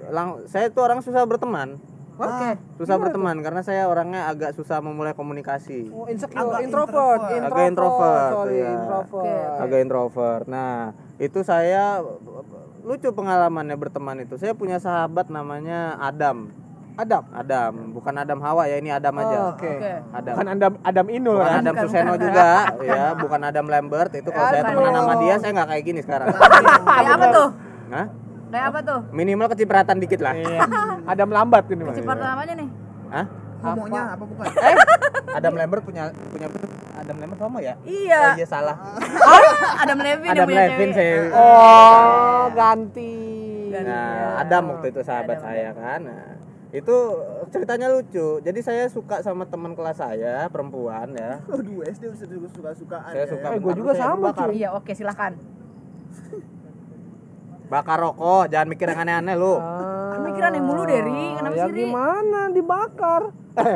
[0.08, 1.74] lang saya tuh orang susah berteman.
[2.20, 2.50] Oke
[2.80, 5.88] Susah berteman karena saya orangnya agak susah memulai komunikasi.
[5.92, 7.52] Oh, insecure, Agak introvert, introvert.
[7.52, 8.70] Agak introvert, sorry, iya.
[8.72, 9.50] introvert.
[9.60, 10.44] agak introvert.
[10.48, 10.72] Nah,
[11.20, 11.84] itu saya
[12.80, 14.40] lucu pengalamannya berteman itu.
[14.40, 16.48] Saya punya sahabat namanya Adam.
[16.96, 17.24] Adam.
[17.32, 19.36] Adam, bukan Adam Hawa ya, ini Adam aja.
[19.40, 19.72] Oh, Oke.
[19.72, 20.34] oke Adam.
[20.36, 21.62] Bukan Adam Adam Inul Bukan kan?
[21.64, 22.48] Adam Suseno juga,
[22.84, 24.12] ya, bukan Adam Lambert.
[24.16, 24.72] Itu kalau saya Aduh.
[24.76, 26.26] temenan sama dia, saya nggak kayak gini sekarang.
[26.96, 27.48] kayak apa tuh
[27.90, 28.06] Hah?
[28.50, 30.34] Kayak apa tuh Minimal kecipratan dikit lah.
[30.34, 30.58] Iya.
[31.12, 31.94] Adam lambat ini mah.
[31.94, 32.68] Kecepatan namanya nih
[33.10, 33.26] Hah?
[33.60, 34.46] Homonya apa bukan?
[34.70, 34.76] Eh,
[35.38, 36.48] Adam Lambert punya punya
[36.96, 37.74] Adam Lambert homo ya?
[37.78, 38.76] Oh iya iya salah.
[39.78, 40.96] Adam Levin yang Adam punya Levin cewek.
[40.98, 41.38] saya.
[41.38, 43.14] Oh, ganti.
[43.70, 46.00] Nah, Adam waktu itu sahabat saya kan.
[46.02, 46.26] Nah,
[46.74, 46.96] itu
[47.54, 48.42] ceritanya lucu.
[48.42, 51.38] Jadi saya suka sama teman kelas saya, perempuan ya.
[51.46, 53.12] Aduh, SD udah suka-sukaan.
[53.14, 53.30] Saya ya.
[53.30, 53.46] suka.
[53.54, 55.32] Eh, gua bentar juga saya sama, iya oke silahkan
[57.70, 59.54] bakar rokok, jangan mikir yang aneh-aneh lu.
[60.10, 63.22] pemikiran yang mulu Derry kenapa ya sih gimana dibakar?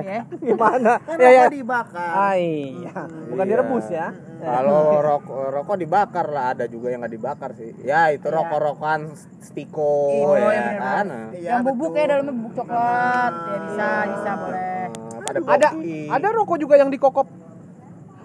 [0.03, 0.93] ya Gimana?
[0.99, 1.45] Kan Ya ya.
[1.49, 2.13] dibakar.
[2.13, 2.95] Ah, iya.
[3.31, 3.51] Bukan Iya.
[3.51, 4.07] direbus ya.
[4.37, 7.73] Kalau rokok rokok dibakar lah, ada juga yang nggak dibakar sih.
[7.81, 8.35] Ya itu Iya.
[8.35, 9.01] rokok-rokokan
[9.41, 9.95] stiko
[10.35, 11.07] ya iya, bener kan.
[11.33, 11.97] Iya, yang bubuk betul.
[11.97, 14.73] ya dalamnya bubuk coklat ya bisa bisa boleh
[15.25, 15.97] Nah, Ada kopi.
[16.13, 17.27] ada rokok juga yang dikokop.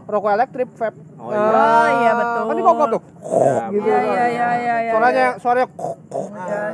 [0.09, 0.97] Rokok elektrik vape.
[1.21, 1.37] Oh, iya.
[1.37, 2.41] Oh, iya, betul.
[2.49, 3.01] Kan dikokop tuh.
[3.29, 3.85] Ya, gitu.
[3.85, 5.37] iya iya iya iya iya Suaranya iya.
[5.37, 5.67] suaranya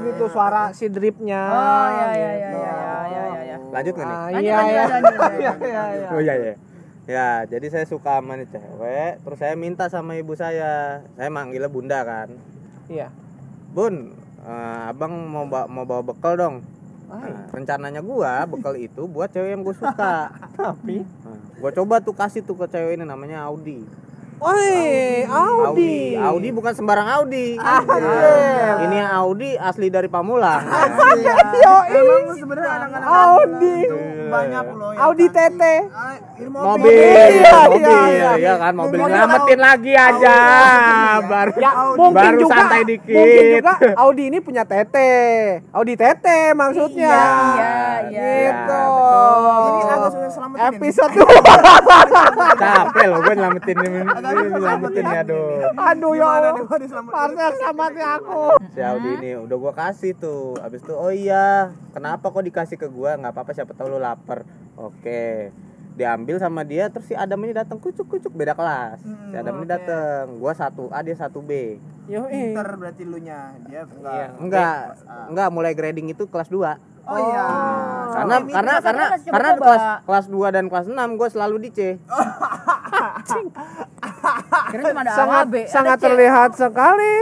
[0.08, 1.42] gitu suara si dripnya.
[1.52, 2.60] oh iya iya iya gitu.
[2.64, 2.74] iya
[3.12, 4.16] iya iya iya Lanjut nggak nih?
[4.16, 4.84] Ah, iya, iya.
[5.44, 6.08] Iya, iya, iya.
[6.16, 6.56] Oh iya iya.
[7.06, 11.04] Ya, jadi saya suka sama nih cewek, terus saya minta sama ibu saya.
[11.20, 12.32] Saya manggilnya Bunda kan.
[12.88, 13.12] Iya.
[13.76, 14.16] Bun,
[14.48, 16.56] eh, abang mau bawa, mau bawa bekal dong.
[17.06, 20.34] Ah, Nah, rencananya gua bekal itu buat cewek yang gue suka.
[20.58, 23.86] Tapi Nah, gua coba tuh kasih tuh ke cewek ini namanya Audi.
[24.46, 24.78] Woi,
[25.26, 26.14] Audi.
[26.14, 27.58] Audi bukan sembarang Audi.
[27.58, 28.86] Anjir.
[28.86, 30.62] Ini Audi asli dari Pamulang.
[31.16, 31.36] Iya.
[31.88, 33.78] Emang lu sebenarnya anak-anak Audi.
[34.28, 35.56] Banyak loh yang Audi cantik.
[35.56, 35.62] TT.
[35.88, 37.82] Ah, ini mobil Iya, mobil
[38.12, 39.64] iya, ya kan mobil Mobil nyelamatin Audi.
[39.64, 41.98] lagi aja Audi, baru Ya, Audi.
[41.98, 44.96] mungkin baru juga santai dikit mungkin juga Audi ini punya TT.
[45.72, 47.16] Audi TT maksudnya.
[47.16, 47.74] Iya, iya,
[48.12, 48.24] iya.
[48.46, 48.84] Gitu.
[49.66, 50.66] Ini agak susah selamatin.
[50.68, 51.14] Episode
[52.56, 54.00] capek loh gue nyelamatin ini
[54.38, 55.48] nyelamatin ya aduh
[55.86, 56.54] Aduh ya Allah.
[56.76, 57.14] diselamatin?
[57.14, 58.44] Parcel selamatnya aku.
[58.70, 61.46] si Audi ini udah gua kasih tuh abis itu oh iya
[61.92, 64.44] kenapa kok dikasih ke gua nggak apa-apa siapa tahu lu lapar
[64.76, 65.52] oke
[65.96, 69.56] diambil sama dia terus si Adam ini datang kucuk kucuk beda kelas Hmm, si Adam
[69.56, 69.72] ini oke.
[69.72, 73.50] datang gua satu A dia satu B Yo, Pinter berarti lu nya.
[73.66, 74.14] Dia enggak.
[74.14, 74.28] Iya.
[74.38, 74.78] enggak
[75.26, 76.62] enggak mulai grading itu kelas 2
[77.04, 77.44] Oh iya.
[78.12, 79.66] karena Ini karena karena karena coba-coba.
[79.66, 81.80] kelas kelas 2 dan kelas 6 gua selalu di C
[84.68, 86.04] Kira cuma ada A, sangat B, sangat C.
[86.04, 87.14] terlihat sekali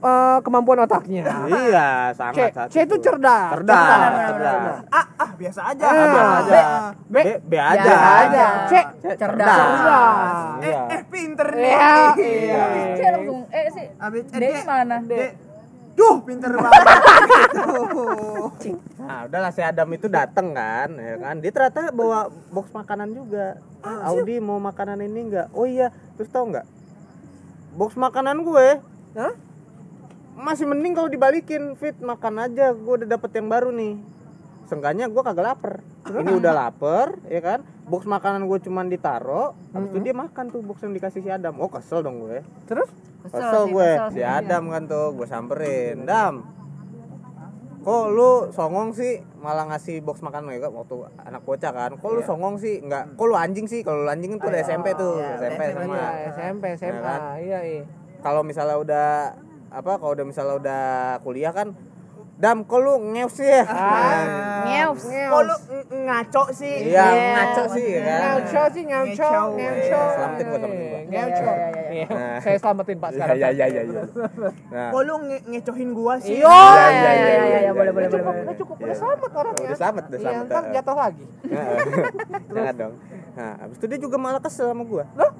[0.00, 1.24] eh, kemampuan otaknya.
[1.46, 3.50] iya C, sangat satu C itu cerdas.
[3.52, 5.82] cerdas Benar, cerdas Ah, ah biasa aja.
[5.84, 6.60] Ah, biasa aja.
[7.06, 8.46] B, B, B aja Biasa aja.
[8.64, 8.72] C,
[9.14, 9.18] Cerdas.
[9.18, 10.34] cerdas.
[10.60, 10.80] Iya.
[10.88, 11.68] Eh, pinter nih.
[11.68, 12.64] Iya, Iya.
[12.96, 13.86] C langsung eh sih.
[13.96, 14.96] Abis D mana?
[15.04, 15.14] D.
[15.90, 16.86] Duh, pinter banget.
[18.96, 21.34] Nah, udahlah si Adam itu dateng kan, ya kan.
[21.42, 23.58] Dia ternyata bawa box makanan juga.
[23.82, 25.48] Audi mau makanan ini enggak?
[25.52, 26.64] Oh iya, terus tau nggak?
[27.70, 28.82] Box makanan gue
[29.14, 29.32] Hah?
[30.40, 31.76] Masih mending kalau dibalikin.
[31.76, 32.72] Fit makan aja.
[32.72, 34.00] Gue udah dapet yang baru nih.
[34.66, 35.82] Seenggaknya gue kagak lapar.
[36.06, 37.60] Ini udah lapar ya kan?
[37.90, 41.58] Box makanan gue cuman ditaro habis itu dia makan tuh box yang dikasih si Adam.
[41.58, 42.40] Oh kesel dong gue.
[42.70, 42.88] Terus?
[43.20, 43.90] kesel, sih, gue.
[43.98, 44.22] Kesel si.
[44.22, 46.06] Adam kan tuh gue samperin.
[46.06, 46.60] Dam
[47.80, 49.24] kok lu songong sih?
[49.40, 51.90] Malah ngasih box makan ya kan waktu anak bocah kan.
[51.96, 52.78] Kok lu songong sih?
[52.84, 53.80] Enggak kok lu anjing sih?
[53.80, 55.94] Kalau lu anjing itu udah SMP tuh Iya, SMP sama.
[55.96, 56.92] Iya, SMP, SMA.
[56.92, 57.20] Ya kan?
[57.40, 57.82] Iya, iya.
[58.20, 59.08] kalau misalnya udah
[59.70, 60.84] apa kalau udah misalnya udah
[61.20, 61.70] kuliah kan
[62.34, 64.64] dam kok lu ngeus sih ya Ah.
[64.70, 65.04] Ngeus.
[65.04, 66.74] Kok lu ng- ngaco sih?
[66.86, 67.28] iya Iya.
[67.34, 69.44] ngaco sih ya kan Ngauco sih, ngauco, Ngauco.
[69.52, 70.00] ngauco.
[70.08, 71.00] Selamatin gua, selamatin gua.
[71.00, 72.38] Iya, iya, iya, Iya, Nah.
[72.42, 73.36] Saya selamatin Pak sekarang.
[73.36, 74.02] iya iya iya iya
[74.70, 76.34] nah Kok lu nge- ngecohin gua sih?
[76.34, 76.48] Iya.
[76.48, 78.08] Iya, iya, iya, boleh, boleh.
[78.08, 78.42] Cukup, boleh.
[78.42, 79.60] udah cukup, udah selamat orangnya.
[79.62, 81.24] udah selamat udah Iya, selamat ntar jatuh lagi.
[82.48, 82.94] Jangan dong.
[83.30, 85.04] Nah, habis itu dia juga malah kesel sama gua.
[85.12, 85.30] Loh?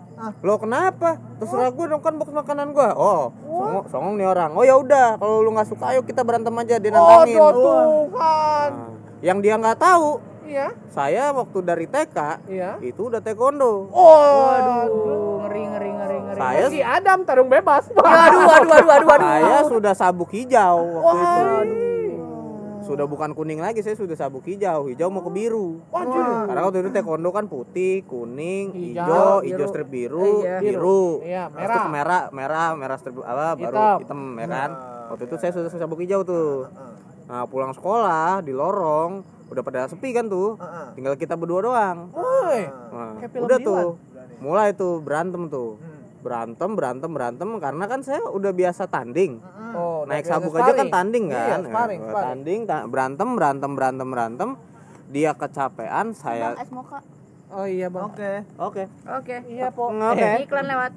[0.40, 1.16] Lo kenapa?
[1.36, 2.92] Terserah gua dong kan box makanan gua.
[2.92, 4.50] Oh, songong, songong nih orang.
[4.52, 7.36] Oh ya udah, kalau lu nggak suka ayo kita berantem aja dia Oh, nantangin.
[7.36, 8.70] tuh Tuhan.
[8.70, 8.90] Nah,
[9.20, 10.08] yang dia nggak tahu,
[10.42, 12.74] Iya, saya waktu dari TK iya.
[12.80, 13.86] itu udah taekwondo.
[13.86, 14.88] Oh, Waduh,
[15.40, 16.38] ngeri ngeri ngeri ngeri.
[16.38, 17.86] Saya Si Adam tarung bebas.
[17.88, 18.10] Waduh,
[18.42, 19.28] waduh, waduh, waduh, waduh.
[19.30, 21.40] saya sudah sabuk hijau waktu itu.
[21.40, 21.89] Waduh.
[22.90, 24.90] Sudah bukan kuning lagi, saya sudah sabuk hijau.
[24.90, 25.78] Hijau mau ke biru.
[25.88, 26.50] Waduh.
[26.50, 30.58] Karena waktu itu taekwondo kan putih, kuning, Hijau, hijau, hijau strip biru, Iya.
[30.58, 31.22] biru.
[31.22, 31.86] Iya, Terus itu merah.
[31.86, 33.98] merah, merah, merah strip apa baru Hitam.
[34.02, 34.70] hitam ya kan.
[35.08, 36.66] Waktu itu saya sudah sabuk hijau tuh.
[37.26, 40.58] Nah, pulang sekolah di lorong udah pada sepi kan tuh.
[40.94, 42.10] Tinggal kita berdua doang.
[42.10, 42.66] Woi.
[42.90, 43.86] Nah, udah tuh.
[44.40, 45.78] Mulai tuh berantem tuh.
[46.20, 49.40] Berantem, berantem, berantem karena kan saya udah biasa tanding.
[49.72, 51.60] Oh, Naik sabuk biasa aja kan tanding Iya, kan.
[51.64, 52.28] sparring, Nah, sparring.
[52.28, 54.50] Tanding, ta- berantem, berantem, berantem, berantem.
[55.08, 56.68] Dia kecapean, saya es.
[57.50, 58.14] Oh iya, Bang.
[58.14, 58.46] Oke.
[58.60, 58.84] Oke.
[59.10, 59.36] Oke.
[59.48, 59.90] Iya, Po.
[59.90, 60.22] Oke.
[60.22, 60.92] Eh, Iklan lewat.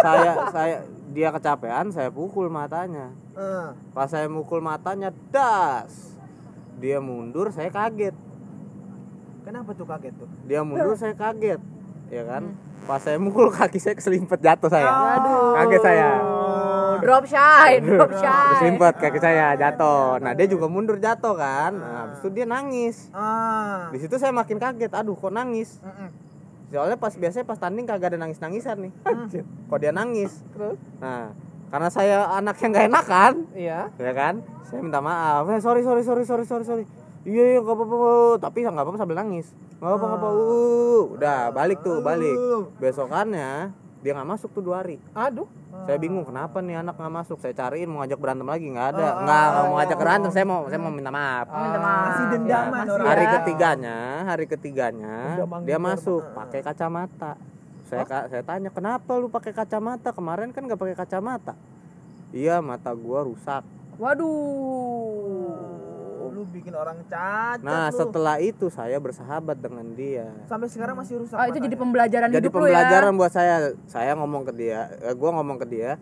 [0.00, 0.76] saya saya
[1.10, 3.12] dia kecapean, saya pukul matanya.
[3.36, 3.76] Heeh.
[3.92, 6.16] Pas saya mukul matanya, das.
[6.78, 8.16] Dia mundur, saya kaget.
[9.44, 10.28] Kenapa tuh kaget tuh?
[10.44, 11.60] Dia mundur, saya kaget.
[12.08, 12.56] Ya kan?
[12.86, 14.86] Pas saya mukul kaki saya keselimpet jatuh saya.
[15.18, 15.56] Aduh.
[15.56, 16.10] Kaget saya.
[16.98, 18.46] Drop shy, drop shy.
[18.58, 20.18] Keselimpet kaki saya jatuh.
[20.18, 21.72] Nah, dia juga mundur jatuh kan.
[21.74, 23.10] Nah, habis itu dia nangis.
[23.14, 23.86] Ah.
[23.94, 24.90] Di situ saya makin kaget.
[24.92, 25.78] Aduh, kok nangis?
[26.68, 28.92] Soalnya pas biasanya pas tanding kagak ada nangis-nangisan nih.
[29.70, 30.42] Kok dia nangis?
[30.52, 30.76] Terus?
[31.00, 31.32] Nah,
[31.68, 33.80] karena saya anak yang gak enakan, Iya.
[33.96, 34.40] ya kan?
[34.68, 35.48] Saya minta maaf.
[35.48, 36.84] Eh, sorry, sorry, sorry, sorry, sorry, sorry.
[37.28, 37.96] Iya, iya, gak apa-apa.
[38.40, 39.52] Tapi nggak apa-apa sambil nangis.
[39.76, 40.28] Gak apa-apa, nggak apa.
[40.32, 42.36] Uh, udah balik tuh, balik.
[42.80, 44.96] Besokannya dia nggak masuk tuh dua hari.
[45.12, 45.44] Aduh.
[45.84, 47.38] Saya bingung kenapa nih anak nggak masuk.
[47.38, 49.06] Saya cariin mau ngajak berantem lagi nggak ada.
[49.20, 50.30] Nggak nggak mau ngajak berantem.
[50.32, 51.46] Saya mau saya mau minta maaf.
[51.46, 52.06] Minta maaf.
[52.08, 53.06] Masih dendaman Masih orang.
[53.06, 53.30] Hari ya.
[53.34, 55.14] ketiganya, hari ketiganya
[55.62, 57.32] dia masuk pakai kacamata.
[57.84, 60.12] Saya ka- saya tanya kenapa lu pakai kacamata?
[60.12, 61.54] Kemarin kan nggak pakai kacamata.
[62.30, 63.62] Iya mata gua rusak.
[63.98, 65.77] Waduh.
[66.38, 67.98] Lu bikin orang cacat Nah lu.
[67.98, 70.30] setelah itu saya bersahabat dengan dia.
[70.46, 71.34] sampai sekarang masih rusak.
[71.34, 73.18] Ah, itu jadi pembelajaran Jadi hidup lu pembelajaran ya.
[73.18, 73.54] buat saya.
[73.90, 75.98] Saya ngomong ke dia, eh, gua ngomong ke dia,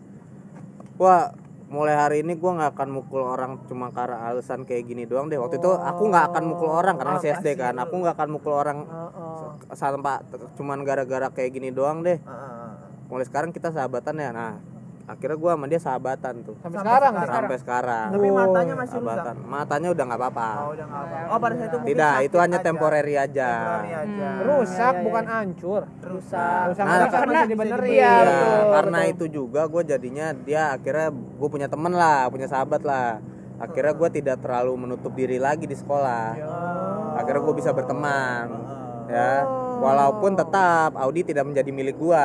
[0.95, 1.33] wah
[1.67, 5.35] mulai hari ini gua nggak akan mukul orang cuma karena alasan kayak gini doang deh.
[5.35, 7.73] Waktu itu aku nggak akan mukul orang karena masih SD kan.
[7.81, 9.73] Aku nggak akan mukul orang Heeh.
[9.73, 10.21] sampai
[10.53, 12.21] cuman gara-gara kayak gini doang deh.
[12.23, 12.77] Ah.
[13.07, 14.59] mulai sekarang kita sahabatan ya nah
[15.07, 16.55] akhirnya gua sama dia sahabatan tuh.
[16.59, 17.11] Sampai sekarang.
[17.23, 18.07] sampai sekarang.
[18.11, 19.07] Tapi matanya masih rusak.
[19.07, 19.35] sahabatan.
[19.47, 20.49] Matanya udah nggak apa-apa.
[20.51, 21.17] Oh, udah nggak apa.
[21.31, 23.49] Oh, pada saat itu tidak sakit itu hanya temporary aja.
[23.55, 24.29] Temporary aja.
[24.43, 25.31] Rusak Iya, iya, bukan iya.
[25.31, 25.81] hancur.
[26.03, 26.61] rusak.
[26.67, 26.83] Rusak.
[26.83, 27.87] Nah, rusak karena- dibenerin.
[27.87, 29.13] Iya, Iya, betul, karena betul.
[29.15, 33.23] itu juga gue jadinya dia akhirnya gue punya temen lah punya sahabat lah.
[33.57, 36.35] Akhirnya gue tidak terlalu menutup diri lagi di sekolah.
[37.15, 38.45] Akhirnya gue bisa berteman
[39.07, 39.47] ya.
[39.77, 42.23] Walaupun tetap Audi tidak menjadi milik gue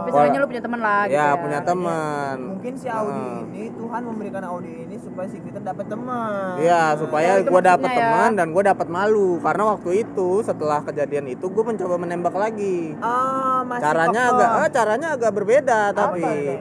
[0.00, 3.48] tapi sebenarnya lu punya teman lah gitu ya ya punya teman Mungkin si Audi Hmm.
[3.50, 6.54] ini Tuhan memberikan Audi ini supaya si Fitri dapat teman.
[6.56, 7.96] Iya supaya gue dapat ya.
[7.96, 12.96] teman dan gue dapat malu karena waktu itu setelah kejadian itu gue mencoba menembak lagi
[12.98, 14.34] Ah, masih caranya kekeh.
[14.34, 16.54] agak eh, caranya agak berbeda tapi itu?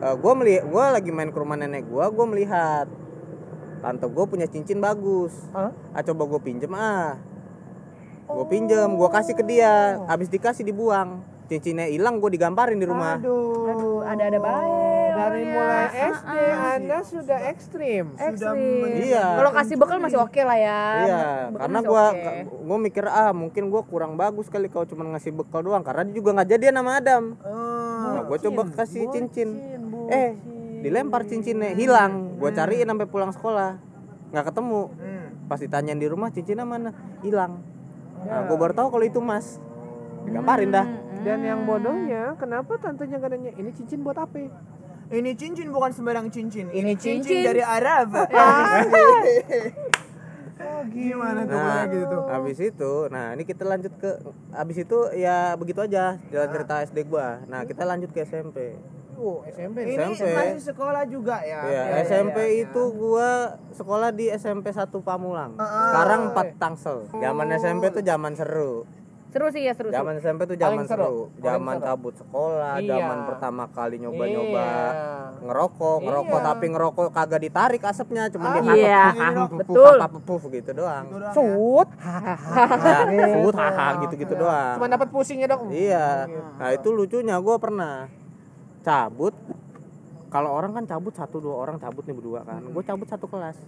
[0.00, 2.86] gue melihat gue lagi main ke rumah nenek gue gue melihat
[3.78, 5.70] tante gue punya cincin bagus Hah?
[5.90, 7.20] ah coba gue pinjem ah
[8.26, 13.18] gue pinjem gue kasih ke dia habis dikasih dibuang cincinnya hilang gue digamparin di rumah
[13.18, 15.50] aduh ada ada baik Dari orangnya.
[15.52, 16.70] mulai Ah, SD ah.
[16.70, 18.04] Anda sudah ekstrim.
[18.14, 18.56] ekstrim
[19.02, 19.24] Iya.
[19.34, 21.20] kalau kasih bekal masih oke lah ya Iya,
[21.50, 22.32] Bekal karena gua oke.
[22.62, 26.14] gua mikir ah mungkin gua kurang bagus kali kalau cuma ngasih bekal doang karena dia
[26.14, 27.24] juga nggak jadian sama Adam.
[27.36, 27.58] Oh.
[28.00, 29.48] Nah, gua coba kasih cincin.
[30.08, 30.30] Eh,
[30.80, 32.38] dilempar cincinnya hilang.
[32.38, 33.76] Gua cariin sampai pulang sekolah.
[34.30, 34.82] nggak ketemu.
[34.94, 35.26] Hmm.
[35.44, 36.94] Pas ditanyain di rumah cincinnya mana?
[37.20, 37.58] Hilang.
[38.22, 39.58] Nah, gua baru tahu kalau itu Mas.
[40.22, 40.86] Digamparin dah.
[41.20, 44.48] Dan yang bodohnya, kenapa tantenya gak nanya, ini cincin buat apa?
[45.10, 46.70] Ini cincin bukan sembarang cincin.
[46.70, 47.44] Ini cincin, cincin.
[47.44, 48.14] dari Arab.
[50.60, 52.22] oh, gimana tuh Nah, kayak gitu tuh?
[52.30, 54.10] habis itu, nah ini kita lanjut ke
[54.54, 57.42] habis itu ya begitu aja jalan cerita SD gua.
[57.50, 58.78] Nah, kita lanjut ke SMP.
[59.20, 59.84] Oh, SMP.
[59.84, 60.32] Ini SMP.
[60.32, 61.60] masih sekolah juga ya.
[61.68, 62.64] Iya, Iya, SMP iya, iya.
[62.70, 65.58] itu gua sekolah di SMP 1 Pamulang.
[65.60, 65.92] Ah.
[65.92, 66.98] Sekarang 4 Tangsel.
[67.12, 68.88] Zaman SMP tuh zaman seru.
[69.30, 70.02] Seru sih ya seru, seru.
[70.02, 71.30] Zaman SMP tuh zaman seru.
[71.38, 71.86] Zaman seru.
[71.86, 72.90] cabut sekolah, Iya.
[72.98, 75.08] zaman pertama kali nyoba-nyoba Iya.
[75.40, 76.48] ngerokok, ngerokok Iya.
[76.50, 79.04] tapi ngerokok kagak ditarik asapnya, cuma Ah, dihapap, iya,
[79.54, 79.94] betul.
[79.96, 81.04] hapap, gitu doang.
[81.06, 81.38] Itu doang ya.
[81.38, 81.88] Cut.
[83.10, 84.74] Ya, sebut haha gitu-gitu doang.
[84.76, 85.70] Cuma dapat pusingnya dong.
[85.70, 86.26] Iya.
[86.58, 88.10] Nah itu lucunya gue pernah
[88.82, 89.34] cabut.
[90.30, 92.62] Kalau orang kan cabut satu dua orang cabut nih berdua kan.
[92.62, 93.58] Gue cabut satu kelas.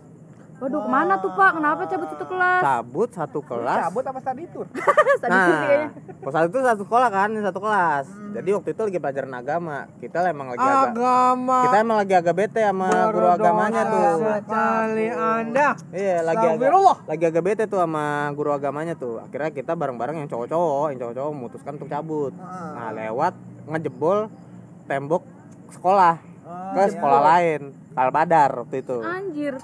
[0.60, 3.80] Waduh ke mana tuh pak kenapa cabut satu kelas Cabut satu kelas.
[3.88, 4.42] Cabut apa tadi?
[4.42, 5.88] Tadi tuh kayaknya.
[6.22, 8.06] Nah, pas itu satu sekolah kan, satu kelas.
[8.32, 9.78] Jadi waktu itu lagi pelajaran agama.
[9.98, 11.58] Kita emang lagi agak Agama.
[11.68, 14.04] kita emang lagi agak bete sama guru agamanya tuh.
[14.42, 15.68] Sekali Anda.
[15.92, 16.70] Iya, lagi agak
[17.06, 19.20] lagi agak bete tuh sama guru agamanya tuh.
[19.20, 22.32] Akhirnya kita bareng-bareng yang cowok-cowok, yang cowok-cowok memutuskan untuk cabut.
[22.38, 23.34] Nah, lewat
[23.68, 24.30] ngejebol
[24.86, 25.22] tembok
[25.70, 26.18] sekolah
[26.74, 27.60] ke sekolah lain,
[27.92, 28.96] Kalbadar waktu itu.
[29.00, 29.54] anjir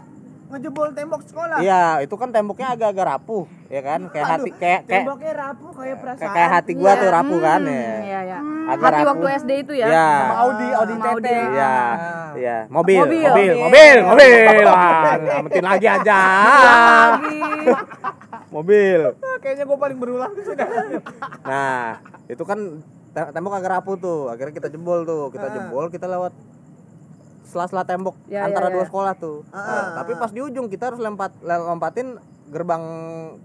[0.48, 1.60] Ngejebol tembok sekolah.
[1.60, 4.00] Iya, itu kan temboknya agak-agak rapuh, ya kan?
[4.08, 6.32] Kayak hati kayak kayak Temboknya rapuh kayak perasaan.
[6.32, 7.84] kayak, hati gua tuh rapuh kan ya.
[8.00, 9.08] iya ya Agak hati rapuh.
[9.10, 10.08] waktu SD itu ya Iya.
[10.18, 11.12] Sama Audi, Audi Sama Tete.
[11.12, 11.36] Audi.
[11.52, 11.74] Iya,
[12.34, 12.56] iya.
[12.66, 13.20] Mobil, Mobil.
[13.22, 14.64] mobil, mobil, mobil.
[14.66, 16.20] Wah, ngamatin lagi aja.
[18.48, 19.00] Mobil.
[19.38, 20.68] Kayaknya gue paling berulang sudah.
[21.44, 22.58] Nah, itu kan
[23.10, 24.20] te- tembok agak rapuh tuh.
[24.28, 25.28] Akhirnya kita jebol tuh.
[25.28, 26.32] Kita jebol, kita lewat
[27.48, 28.88] sela-sela tembok Ya, antara ya, dua ya.
[28.92, 29.40] sekolah tuh.
[29.48, 32.84] Nah, tapi pas di ujung kita harus lompat lompatin gerbang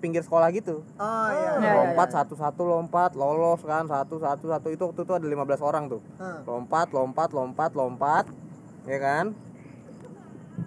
[0.03, 0.84] pinggir sekolah gitu.
[0.99, 1.51] Oh iya.
[1.59, 5.84] Ya, ya, lompat satu-satu lompat, lolos kan satu satu itu waktu itu ada 15 orang
[5.88, 6.01] tuh.
[6.19, 6.43] Hmm.
[6.43, 8.25] Lompat, lompat, lompat, lompat.
[8.84, 9.25] Ya kan?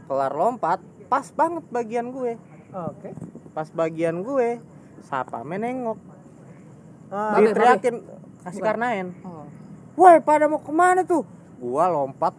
[0.08, 0.80] Kelar lompat,
[1.12, 2.40] pas banget bagian gue.
[2.72, 3.12] Oke.
[3.52, 4.60] Pas bagian gue,
[5.04, 5.96] siapa menengok.
[7.12, 8.02] Ah, Diteriakin
[8.44, 9.14] kasih karnain.
[9.22, 9.46] Oh.
[9.96, 11.24] Woi, pada mau ke mana tuh?
[11.56, 12.36] Gua lompat,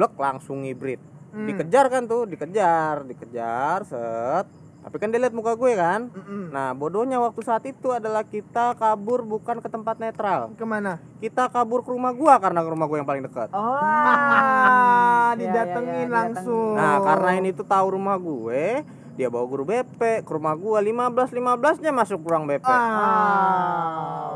[0.00, 0.96] blek langsung ngibrit.
[1.36, 1.44] Hmm.
[1.44, 4.48] Dikejar kan tuh, dikejar, dikejar, set.
[4.80, 6.08] Tapi kan dia lihat muka gue kan.
[6.08, 6.56] Mm-mm.
[6.56, 10.56] Nah, bodohnya waktu saat itu adalah kita kabur bukan ke tempat netral.
[10.56, 10.96] Ke mana?
[11.20, 13.52] Kita kabur ke rumah gua karena ke rumah gue yang paling dekat.
[13.52, 16.80] Oh, Ya, didatengin ya, ya, langsung.
[16.80, 18.80] Nah, karena ini tuh tahu rumah gue,
[19.20, 22.64] dia bawa guru BP ke rumah gua 15 15-nya masuk ruang BP.
[22.64, 24.32] Ah.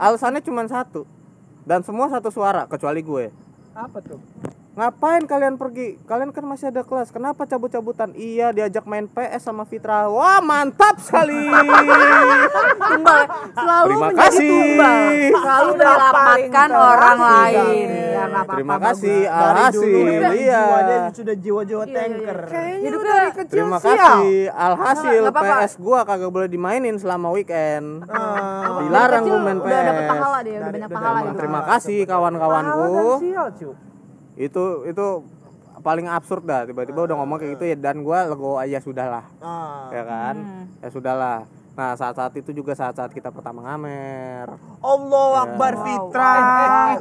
[0.00, 1.04] Alasannya cuma satu.
[1.68, 3.28] Dan semua satu suara kecuali gue.
[3.72, 4.20] Apa tuh?
[4.72, 6.00] Ngapain kalian pergi?
[6.08, 7.12] Kalian kan masih ada kelas.
[7.12, 8.16] Kenapa cabut-cabutan?
[8.16, 10.08] Iya, diajak main PS sama Fitra.
[10.08, 11.44] Wah, mantap sekali.
[12.82, 13.20] tumbal
[13.52, 14.48] selalu Terima kasih.
[14.48, 15.04] tumbal
[15.34, 19.18] selalu menyelamatkan orang lain ya Terima kasih.
[19.22, 20.62] Dulu Alhasil, kan iya.
[21.12, 22.38] sudah jiwa-jiwa Iya, iya, tanker.
[22.48, 24.36] Kayaknya Hidupnya udah dari kecil Terima kasih.
[24.48, 25.22] Alhasil.
[25.28, 28.08] PS gua kagak boleh dimainin selama weekend.
[28.08, 28.80] Ah.
[28.80, 30.12] Dilarang gua main udah dapet PS.
[30.16, 33.91] pahala dia udah banyak udah pahala gitu Terima kasih kawan-kawanku.
[34.42, 35.06] Itu itu
[35.78, 39.90] paling absurd dah tiba-tiba udah ngomong kayak gitu ya dan gua lego aja sudahlah Ah.
[39.90, 40.64] ya kan Hmm.
[40.78, 41.38] ya sudahlah
[41.72, 44.44] Nah saat-saat itu juga saat-saat kita pertama ngamer.
[44.78, 46.34] Allah Akbar Fitra.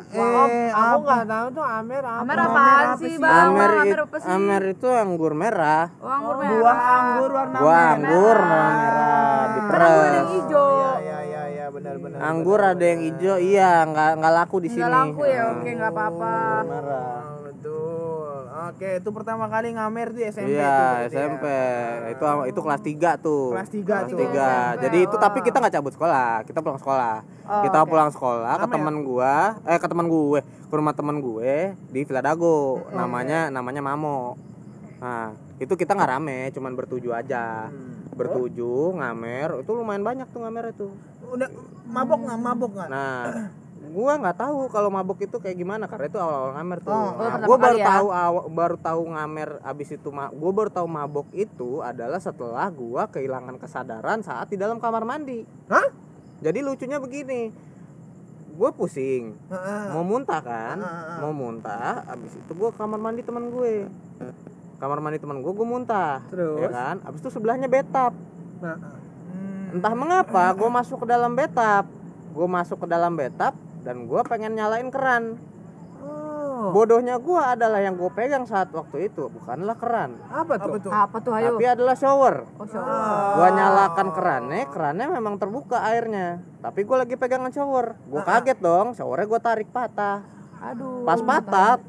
[0.07, 2.19] Eh, aku nggak tahu tuh Amer apa.
[2.23, 3.47] Amer apaan sih bang?
[3.51, 4.31] Amer, apa sih?
[4.31, 5.91] Amer itu anggur merah.
[5.99, 6.55] Oh, anggur merah.
[6.55, 7.91] Buah anggur warna Buah merah.
[7.91, 9.91] anggur warna merah ada diperes.
[9.91, 10.71] yang hijau.
[10.71, 12.17] Iya iya iya benar-benar.
[12.23, 14.79] Anggur ada yang hijau, iya nggak nggak laku di sini.
[14.79, 16.33] Nggak laku ya, oke nggak apa-apa.
[16.63, 17.20] Merah.
[18.61, 18.69] Oh.
[18.69, 21.21] Oke, itu pertama kali ngamer di SMP Iya berarti ya.
[21.25, 21.45] SMP
[22.13, 22.23] itu
[22.53, 23.45] itu kelas 3 tuh.
[23.57, 24.19] Kelas tiga Kelas tuh.
[24.21, 24.51] tiga.
[24.77, 27.15] Jadi itu tapi kita nggak cabut sekolah, kita pulang sekolah.
[27.51, 28.75] kita pulang sekolah ke Ngamer.
[28.79, 29.35] teman gua,
[29.67, 32.87] eh ke teman gue, ke rumah teman gue di Villa Dago.
[32.95, 34.39] Namanya namanya Mamo.
[35.03, 37.67] Nah itu kita nggak rame, cuman bertujuh aja.
[38.15, 40.87] Bertujuh ngamer, itu lumayan banyak tuh ngamer itu.
[41.27, 41.49] Udah
[41.89, 42.39] mabok nggak?
[42.39, 42.89] Mabok nggak?
[42.91, 43.49] Nah,
[43.91, 46.89] gua nggak tahu kalau mabok itu kayak gimana karena itu awal-awal ngamer tuh.
[46.89, 47.87] Oh, Nah, gua baru ya?
[47.89, 52.67] tahu awa- baru tahu ngamer abis itu ma- gua baru tahu mabok itu adalah setelah
[52.69, 55.43] gua kehilangan kesadaran saat di dalam kamar mandi.
[55.67, 55.91] Hah?
[56.39, 57.51] Jadi lucunya begini.
[58.51, 59.83] Gue pusing, Heeh.
[59.89, 60.77] mau muntah kan?
[61.17, 63.87] Mau muntah, abis itu gua ke kamar mandi teman gue.
[64.75, 66.59] Kamar mandi teman gue, gue muntah, Terus?
[66.59, 66.95] ya kan?
[67.01, 68.11] Abis itu sebelahnya betap.
[68.59, 68.77] Nah.
[69.71, 71.87] Entah mengapa gue masuk ke dalam betap.
[72.31, 75.37] Gue masuk ke dalam betap dan gue pengen nyalain keran.
[76.01, 80.73] oh, Bodohnya gue adalah yang gue pegang saat waktu itu bukanlah keran, apa tuh?
[80.73, 80.91] Apa tuh?
[80.91, 81.57] Apa tuh ayo?
[81.57, 82.45] tapi adalah shower.
[82.57, 82.93] Oh, shower.
[83.35, 86.41] Gue nyalakan kerannya, kerannya memang terbuka airnya.
[86.61, 87.97] Tapi gue lagi pegangan shower.
[88.05, 90.21] Gue kaget dong, showernya gue tarik patah.
[90.61, 91.01] Aduh.
[91.01, 91.81] Pas patah,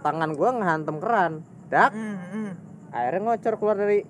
[0.00, 1.32] tangan gue ngehantem keran.
[1.66, 2.50] Dak, Hmm, hmm.
[2.92, 4.04] airnya ngocor keluar dari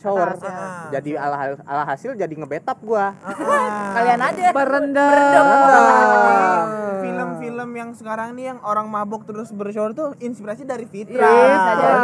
[0.00, 0.34] shower.
[0.34, 0.88] Atas, ah.
[0.90, 3.04] Jadi ala alhasil jadi ngebetap gue.
[3.96, 4.50] Kalian aja.
[4.50, 5.46] Berendam.
[7.04, 11.20] Film-film yang sekarang nih yang orang mabok terus bershower tuh inspirasi dari Fitra.
[11.20, 11.98] Bener.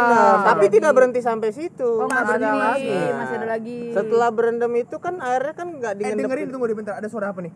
[0.45, 2.05] Tapi tidak berhenti sampai situ.
[2.05, 2.95] Oh, masih ada lagi.
[3.17, 3.79] Masih ada lagi.
[3.91, 7.41] Setelah berendam itu kan airnya kan nggak Eh dengerin tunggu di bentar ada suara apa
[7.43, 7.53] nih?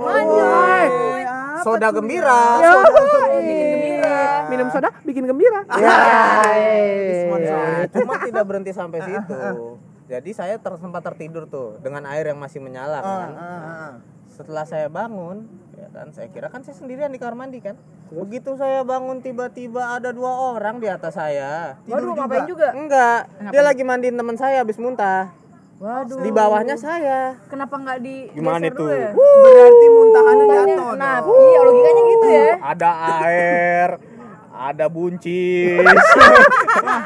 [0.00, 0.86] Anjay.
[1.62, 2.40] Soda gembira.
[2.58, 4.18] Bikin gembira.
[4.50, 5.60] Minum soda bikin gembira.
[5.82, 5.98] Ya.
[7.42, 9.34] Ya, Cuma tidak berhenti sampai situ.
[10.06, 13.30] Jadi saya ter sempat tertidur tuh dengan air yang masih menyala kan.
[13.32, 13.92] Ah, ah, ah.
[14.28, 17.80] Setelah saya bangun, ya kan saya kira kan saya sendirian di kamar mandi kan.
[18.12, 21.80] Begitu saya bangun tiba-tiba ada dua orang di atas saya.
[21.88, 22.76] Waduh, ngapain juga?
[22.76, 25.32] Enggak, dia lagi mandiin teman saya habis muntah.
[25.82, 26.22] Waduh.
[26.22, 27.34] Di bawahnya saya.
[27.50, 28.84] Kenapa nggak di Gimana geser itu?
[28.86, 29.10] ya?
[29.18, 30.90] Berarti muntahannya jatuh.
[30.94, 31.34] Nah, dong.
[31.42, 32.46] iya logikanya gitu ya.
[32.62, 32.90] ada
[33.26, 33.88] air,
[34.54, 35.82] ada buncis,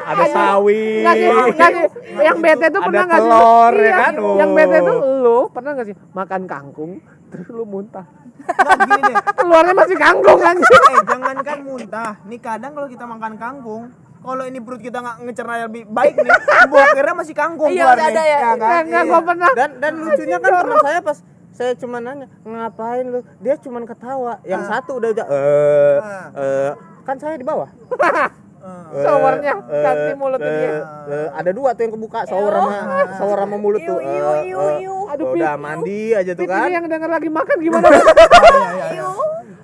[0.05, 1.87] ada sawi, Nggak sih, nggak sih.
[2.21, 3.31] Yang bete tuh ada pernah nggak sih?
[3.33, 4.13] telur, ya Iya, kan?
[4.37, 6.93] Yang bete tuh lu pernah nggak sih makan kangkung
[7.33, 8.05] terus lu muntah?
[8.45, 9.17] Nggak, gini deh.
[9.41, 10.57] Keluarnya masih kangkung kan?
[10.61, 12.13] Eh jangankan muntah.
[12.29, 13.83] Nih kadang kalau kita makan kangkung,
[14.27, 16.31] kalau ini perut kita nggak ngecerna lebih baik nih,
[16.69, 18.13] bokernya masih kangkung Iya, keluar udah nih.
[18.13, 18.37] ada ya.
[18.37, 18.51] kan?
[18.53, 19.09] Nggak, nggak, Iya.
[19.09, 19.51] gua pernah.
[19.53, 24.37] Dan dan lucunya kan teman saya pas saya cuma nanya ngapain lu dia cuma ketawa
[24.45, 26.27] yang satu udah aja eh Ah.
[26.37, 28.29] eh kan saya di bawah Ah.
[28.67, 30.71] Eh, Showernya eh, ganti mulutnya eh, dia.
[31.07, 32.75] eh, ada dua tuh yang kebuka shower sama
[33.15, 34.97] shower sama mulut tuh Iu, iu, iu, iu.
[35.07, 37.87] Aduh, udah mandi aja tuh kan ini yang denger lagi makan gimana?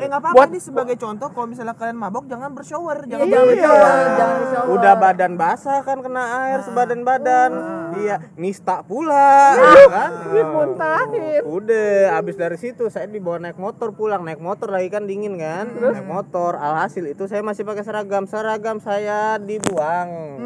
[0.02, 3.46] Eh nggak apa-apa nih sebagai contoh kalau misalnya kalian mabok jangan bershower, jangan Iya, jangan
[3.46, 4.68] bershower, jangan bershower.
[4.74, 7.50] udah badan basah kan kena air sebadan badan
[7.94, 10.10] iya nista pula ya kan?
[10.34, 11.40] Dimuntahin.
[11.46, 14.26] udah abis dari situ saya dibawa naik motor pulang.
[14.26, 15.70] Naik motor lagi kan dingin kan?
[15.70, 18.26] Naik motor alhasil itu saya masih pakai seragam.
[18.26, 20.08] Seragam saya dibuang.
[20.10, 20.41] Hmm.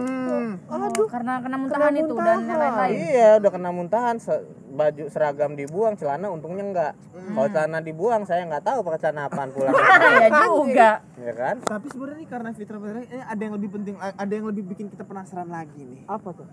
[0.67, 2.95] Aduh, karena kena muntahan itu dan yang lain-lain.
[2.99, 6.93] iya udah kena muntahan Se- baju seragam dibuang celana untungnya enggak
[7.29, 9.73] kalau celana dibuang saya nggak tahu pakai celana apaan pulang
[10.23, 10.91] ya juga.
[11.17, 14.45] ya kan Tapi sebenarnya nih karena Fitra Fitra ini ada yang lebih penting, ada yang
[14.45, 16.03] lebih bikin kita penasaran lagi nih.
[16.05, 16.47] Apa tuh?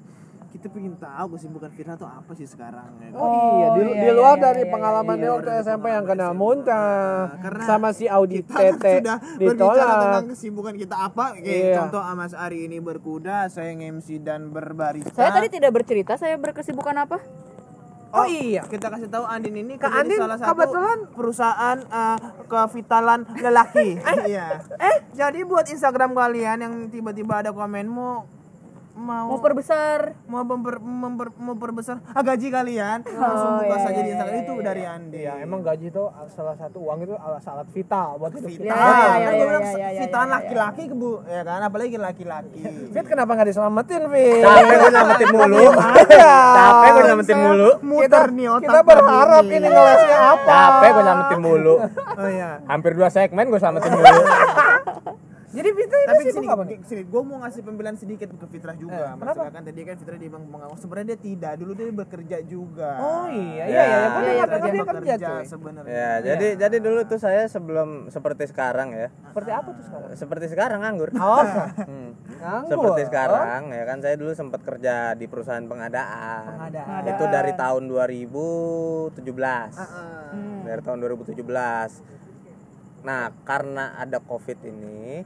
[0.54, 3.18] Kita pengen tahu kesibukan Fitra tuh apa sih sekarang ya kan?
[3.18, 6.30] Oh iya, di, iya, di luar iya, dari iya, pengalaman dia waktu SMP yang kena
[6.30, 10.24] muntah Karena sama si Audi kita kan Tete sudah berbicara tentang ditolak.
[10.30, 11.76] kesibukan kita apa kayak Iya.
[11.76, 16.96] contoh Mas Ari ini berkuda saya nge-MC dan berbarista Saya tadi tidak bercerita saya berkesibukan
[17.02, 17.18] apa?
[18.14, 18.62] Oh iya.
[18.64, 24.62] kita kasih tahu Andin ini di Andin salah satu kebetulan- perusahaan uh, kevitalan lelaki iya
[24.78, 27.90] eh jadi buat Instagram kalian yang tiba-tiba ada komen
[28.94, 30.14] mau mau Mau perbesar.
[30.30, 31.98] mau memper, memper- mau perbesar.
[32.08, 33.02] Ah, gaji kalian.
[33.04, 34.34] Langsung buka iya, saja iya, di Instagram.
[34.34, 34.64] iya, itu iya.
[34.64, 35.18] dari Andi.
[35.18, 38.70] Iya, emang gaji itu salah satu uang itu alat sangat vital buat hidup kita.
[38.70, 41.60] Kan bilang iya, iya, vitalan iya, laki-laki ke bu ya kan?
[41.64, 42.60] Apalagi laki-laki.
[42.94, 44.42] Fit kenapa nggak diselamatin, Fit?
[44.44, 45.66] capek gue nyelamatin mulu.
[46.54, 47.70] capek gue nyelamatin mulu.
[47.82, 50.46] muter nih otak Kita berharap ini ngelesnya apa?
[50.48, 51.76] capek gue nyelamatin mulu.
[52.14, 52.50] Oh iya.
[52.70, 54.06] Hampir dua segmen gue selamatin mulu
[55.54, 56.78] Jadi Fitra itu tapi sibuk sini, apa nih?
[56.82, 59.38] sini gue mau ngasih pembelaan sedikit ke Fitrah juga Eh, kenapa?
[59.38, 62.92] masalah kan tadi kan Fitrah dia bang mengaku sebenarnya dia tidak dulu dia bekerja juga
[62.98, 63.70] Oh iya, iya, Ya.
[63.70, 65.44] iya, Iya, iya, iya, iya, kerja, dia kerja cuy.
[65.46, 69.08] sebenarnya Ya, jadi jadi dulu tuh saya sebelum seperti sekarang ya.
[69.24, 70.10] Seperti apa tuh sekarang?
[70.16, 71.10] Seperti sekarang nganggur.
[71.14, 71.46] Oh,
[71.80, 72.10] Hmm.
[72.36, 72.70] nganggur.
[72.74, 76.50] Seperti sekarang ya kan saya dulu sempat kerja di perusahaan pengadaan.
[76.52, 77.02] Pengadaan.
[77.08, 79.78] Itu dari tahun 2017.
[80.34, 80.66] Hmm.
[80.66, 82.02] Dari tahun 2017.
[83.02, 85.22] Nah, karena ada Covid ini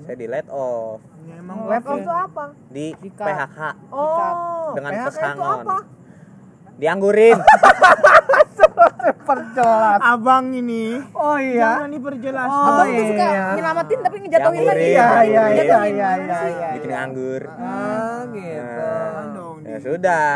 [0.00, 2.44] saya di let off Ya, emang Oh, Level itu apa?
[2.68, 3.26] di Di-cut.
[3.26, 3.58] PHK
[3.90, 5.58] Oh, dengan PHK itu pesangon.
[5.60, 5.76] apa?
[6.74, 7.38] Dianggurin.
[9.20, 10.00] Perjelas.
[10.00, 11.76] abang ini Oh iya.
[11.76, 13.46] jangan diperjelas Oh, Abang tuh suka iya.
[13.54, 14.80] nyelamatin tapi ngejatuhin lagi.
[14.80, 15.92] Iya, iya, iya, Ngejatuhin.
[15.92, 16.52] iya, Gimana iya, sih?
[16.54, 16.68] iya.
[16.72, 17.42] bikin nganggur.
[17.50, 18.88] Ah, gitu.
[19.30, 20.32] Dong, Ya di- sudah.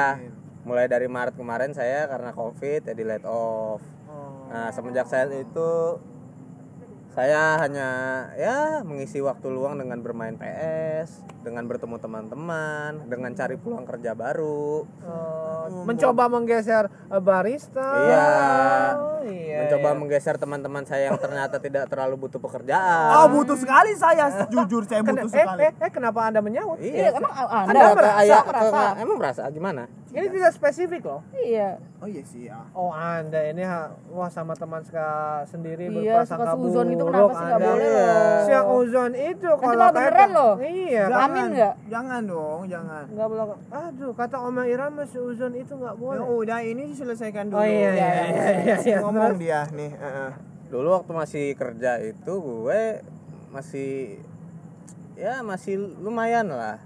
[0.63, 3.83] Mulai dari Maret kemarin saya karena Covid jadi let off.
[4.07, 4.47] Oh.
[4.47, 5.71] Nah, semenjak saya itu
[7.13, 7.89] saya hanya
[8.35, 14.89] ya mengisi waktu luang dengan bermain PS, dengan bertemu teman-teman, dengan cari peluang kerja baru,
[15.05, 17.85] Oh, mencoba menggeser eh, barista.
[18.01, 18.27] Iya.
[18.97, 19.59] Oh, iya.
[19.63, 19.99] mencoba iya.
[19.99, 23.29] menggeser teman-teman saya yang ternyata tidak terlalu butuh oh pekerjaan.
[23.31, 26.81] butuh sekali saya jujur saya Ken- butuh eh, sekali eh, eh, kenapa Anda menyaut?
[26.81, 28.73] Iya, emang Anda Anda kayak ayah- merasa.
[28.73, 29.85] kayak- emang merasa gimana?
[30.13, 31.21] Ini tidak spesifik loh.
[31.35, 31.81] Iya.
[32.03, 34.83] oh iya sih ya Oh Anda ini ha- wah sama teman
[35.47, 38.07] sendiri Iya, berprasangka suka suzon itu kenapa sih nggak boleh Iya.
[38.07, 38.39] loh?
[38.39, 40.53] Si yang uzon itu kalau malah beneran loh.
[40.57, 41.75] Iya, jangan Amin nggak?
[41.87, 43.45] jangan dong jangan nggak boleh.
[43.69, 46.25] Aduh, kata Oma Irama si uzon itu nggak ya boleh.
[46.25, 48.77] udah ini diselesaikan dulu Oh iya iya iya iya.
[48.79, 48.97] iya.
[49.01, 50.31] ngomong dia nih heeh.
[50.69, 52.83] Dulu waktu masih kerja itu gue
[53.49, 54.17] masih
[55.15, 56.81] ya masih lumayan lah.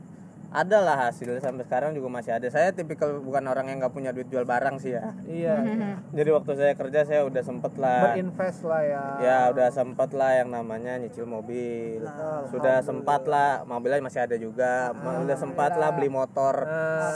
[0.51, 2.47] Ada lah hasil sampai sekarang juga masih ada.
[2.48, 5.12] Saya tipikal bukan orang yang nggak punya duit jual barang sih ya.
[5.27, 5.56] Iya.
[6.18, 8.14] Jadi waktu saya kerja saya udah sempet lah.
[8.14, 9.02] Berinvest lah ya.
[9.20, 12.06] Ya udah sempet lah yang namanya nyicil mobil.
[12.48, 14.94] Sudah sempat lah mobilnya masih ada juga.
[14.97, 16.64] Udah sempat lah beli motor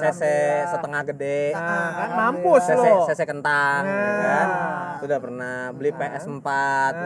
[0.03, 0.23] CC
[0.69, 1.55] setengah gede.
[1.55, 2.87] Nah, kan mampus CC.
[3.15, 4.49] CC kentang ya kan.
[5.01, 6.49] Sudah pernah beli PS4.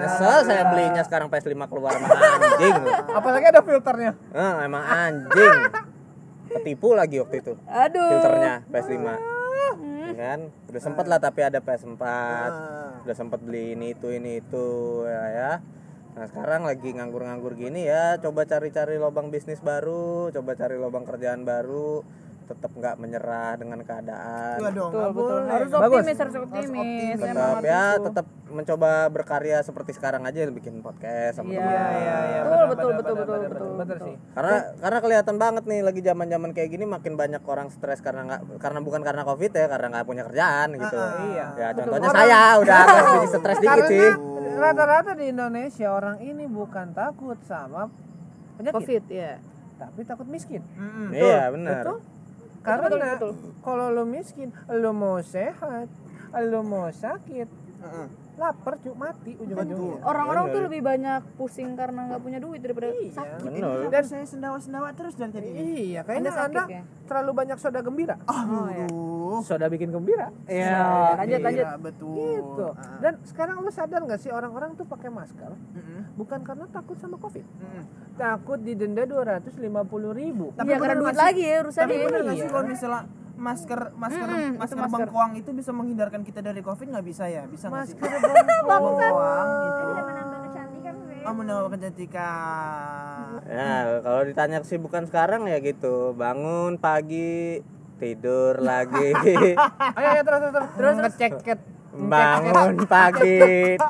[0.02, 2.80] Nyesel saya belinya sekarang PS5 keluar sama anjing.
[3.12, 4.12] Apalagi ada filternya.
[4.34, 5.60] Eh, emang anjing.
[6.55, 7.52] Ketipu lagi waktu itu.
[7.66, 8.10] Aduh.
[8.14, 8.97] filternya PS5
[10.05, 10.40] Ya kan?
[10.70, 12.02] Udah sempet lah tapi ada PS4
[13.05, 14.66] udah sempet beli ini itu ini itu
[15.05, 15.52] ya, ya.
[16.16, 21.44] nah sekarang lagi nganggur-nganggur gini ya coba cari-cari lubang bisnis baru coba cari lubang kerjaan
[21.44, 22.01] baru
[22.44, 25.24] tetap nggak menyerah dengan keadaan Iya dong Betul, betul.
[25.34, 25.50] boleh.
[25.50, 25.84] Harus Bagus.
[25.84, 27.16] optimis, harus optimis.
[27.18, 32.40] Tetap ya tetap mencoba berkarya seperti sekarang aja bikin podcast sama Iya, teman iya, iya.
[32.44, 33.68] Betul, betul, betul, betul, betul.
[33.74, 34.14] benar sih.
[34.36, 38.22] karena karena kelihatan banget nih lagi zaman zaman kayak gini makin banyak orang stres karena
[38.28, 40.98] nggak karena bukan karena covid ya karena nggak punya kerjaan gitu
[41.34, 41.46] iya.
[41.58, 44.08] ya contohnya saya udah agak sedikit stres dikit sih
[44.54, 47.90] rata-rata di Indonesia orang ini bukan takut sama
[48.54, 49.32] penyakit, Covid ya.
[49.74, 50.62] tapi takut miskin.
[50.78, 51.10] Mm-mm.
[51.10, 51.98] iya benar Betul?
[52.64, 53.32] Karena betul, betul.
[53.60, 55.86] kalau lo miskin, lo mau sehat,
[56.32, 57.48] lo mau sakit,
[57.84, 58.23] Heeh.
[58.36, 60.02] Lapar cuk mati ujung-ujungnya.
[60.02, 60.66] Orang-orang tuh Bener.
[60.66, 63.12] lebih banyak pusing karena nggak punya duit daripada Iya.
[63.12, 63.47] sakit.
[63.47, 66.82] benar dan saya sendawa-sendawa terus dan tadi Iya, Anda kayaknya sakit anda ya?
[67.05, 68.16] terlalu banyak soda gembira.
[68.24, 68.85] Oh, ya.
[68.85, 69.40] Aduh.
[69.40, 70.28] Soda bikin gembira.
[70.44, 70.82] Iya,
[71.16, 71.65] lanjut, lanjut.
[71.65, 72.66] Iya, betul Gitu.
[72.69, 72.98] Ah.
[73.01, 76.01] Dan sekarang lo sadar nggak sih orang-orang tuh pakai masker Mm-mm.
[76.15, 77.85] bukan karena takut sama covid, Mm-mm.
[78.15, 79.55] takut didenda 250
[80.12, 80.51] ribu.
[80.52, 81.82] Tapi Iya, karena bener duit lagi ya urusannya.
[81.85, 82.40] Tapi bener nggak Iya.
[82.40, 83.02] sih kalau misalnya
[83.35, 84.94] masker masker itu masker, masker.
[84.94, 87.43] bengkoang itu bisa menghindarkan kita dari covid nggak bisa ya?
[87.51, 87.98] Bisa nggak sih?
[87.98, 89.82] Masker bengkoang gitu.
[89.85, 90.94] Menambah kecantikan
[91.24, 93.27] oh menambah kecantikan.
[93.51, 96.15] Ya kalau ditanya kesibukan sekarang ya gitu.
[96.15, 97.61] Bangun pagi
[97.98, 99.15] tidur lagi.
[99.98, 100.70] Ayo, ayo terus terus terus.
[100.74, 101.61] terus ngeceket.
[101.94, 103.39] bangun pagi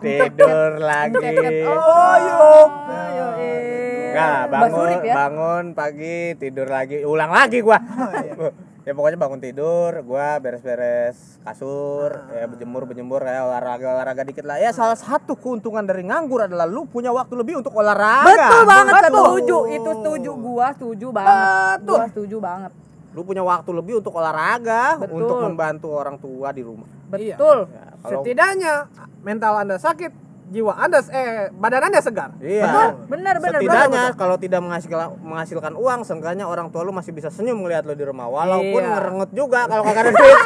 [0.05, 1.33] tidur lagi.
[1.65, 2.53] Oh yo.
[2.93, 4.13] Ayo, eh.
[4.13, 5.15] Nggak, Mbak bangun ya.
[5.17, 7.01] bangun pagi tidur lagi.
[7.03, 7.81] Ulang lagi gua
[8.85, 14.61] ya pokoknya bangun tidur gua beres-beres kasur ya berjemur berjemur ya olahraga olahraga dikit lah
[14.61, 18.95] ya salah satu keuntungan dari nganggur adalah lu punya waktu lebih untuk olahraga Betul banget,
[19.09, 19.59] setuju.
[19.73, 21.79] Itu setuju, gua setuju banget.
[21.81, 21.97] Betul.
[21.97, 22.73] Gua setuju banget.
[23.15, 25.23] lu punya waktu lebih untuk olahraga Betul.
[25.23, 27.71] untuk membantu orang tua di rumah Betul.
[27.71, 28.75] ya, kalau Setidaknya
[29.23, 30.13] mental anda sakit,
[30.55, 32.31] jiwa anda eh badan anda segar.
[32.39, 37.27] iya Benar, benar, setidaknya kalau tidak menghasilkan menghasilkan uang seenggaknya orang tua lu masih bisa
[37.27, 38.95] senyum melihat lu di rumah walaupun Iya.
[38.95, 40.39] ngerengut juga kalau kagak ada duit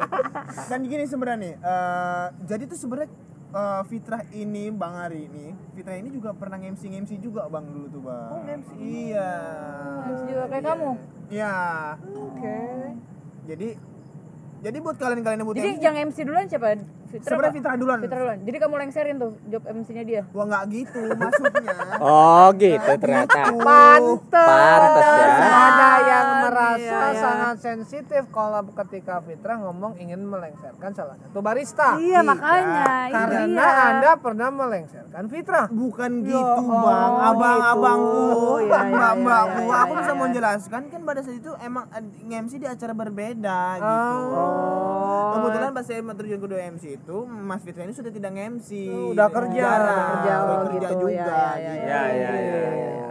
[0.70, 3.10] dan gini sebenarnya nih eh, jadi tuh sebenarnya
[3.52, 7.86] eh, Fitrah ini Bang Ari ini Fitrah ini juga pernah MC MC juga Bang dulu
[7.88, 9.30] tuh Bang oh MC iya
[10.02, 10.90] Harus juga kayak kamu.
[11.28, 11.54] iya
[12.00, 12.58] Oke.
[13.44, 13.68] jadi
[14.56, 16.80] Jadi buat kalian-kalian yang butuh Jadi MC, yang MC duluan siapa?
[17.06, 17.30] Fitra.
[17.32, 17.54] sebenarnya?
[17.56, 17.98] Fitra duluan.
[18.02, 18.38] Fitra duluan.
[18.42, 20.22] Jadi kamu lengserin tuh job MC-nya dia.
[20.30, 21.74] Wah nggak gitu maksudnya.
[22.06, 23.40] Oh gitu ternyata.
[23.56, 24.30] Pantes.
[24.30, 25.28] Pantes ya.
[25.46, 27.16] Ada yang Iya, merasa iya.
[27.16, 31.96] sangat sensitif kalau ketika Fitra ngomong ingin melengsarkan salah satu barista.
[31.96, 33.08] Iya, makanya.
[33.08, 33.84] Karena iya.
[33.90, 35.62] Anda pernah melengsarkan Fitra.
[35.70, 38.26] Bukan gitu Allah, bang, abang-abangku,
[38.60, 38.66] gitu.
[38.66, 39.60] Iya, iya, mbak-mbakku.
[39.60, 40.20] iya, iya, Aku iya, bisa iya.
[40.20, 41.84] menjelaskan kan pada saat itu emang
[42.26, 43.86] MC di acara berbeda gitu.
[43.86, 45.05] Oh.
[45.36, 48.70] Kebetulan pas saya terjun kedua MC itu, Mas Fitra ini sudah tidak MC.
[48.88, 49.64] Oh, udah kerja.
[49.68, 51.06] Udah kerja, udah kerja gitu.
[51.06, 51.40] juga.
[51.56, 51.86] Ya, ya, gitu.
[51.86, 52.32] Ya ya ya.
[52.40, 52.66] ya.
[52.72, 53.05] Oh,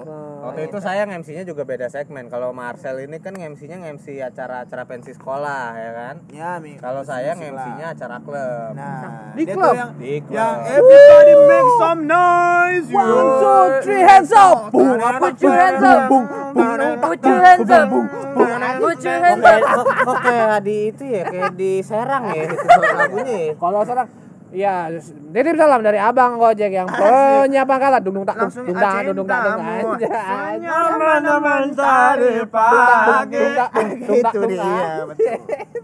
[0.45, 2.29] Waktu itu saya MC-nya juga beda segmen.
[2.29, 6.15] Kalau Marcel ini kan MC-nya MC acara-acara pensi sekolah ya kan.
[6.29, 6.77] Ya, Mi.
[6.77, 7.33] Kalau saya.
[7.33, 8.77] MC-nya acara klub.
[8.77, 9.73] Nah, Di dia tuh klub?
[9.73, 10.35] yang, Di klub.
[10.37, 12.87] yang everybody make some noise.
[12.93, 13.21] One, yo.
[13.41, 14.69] two, three, hands up.
[14.69, 16.01] Boom, Put your hands up.
[16.13, 17.87] Put your hands up.
[17.89, 19.85] Put your hands up.
[20.05, 22.57] kok, kayak di itu ya, kayak di Serang ya itu
[22.93, 23.53] lagunya ya.
[23.57, 24.09] Kalau sekarang
[24.55, 24.87] Ya,
[25.35, 29.03] titip salam dari Abang Gojek yang punya pangkalan dung dung tak dung Langsung dung tak
[29.03, 30.55] dung dung tak dung anjay.
[30.63, 33.43] Nyaman-nyaman tadi pagi.
[33.51, 33.71] Tak
[34.15, 35.05] Itu dia, tak.
[35.11, 35.35] betul.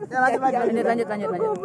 [0.07, 0.59] Ya, lanjut, lanjut.
[0.63, 1.55] Lanjut lanjut lanjut lanjut.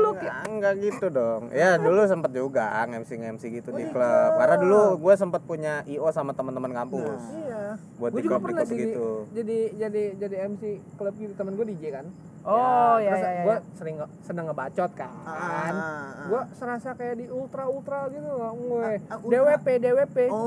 [0.51, 1.43] Enggak, gitu dong.
[1.55, 4.31] Ya dulu sempet juga MC MC gitu di klub.
[4.35, 7.23] Karena dulu gue sempet punya IO sama teman-teman kampus.
[7.39, 7.79] Iya.
[8.03, 9.07] Buat di klub di klub jadi, gitu.
[9.31, 10.63] jadi jadi jadi MC
[10.99, 12.07] klub gitu temen gue DJ kan.
[12.47, 13.43] Oh, ya terus ya ya.
[13.43, 15.11] gue sering nge- seneng ngebacot kan.
[15.21, 16.27] Ah, ah, ah.
[16.27, 18.83] Gue serasa kayak di ultra ultra gitu nggak gue.
[18.83, 19.31] Ah, ah, ultra.
[19.35, 20.17] DWP DWP.
[20.31, 20.47] Oh.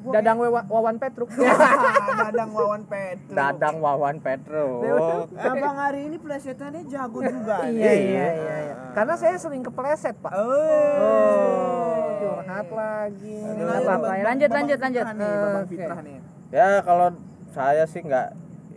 [0.00, 1.28] Gua Dadang Wewa- Wawan Petruk.
[1.34, 3.34] Dadang Wawan Petro.
[3.34, 4.64] Dadang Wawan Petro.
[5.34, 7.66] Abang hari ini plesetannya jago juga.
[7.66, 8.56] Iya iya iya.
[8.62, 8.74] iya.
[8.92, 10.30] Karena saya sering kepleset pak.
[10.30, 10.46] Oh.
[10.96, 13.34] Oh, curhat lagi.
[13.34, 13.78] Nggak
[14.24, 15.04] lanjut, lanjut, lanjut, lanjut.
[15.10, 15.70] Nih, Babang Oke.
[15.70, 16.18] Fitrah nih.
[16.50, 17.08] Ya kalau
[17.50, 18.28] saya sih nggak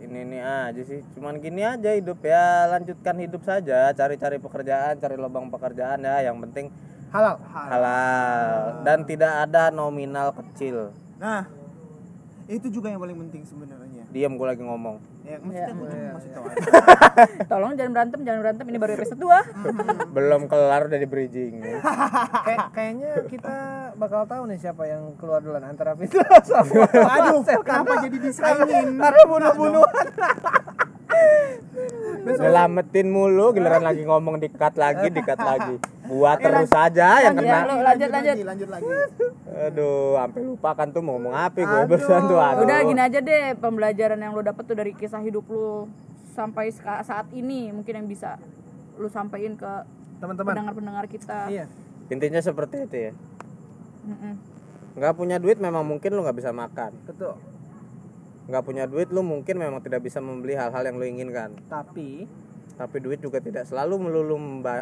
[0.04, 1.00] ini ini aja sih.
[1.16, 6.24] Cuman gini aja hidup ya, lanjutkan hidup saja, cari-cari pekerjaan, cari lubang pekerjaan ya.
[6.28, 6.66] Yang penting
[7.14, 7.38] Halal.
[7.46, 10.90] halal dan tidak ada nominal kecil.
[11.22, 11.46] Nah,
[12.44, 14.04] itu juga yang paling penting sebenarnya.
[14.12, 15.00] Diam gue lagi ngomong.
[15.24, 16.68] Ya, maksudnya aku cuma masih tahu aja.
[17.48, 18.64] Tolong jangan berantem, jangan berantem.
[18.68, 20.12] Ini baru episode 2.
[20.12, 21.54] Belum kelar udah di bridging.
[22.46, 23.56] Kayak kayaknya kita
[23.96, 29.00] bakal tahu nih siapa yang keluar duluan antara Fitra sama Aduh, kenapa jadi disaingin?
[29.00, 30.04] karena bunuh-bunuhan.
[32.24, 35.76] Nyelamatin mulu, giliran lagi ngomong dikat lagi, dikat lagi.
[36.08, 37.64] Buat terus saja yang lanjut, kena.
[37.64, 38.10] lanjut, lanjut.
[38.12, 38.86] lagi, lanjut lagi.
[39.68, 42.40] Aduh, sampai lupa kan tuh mau ngomong apa gue barusan tuh.
[42.40, 42.64] Aduh.
[42.64, 45.88] Udah gini aja deh, pembelajaran yang lo dapet tuh dari kisah hidup lo
[46.34, 46.72] sampai
[47.04, 48.40] saat ini mungkin yang bisa
[48.98, 49.72] lu sampaikan ke
[50.18, 50.48] Teman-teman.
[50.54, 51.46] pendengar-pendengar kita.
[51.52, 51.64] Iya.
[52.08, 53.12] Intinya seperti itu ya.
[54.04, 54.34] Mm-mm.
[54.94, 56.92] Nggak punya duit memang mungkin lu nggak bisa makan.
[57.08, 57.34] Betul.
[58.44, 61.56] Nggak punya duit lu mungkin memang tidak bisa membeli hal-hal yang lu inginkan.
[61.66, 62.28] Tapi
[62.74, 64.34] Tapi duit juga tidak selalu melulu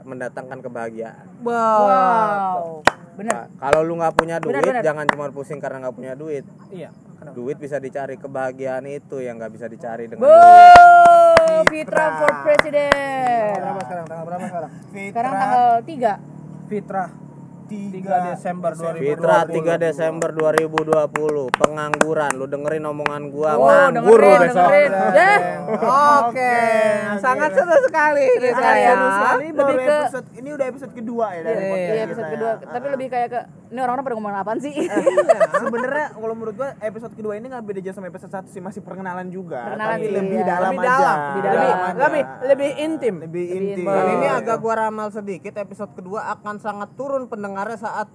[0.02, 1.28] mendatangkan kebahagiaan.
[1.44, 2.80] Wow.
[3.12, 3.32] Bener.
[3.36, 4.82] Nah, kalau lu nggak punya duit, Benar, benar.
[4.82, 6.44] jangan cuma pusing karena nggak punya duit.
[6.72, 6.89] iya.
[7.20, 7.36] Kenapa?
[7.36, 11.68] Duit bisa dicari, kebahagiaan itu yang nggak bisa dicari dengan Bo, duit.
[11.68, 13.55] Fitra for President.
[13.55, 14.05] Berapa sekarang?
[14.09, 14.70] Tanggal berapa sekarang?
[14.90, 16.12] Sekarang tanggal 3.
[16.66, 17.05] Fitra
[17.64, 17.94] 3
[18.28, 19.02] Desember 2020.
[19.05, 21.09] Fitra 3 Desember 2020
[21.52, 24.90] pengangguran lu dengerin omongan gua Oh, nganggur dengerin, besok dengerin.
[25.12, 25.34] Ya.
[26.20, 26.56] Oke,
[27.18, 28.93] sangat seru sekali ini Serius saya.
[28.93, 29.47] sekali.
[29.52, 32.51] Lebih ke- episode ini udah episode kedua ya dari Iya, podcast iya, episode kita kedua.
[32.52, 32.66] ya.
[32.68, 34.72] Tapi lebih kayak ke ini orang-orang pada ngomongin apaan sih?
[35.55, 38.80] Sebenarnya kalau menurut gua episode kedua ini nggak beda jauh sama episode satu sih masih
[38.80, 39.64] perkenalan juga.
[39.66, 40.47] Perkenalan tapi sih, lebih iya.
[40.47, 40.93] dalam Lebih aja.
[40.93, 42.01] dalam, lebih lebih, dalam aja.
[42.02, 43.14] lebih, lebih intim.
[43.18, 43.72] lebih Lebih inti.
[43.78, 43.86] intim.
[43.89, 47.22] Dan ini agak gua ramal sedikit episode kedua akan sangat turun
[47.52, 48.08] pendengarnya saat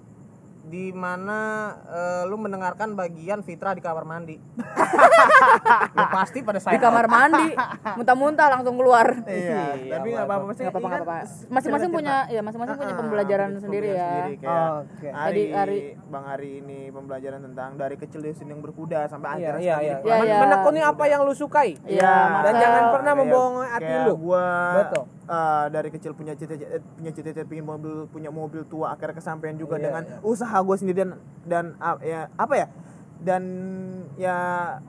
[0.68, 1.40] di mana
[1.88, 4.36] eh, lu mendengarkan bagian Fitra di kamar mandi.
[5.96, 6.76] lu pasti pada Di saya.
[6.76, 7.56] kamar mandi,
[7.96, 9.16] muntah-muntah langsung keluar.
[9.24, 10.68] Iya, tapi nggak apa-apa sih.
[10.68, 11.48] Nggak apa-apa, kan apa-apa.
[11.48, 14.12] Masing-masing punya, ya masing-masing punya Ah, pembelajaran punya sendiri ya.
[14.12, 15.08] sendiri, kayak Oke.
[15.08, 19.36] Hari, Tadi hari- Bang Hari ini pembelajaran tentang dari kecil dia senang berkuda sampai Iya,
[19.48, 19.96] akhirnya iya, sekarang iya.
[20.04, 20.38] Iya, Men- iya.
[20.44, 21.80] Menekuni apa yang lu sukai.
[21.82, 22.12] Iya,
[22.44, 24.14] Dan masa- jangan pernah membohongi hati lu.
[24.20, 24.48] gua
[24.84, 25.04] Betul.
[25.28, 29.76] Eh, dari kecil punya cita-cita punya cita-cita pengen mobil punya mobil tua akhirnya kesampaian juga
[29.76, 30.18] Iya, dengan iya.
[30.22, 31.12] usaha gue sendiri dan
[31.44, 32.68] dan ah, ya apa ya
[33.18, 33.44] dan
[34.16, 34.38] ya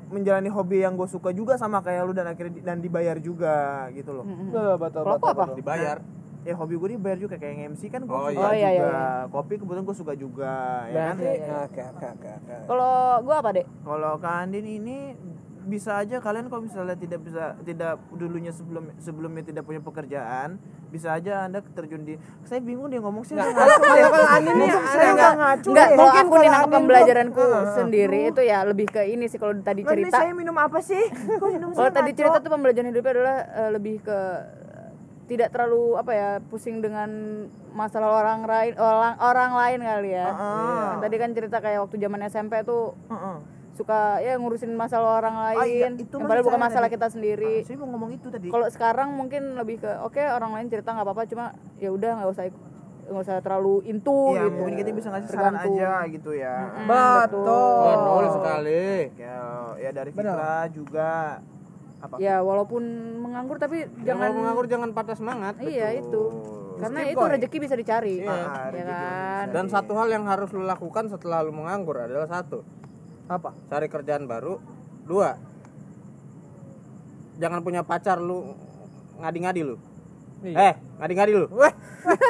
[0.07, 3.57] menjalani hobi yang gue suka juga sama kayak lu dan akhirnya di- dan dibayar juga
[3.91, 4.53] gitu loh Mm-mm.
[4.77, 5.57] Betul, betul, betul.
[5.57, 5.99] Dibayar.
[6.41, 8.41] ya hobi gue dibayar juga kayak MC kan gue Oh, suka iya.
[8.41, 10.53] Oh, iya, juga iya, kopi kebetulan gue suka juga
[10.87, 11.57] ya kan Berarti, Iya, iya.
[11.67, 12.57] oke, oke.
[12.65, 13.67] Kalau gua apa, Dek?
[13.83, 14.99] kalau Kak Andin ini
[15.69, 20.57] bisa aja kalian kalau misalnya tidak bisa tidak dulunya sebelum sebelumnya tidak punya pekerjaan
[20.89, 24.07] bisa aja anda terjun di saya bingung dia ngomong sih Nggak, ngaco ya.
[24.09, 25.35] kalau Andin nih, saya nggak?
[25.37, 25.93] ngaco Enggak, ya.
[25.93, 27.43] kalau Mungkin aku Andin pembelajaranku
[27.75, 30.17] sendiri itu ya lebih ke ini sih kalau tadi ini cerita.
[30.19, 31.05] saya minum apa sih
[31.39, 34.19] Kalau tadi cerita tuh pembelajaran hidupnya adalah eh, lebih ke
[35.29, 37.11] tidak terlalu apa ya pusing dengan
[37.71, 40.29] masalah orang lain orang orang lain kali ya.
[40.33, 43.37] Kan tadi kan cerita kayak waktu zaman SMP tuh Heeh.
[43.79, 46.95] Suka ya ngurusin masalah orang lain, Oh, iya, itu yang padahal bukan masalah tadi.
[46.95, 47.55] kita sendiri.
[47.55, 50.91] Ah, saya mau ngomong itu tadi Kalau sekarang mungkin lebih ke oke orang lain cerita
[50.91, 51.45] nggak apa-apa cuma
[51.77, 52.67] ya udah nggak usah ikut-
[53.09, 54.57] nggak usah terlalu into Iya, gitu.
[54.59, 56.57] mungkin kita bisa ngasih saran aja gitu ya.
[56.85, 57.85] Betul.
[57.87, 58.87] Betul sekali.
[59.15, 59.39] Ya,
[59.79, 61.41] ya dari Fitra juga
[61.99, 62.15] apa?
[62.19, 62.83] Ya walaupun
[63.19, 65.57] menganggur tapi Jangan jangan menganggur jangan patah semangat.
[65.59, 66.23] Iya itu.
[66.79, 67.31] Karena Skip, itu boy.
[67.33, 68.15] rezeki bisa dicari.
[68.23, 69.47] Ah, ya rezeki kan?
[69.51, 72.63] Dan satu hal yang harus lu lakukan setelah lu menganggur adalah satu,
[73.29, 73.53] Apa?
[73.69, 74.57] cari kerjaan baru.
[75.05, 75.37] Dua,
[77.37, 78.57] jangan punya pacar lu
[79.21, 79.77] ngadi-ngadi lu.
[80.41, 80.57] Iya.
[80.71, 81.47] Eh, ngadi-ngadi lu.
[81.51, 81.73] Weh,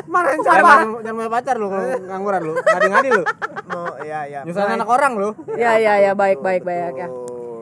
[0.08, 1.02] marahin Jangan, siapa?
[1.04, 2.54] jangan punya pacar lu kalau ngangguran lu.
[2.56, 3.22] Ngadi-ngadi lu.
[3.68, 4.40] Mau ya ya.
[4.42, 5.28] Nyusahin anak orang lu.
[5.54, 7.08] Ya ya ya baik baik baik ya.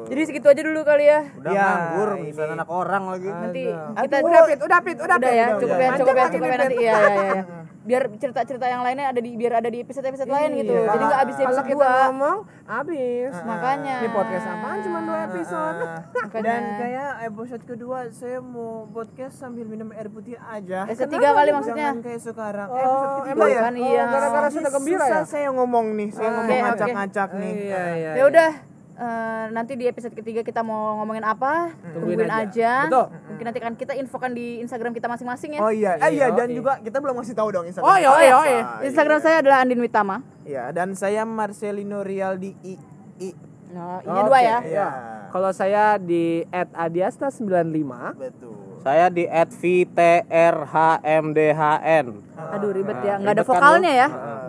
[0.06, 1.20] Jadi segitu aja dulu kali ya.
[1.34, 3.28] Udah Ya, nganggur, nyusahin anak orang lagi.
[3.28, 4.02] Nanti Aduh.
[4.06, 5.40] kita udah pit, udah pit, udah udah pit.
[5.40, 7.42] ya, cukup ya, cukup ya, cukup ya nanti iya iya iya.
[7.86, 10.74] Biar cerita-cerita yang lainnya ada di biar ada di episode-episode lain gitu.
[10.74, 10.90] Iya.
[10.90, 12.06] Jadi nggak habis di Kalau episode kita 2.
[12.10, 13.32] ngomong habis.
[13.46, 13.96] Makanya.
[14.02, 15.86] Ini podcast apaan cuma dua episode.
[16.10, 16.42] Makanya.
[16.42, 20.90] Dan kayak episode kedua saya mau podcast sambil minum air putih aja.
[20.90, 21.88] Episode tiga kali maksudnya.
[21.94, 22.68] Jangan kayak sekarang.
[22.68, 23.60] Oh, episode ketiga emang ya.
[23.62, 24.02] Kan iya.
[24.02, 25.30] Oh, gara-gara sudah gembira susah ya?
[25.30, 27.54] saya ngomong nih, saya ngomong ngacak-ngacak nih.
[27.54, 28.10] Iya, iya.
[28.18, 28.50] Ya udah
[28.96, 31.76] eh, nanti di episode ketiga kita mau ngomongin apa?
[31.92, 32.48] Tungguin Tungguin, aja.
[32.48, 32.72] aja.
[32.88, 33.06] Betul.
[33.28, 35.60] Mungkin nanti akan kita infokan di Instagram kita masing-masing ya.
[35.60, 36.56] Oh iya, eh, iya Iya, dan iya.
[36.56, 37.86] juga kita belum ngasih tahu dong Instagram.
[37.86, 38.62] Oh iya, oh iya, oh iya.
[38.88, 40.24] Instagram saya adalah Andin Witama.
[40.42, 42.74] Iya, dan saya Marcelino Rialdi I
[43.20, 43.30] I.
[43.76, 44.28] Nah, ini Oke.
[44.30, 44.58] dua ya.
[44.64, 44.88] Iya.
[45.28, 48.56] Kalau saya di @adiasta95 Betul.
[48.80, 50.22] Saya di @vtrhmdhn.
[52.54, 54.06] Aduh ribet ya, nggak ada ribet kan vokalnya ya.
[54.06, 54.45] Nah,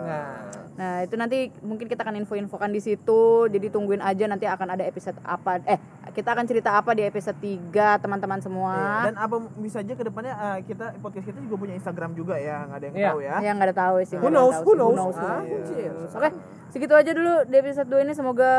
[0.78, 3.22] Nah itu nanti mungkin kita akan info-infokan di situ.
[3.44, 5.58] Jadi tungguin aja nanti akan ada episode apa.
[5.64, 5.74] Eh
[6.08, 7.68] kita akan cerita apa di episode 3
[7.98, 8.72] teman-teman semua.
[8.72, 12.38] Iya, Dan apa bisa aja ke depannya eh, kita podcast kita juga punya Instagram juga
[12.38, 13.08] ya, nggak ada yang Iya.
[13.08, 13.34] tahu ya.
[13.40, 14.16] Ya nggak ada tahu sih.
[14.16, 14.94] Who knows, tahu who knows.
[14.94, 15.50] who Ah, knows.
[15.66, 15.92] kucil.
[16.08, 16.28] Oke,
[16.68, 18.52] segitu aja dulu di episode 2 ini semoga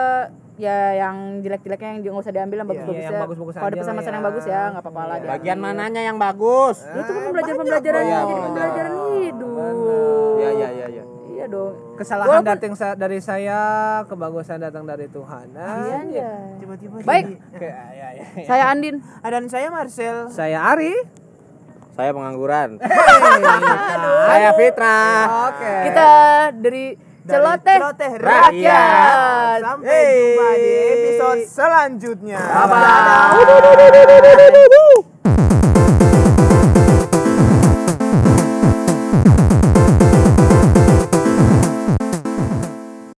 [0.55, 3.21] ya yang jelek-jeleknya yang nggak usah diambil yang Iya, bagus-bagus yang ya.
[3.23, 4.13] bagus-bagus Kalau ada pesan-pesan ya.
[4.13, 5.15] yang bagus ya nggak apa-apa lah.
[5.15, 5.31] diambil.
[5.33, 6.77] Bagian mananya yang bagus?
[6.81, 9.55] Ya, itu kan pembelajaran-pembelajaran Iya, jadi pembelajaran hidup.
[10.37, 11.03] Iya, iya, iya, iya.
[11.49, 11.97] Iya dong.
[11.97, 13.59] kesalahan Walaupun- datang sa- dari saya,
[14.05, 15.49] kebagusan datang dari Tuhan.
[15.49, 16.29] Nah, Iya, iya.
[16.55, 17.25] Tiba-tiba Baik.
[17.25, 18.23] jadi- Oke, ya, ya, ya.
[18.45, 18.95] Saya Andin.
[19.19, 20.29] Ah, dan saya Marcel.
[20.29, 20.93] Saya Ari.
[21.91, 22.77] Saya pengangguran.
[24.29, 24.99] Saya Fitra.
[25.49, 25.73] Oke.
[25.83, 26.09] Kita
[26.53, 26.85] dari
[27.21, 28.49] Celoteh Celoteh Rakyat.
[28.55, 29.59] Rakyat.
[29.59, 30.15] Sampai Hey.
[30.31, 32.39] jumpa di episode selanjutnya.
[32.39, 33.97] Bye-bye.